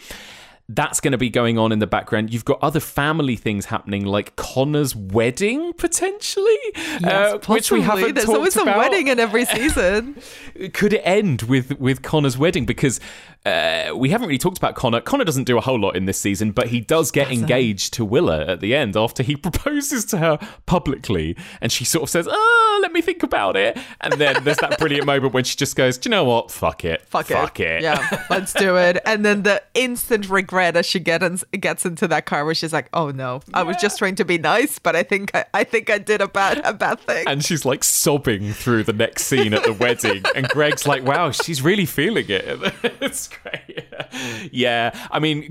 [0.68, 2.32] That's going to be going on in the background.
[2.32, 6.56] You've got other family things happening, like Connor's wedding potentially,
[7.04, 8.78] uh, which we haven't There's always a about.
[8.78, 10.16] wedding in every season.
[10.72, 12.64] Could it end with with Connor's wedding?
[12.64, 12.98] Because
[13.44, 15.02] uh, we haven't really talked about Connor.
[15.02, 18.04] Connor doesn't do a whole lot in this season, but he does get engaged to
[18.04, 22.26] Willa at the end after he proposes to her publicly, and she sort of says,
[22.30, 25.56] "Oh, Ah, let me think about it." And then there's that brilliant moment when she
[25.56, 26.50] just goes, "Do you know what?
[26.50, 27.06] Fuck it.
[27.06, 27.76] Fuck, Fuck it.
[27.78, 27.82] it.
[27.82, 28.98] Yeah, let's do it.
[29.04, 32.88] And then the instant regret as she gets gets into that car where she's like,
[32.92, 35.90] "Oh no, I was just trying to be nice, but I think I, I think
[35.90, 39.54] I did a bad a bad thing." And she's like sobbing through the next scene
[39.54, 40.22] at the wedding.
[40.34, 42.44] And Greg's like, wow, she's really feeling it.
[43.00, 43.84] it's great.
[44.52, 44.90] Yeah.
[45.10, 45.50] I mean,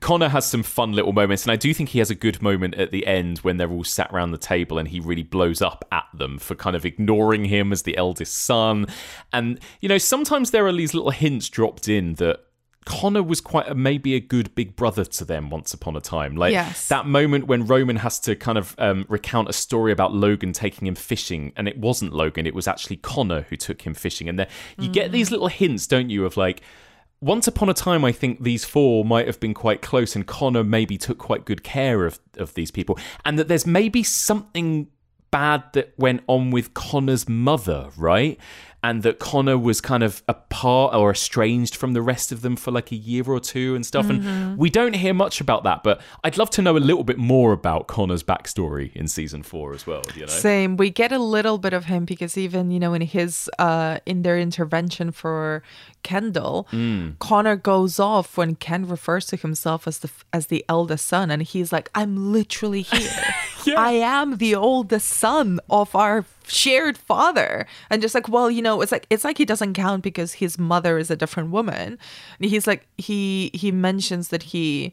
[0.00, 1.44] Connor has some fun little moments.
[1.44, 3.84] And I do think he has a good moment at the end when they're all
[3.84, 7.44] sat around the table and he really blows up at them for kind of ignoring
[7.44, 8.86] him as the eldest son.
[9.32, 12.40] And, you know, sometimes there are these little hints dropped in that.
[12.86, 16.36] Connor was quite a, maybe a good big brother to them once upon a time.
[16.36, 16.86] Like Yes.
[16.86, 20.86] that moment when Roman has to kind of um, recount a story about Logan taking
[20.86, 24.28] him fishing, and it wasn't Logan, it was actually Connor who took him fishing.
[24.28, 24.46] And there,
[24.78, 26.62] you get these little hints, don't you, of like,
[27.20, 30.62] once upon a time, I think these four might have been quite close, and Connor
[30.62, 34.86] maybe took quite good care of, of these people, and that there's maybe something
[35.30, 38.38] bad that went on with Connor's mother, right?
[38.82, 42.70] And that Connor was kind of apart or estranged from the rest of them for
[42.70, 44.06] like a year or two and stuff.
[44.06, 44.24] Mhm.
[44.24, 47.18] And we don't hear much about that, but I'd love to know a little bit
[47.18, 50.02] more about Connor's backstory in season four as well.
[50.14, 50.76] You know, Same.
[50.76, 54.22] We get a little bit of him because even you know in his uh in
[54.22, 55.64] their intervention for
[56.06, 57.18] Kendall, Mm.
[57.18, 61.42] Connor goes off when Ken refers to himself as the as the eldest son, and
[61.42, 62.82] he's like, "I'm literally
[63.64, 63.76] here.
[63.76, 68.80] I am the oldest son of our shared father." And just like, well, you know,
[68.82, 71.98] it's like it's like he doesn't count because his mother is a different woman.
[72.40, 74.92] And he's like, he he mentions that he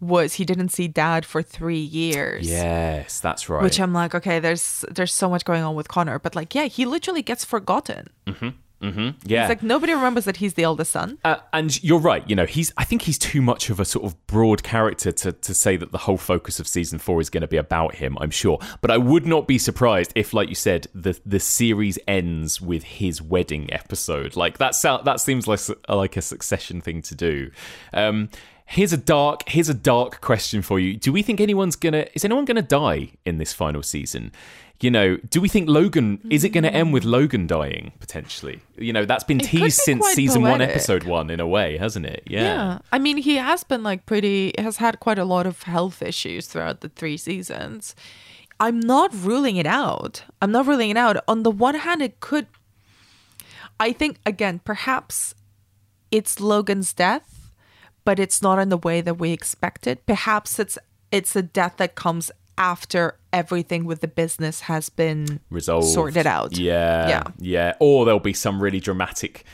[0.00, 2.48] was he didn't see dad for three years.
[2.48, 3.62] Yes, that's right.
[3.62, 6.66] Which I'm like, okay, there's there's so much going on with Connor, but like, yeah,
[6.66, 8.08] he literally gets forgotten.
[8.26, 9.42] hmm hmm Yeah.
[9.42, 11.18] It's like nobody remembers that he's the eldest son.
[11.24, 12.28] Uh, and you're right.
[12.28, 12.72] You know, he's.
[12.76, 15.90] I think he's too much of a sort of broad character to to say that
[15.92, 18.16] the whole focus of season four is going to be about him.
[18.20, 21.98] I'm sure, but I would not be surprised if, like you said, the the series
[22.06, 24.36] ends with his wedding episode.
[24.36, 27.50] Like that sound that seems like like a succession thing to do.
[27.92, 28.28] Um,
[28.64, 30.96] here's a dark here's a dark question for you.
[30.96, 34.30] Do we think anyone's gonna is anyone gonna die in this final season?
[34.80, 37.10] You know, do we think Logan is it going to end with hmm.
[37.10, 38.60] Logan dying potentially?
[38.76, 41.76] You know, that's been It teased be since season one, episode one, in a way,
[41.78, 42.22] hasn't it?
[42.26, 42.78] Yeah.
[42.92, 46.46] I mean, he has been like pretty, has had quite a lot of health issues
[46.46, 47.96] throughout the three seasons.
[48.60, 50.24] I'm not ruling it out.
[50.40, 51.16] I'm not ruling it out.
[51.26, 52.46] On the one hand, it could,
[53.78, 55.34] I think, again, perhaps
[56.10, 57.50] it's Logan's death,
[58.04, 60.04] but it's not in the way that we expected.
[60.06, 60.78] Perhaps it's
[61.10, 65.88] it's a death that comes after everything with the business has been Resolved.
[65.88, 66.56] sorted out.
[66.58, 67.08] Yeah.
[67.08, 67.22] Yeah.
[67.38, 67.72] Yeah.
[67.80, 69.44] Or there'll be some really dramatic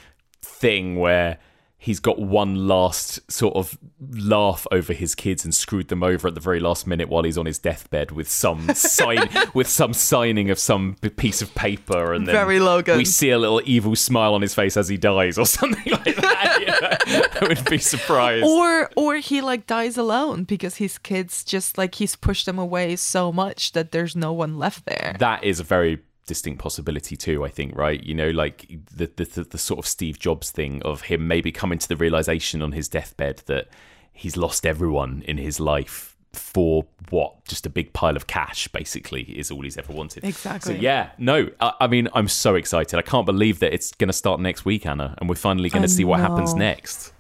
[0.43, 1.39] thing where
[1.85, 3.77] he's got one last sort of
[4.17, 7.37] laugh over his kids and screwed them over at the very last minute while he's
[7.37, 12.27] on his deathbed with some sign with some signing of some piece of paper and
[12.27, 12.97] then Very Logan.
[12.97, 16.17] we see a little evil smile on his face as he dies or something like
[16.17, 17.25] that you know?
[17.43, 21.97] I would be surprised Or or he like dies alone because his kids just like
[21.97, 25.17] he's pushed them away so much that there's no one left there.
[25.19, 28.03] that is a very distinct possibility too i think right?
[28.03, 31.53] You know like the, the the the sort of steve jobs thing of him maybe
[31.53, 33.69] coming to the realization on his deathbed that
[34.13, 37.45] he's lost everyone in his life for what?
[37.47, 40.25] Just a big pile of cash basically is all he's ever wanted.
[40.25, 40.75] Exactly.
[40.75, 42.99] so yeah no I, I mean i'm so excited.
[42.99, 45.83] I can't believe that it's going to start next week anna and we're finally going
[45.83, 47.13] to see what happens next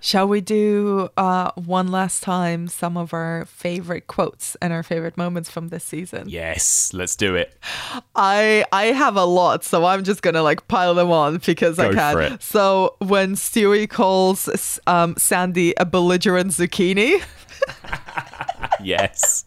[0.00, 5.16] Shall we do uh one last time some of our favorite quotes and our favorite
[5.16, 6.28] moments from this season?
[6.28, 7.56] yes let's do it
[8.14, 11.92] I I have a lot, so I'm just gonna like pile them on because I
[11.94, 12.38] can.
[12.40, 17.22] So when Stewy calls um, Sandy a belligerent zucchini,
[18.82, 19.44] yes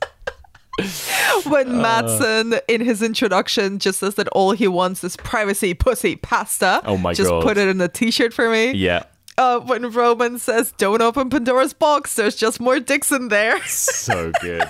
[1.45, 1.81] when Uh.
[1.81, 6.81] Matsson in his introduction just says that all he wants is privacy, pussy, pasta.
[6.85, 7.41] Oh my just God.
[7.43, 8.71] put it in a t-shirt for me.
[8.73, 9.03] yeah
[9.37, 13.63] Uh, when Roman says, "Don't open Pandora's box," there's just more dicks in there.
[13.67, 14.69] so good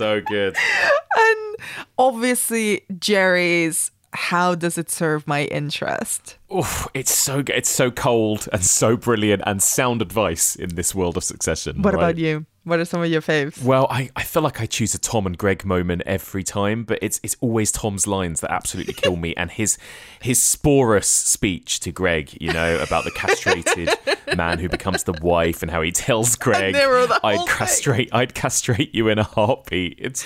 [0.00, 0.56] so good
[1.16, 1.56] and
[1.98, 6.36] obviously Gerri's how does it serve my interest?
[6.54, 7.54] Oof, it's so good.
[7.54, 11.82] It's so cold and so brilliant and sound advice in this world of succession.
[11.82, 12.00] What right?
[12.00, 12.44] about you?
[12.64, 13.62] What are some of your faves?
[13.62, 16.98] Well, I, I feel like I choose a Tom and Greg moment every time, but
[17.00, 19.78] it's it's always Tom's lines that absolutely kill me, and his
[20.20, 23.88] his Sporus speech to Greg, you know, about the castrated
[24.36, 28.10] man who becomes the wife, and how he tells Greg, Nero the whole "I'd castrate,
[28.12, 30.24] I'd castrate you in a heartbeat." It's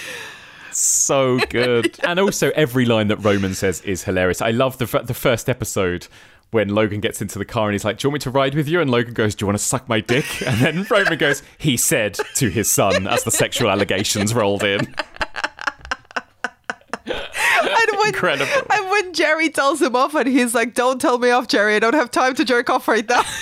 [0.73, 1.98] so good.
[2.05, 4.43] and also, every line that Roman says is hilarious.
[4.43, 6.09] I love the the first episode
[6.55, 8.55] when Logan gets into the car and he's like, "Do you want me to ride
[8.55, 11.19] with you?" And Logan goes, "Do you want to suck my dick?" And then Roman
[11.19, 14.81] goes, "He said" to his son as the sexual allegations rolled in.
[17.07, 18.53] and when, Incredible.
[18.71, 21.75] And when Gerri tells him off, and he's like, "Don't tell me off, Gerri.
[21.77, 23.23] I don't have time to jerk off right now."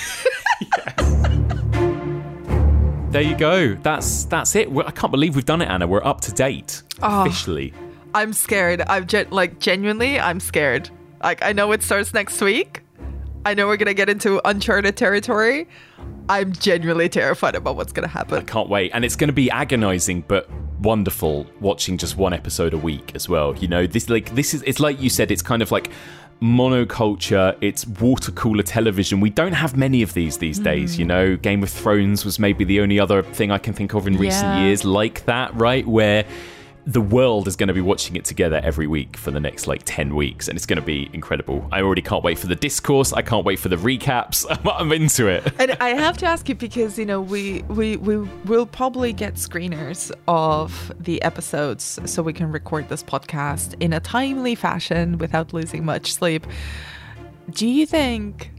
[3.12, 3.74] There you go.
[3.74, 4.72] That's that's it.
[4.72, 5.86] We're, I can't believe we've done it, Anna.
[5.86, 7.20] We're up to date Oh.
[7.26, 7.74] officially.
[8.14, 8.80] I'm scared.
[8.88, 10.88] I'm gen- like genuinely, I'm scared.
[11.22, 12.81] Like I know it starts next week.
[13.44, 15.68] I know we're gonna get into uncharted territory.
[16.28, 18.38] I'm genuinely terrified about what's gonna happen.
[18.38, 18.92] I can't wait.
[18.94, 20.48] And it's going to be agonizing, but
[20.80, 23.56] wonderful watching just one episode a week as well.
[23.56, 25.30] You know, this like this is it's like you said.
[25.30, 25.90] It's kind of like
[26.40, 27.56] monoculture.
[27.60, 29.20] It's water cooler television.
[29.20, 30.64] We don't have many of these these mm.
[30.64, 30.98] days.
[30.98, 34.06] You know, Game of Thrones was maybe the only other thing I can think of
[34.06, 34.64] in recent Yeah.
[34.64, 35.54] years like that.
[35.54, 36.24] Right where.
[36.86, 39.82] The world is going to be watching it together every week for the next like
[39.84, 41.66] 10 weeks and it's going to be incredible.
[41.70, 43.12] I already can't wait for the discourse.
[43.12, 44.44] I can't wait for the recaps.
[44.50, 45.52] I'm, I'm into it.
[45.60, 49.34] And I have to ask you because you know we we we will probably get
[49.34, 55.52] screeners of the episodes so we can record this podcast in a timely fashion without
[55.52, 56.46] losing much sleep.
[57.50, 58.50] Do you think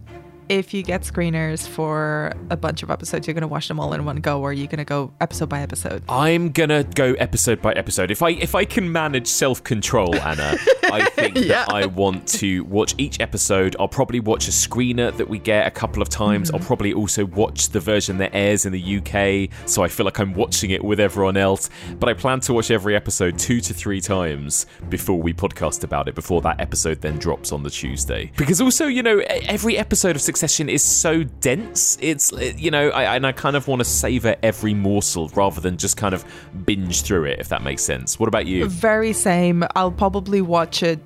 [0.49, 3.93] if you get screeners for a bunch of episodes, you're going to watch them all
[3.93, 6.03] in one go, or are you going to go episode by episode?
[6.09, 8.11] I'm gonna go episode by episode.
[8.11, 10.55] If I if I can manage self control, Anna,
[10.91, 11.65] I think Yeah.
[11.65, 13.75] that I want to watch each episode.
[13.79, 16.49] I'll probably watch a screener that we get a couple of times.
[16.49, 16.61] Mm-hmm.
[16.61, 20.19] I'll probably also watch the version that airs in the UK, so I feel like
[20.19, 21.69] I'm watching it with everyone else.
[21.99, 26.07] But I plan to watch every episode two to three times before we podcast about
[26.07, 26.15] it.
[26.15, 30.21] Before that episode then drops on the Tuesday, because also you know every episode of
[30.33, 31.95] Succession is so dense.
[32.01, 35.77] It's you know, I, and I kind of want to savor every morsel rather than
[35.77, 36.25] just kind of
[36.65, 37.39] binge through it.
[37.39, 38.19] If that makes sense.
[38.19, 38.67] What about you?
[38.67, 39.63] Very same.
[39.75, 40.99] I'll probably watch it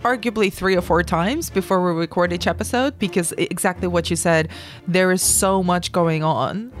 [0.00, 4.48] arguably three or four times before we record each episode because exactly what you said,
[4.88, 6.72] there is so much going on.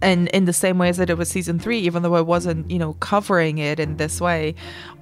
[0.00, 2.70] And in the same way as I did with season three, even though I wasn't,
[2.70, 4.54] you know, covering it in this way,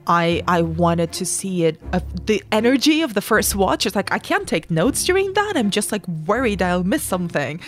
[0.06, 1.80] I I wanted to see it.
[1.92, 5.54] Uh, the energy of the first watch is like I can't take notes during that.
[5.56, 7.60] I'm just like worried I'll miss something.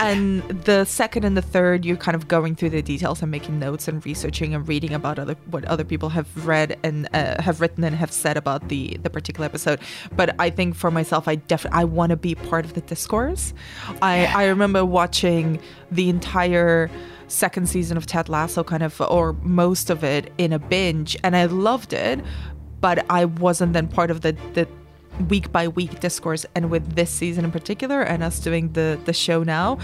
[0.00, 3.58] And the second and the third, you're kind of going through the details and making
[3.58, 7.60] notes and researching and reading about other what other people have read and uh, have
[7.60, 9.80] written and have said about the the particular episode.
[10.14, 13.54] But I think for myself, I definitely I want to be part of the discourse.
[14.02, 15.60] I I remember watching
[15.90, 16.90] the entire
[17.28, 21.36] second season of Ted Lasso, kind of or most of it in a binge, and
[21.36, 22.20] I loved it.
[22.80, 24.68] But I wasn't then part of the the
[25.28, 29.14] week by week discourse and with this season in particular and us doing the the
[29.14, 29.78] show now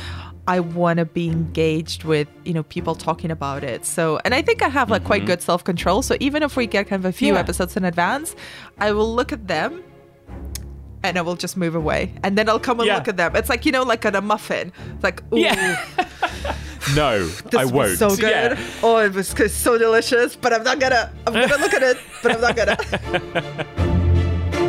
[0.47, 4.43] i want to be engaged with you know people talking about it so and i
[4.43, 5.27] think i have like quite Mhm.
[5.29, 7.41] good self-control so even if we get kind of a few Yeah.
[7.41, 8.37] episodes in advance
[8.77, 9.83] i will look at them
[11.05, 12.13] and i will just move away.
[12.23, 12.97] And then i'll come and Yeah.
[12.97, 13.35] look at them.
[13.37, 14.73] It's like you know like at a muffin.
[14.95, 15.45] It's like ooh.
[16.97, 17.99] No, this I was won't.
[17.99, 18.31] so good.
[18.59, 18.59] Yeah.
[18.83, 22.33] oh it was so delicious but i'm not gonna i'm gonna look at it but
[22.33, 23.89] i'm not gonna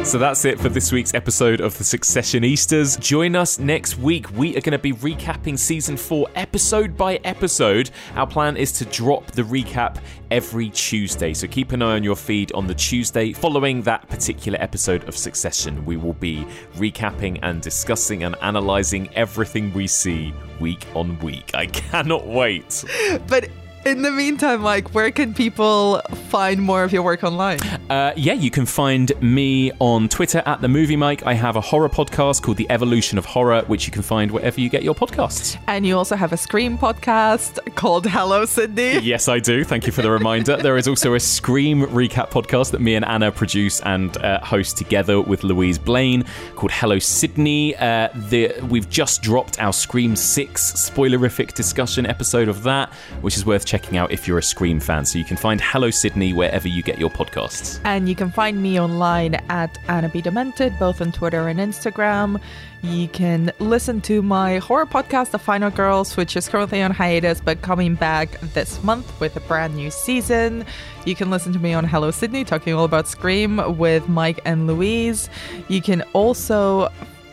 [0.04, 3.00] So that's it for this week's episode of the Successionistas.
[3.00, 4.30] Join us next week.
[4.38, 7.90] We are going to be recapping season four episode by episode.
[8.16, 11.34] Our plan is to drop the recap every Tuesday.
[11.34, 15.16] So keep an eye on your feed on the Tuesday following that particular episode of
[15.16, 15.86] Succession.
[15.86, 21.52] We will be recapping and discussing and analysing everything we see week on week.
[21.54, 22.84] I cannot wait.
[23.28, 23.50] but
[23.86, 26.00] in the meantime mike where can people
[26.30, 30.62] find more of your work online Uh, yeah, you can find me on Twitter at
[30.62, 31.24] the Movie Mike.
[31.28, 34.60] I have a horror podcast called The Evolution of Horror, which you can find wherever
[34.60, 35.58] you get your podcasts.
[35.68, 39.00] And you also have a Scream podcast called Hello Sidney.
[39.04, 39.64] Yes, I do.
[39.64, 40.56] Thank you for the reminder.
[40.58, 44.78] There is also a Scream recap podcast that me and Anna produce and uh, host
[44.78, 46.24] together with Louise Blain
[46.56, 47.76] called Hello Sidney.
[47.76, 52.92] Uh, the, we've just dropped our Scream 6 spoilerific discussion episode of that,
[53.22, 55.04] which is worth checking out if you're a Scream fan.
[55.04, 57.80] So you can find Hello Sidney wherever you get your podcasts.
[57.84, 60.22] And you can find me online at Anna B.
[60.22, 62.40] Demented, both on Twitter and Instagram.
[62.84, 67.41] You can listen to my horror podcast, The Final Girls, which is currently on hiatus
[67.41, 70.68] but coming back this month with a brand new season.
[71.06, 74.68] You can listen to me on Hello Sidney, talking all about Scream with Mike and
[74.68, 75.32] Louise.
[75.68, 76.90] You can also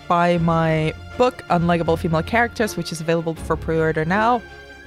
[0.08, 4.40] buy my book, Unlikable Female Characters, which is available for pre order now.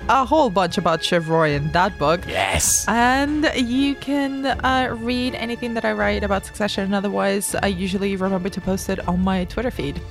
[0.09, 2.21] A whole bunch about Shiv Roy in that book.
[2.27, 2.85] Yes.
[2.89, 6.93] And you can uh, read anything that I write about Succession.
[6.93, 10.01] Otherwise, I usually remember to post it on my Twitter feed.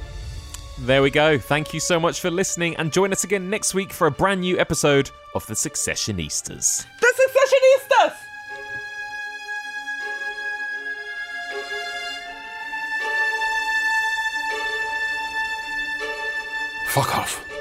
[0.79, 1.39] There we go.
[1.39, 4.41] Thank you so much for listening and join us again next week for a brand
[4.41, 6.87] new episode of the Successionistas.
[7.01, 8.15] The Successionistas!
[16.89, 17.52] Fuck off.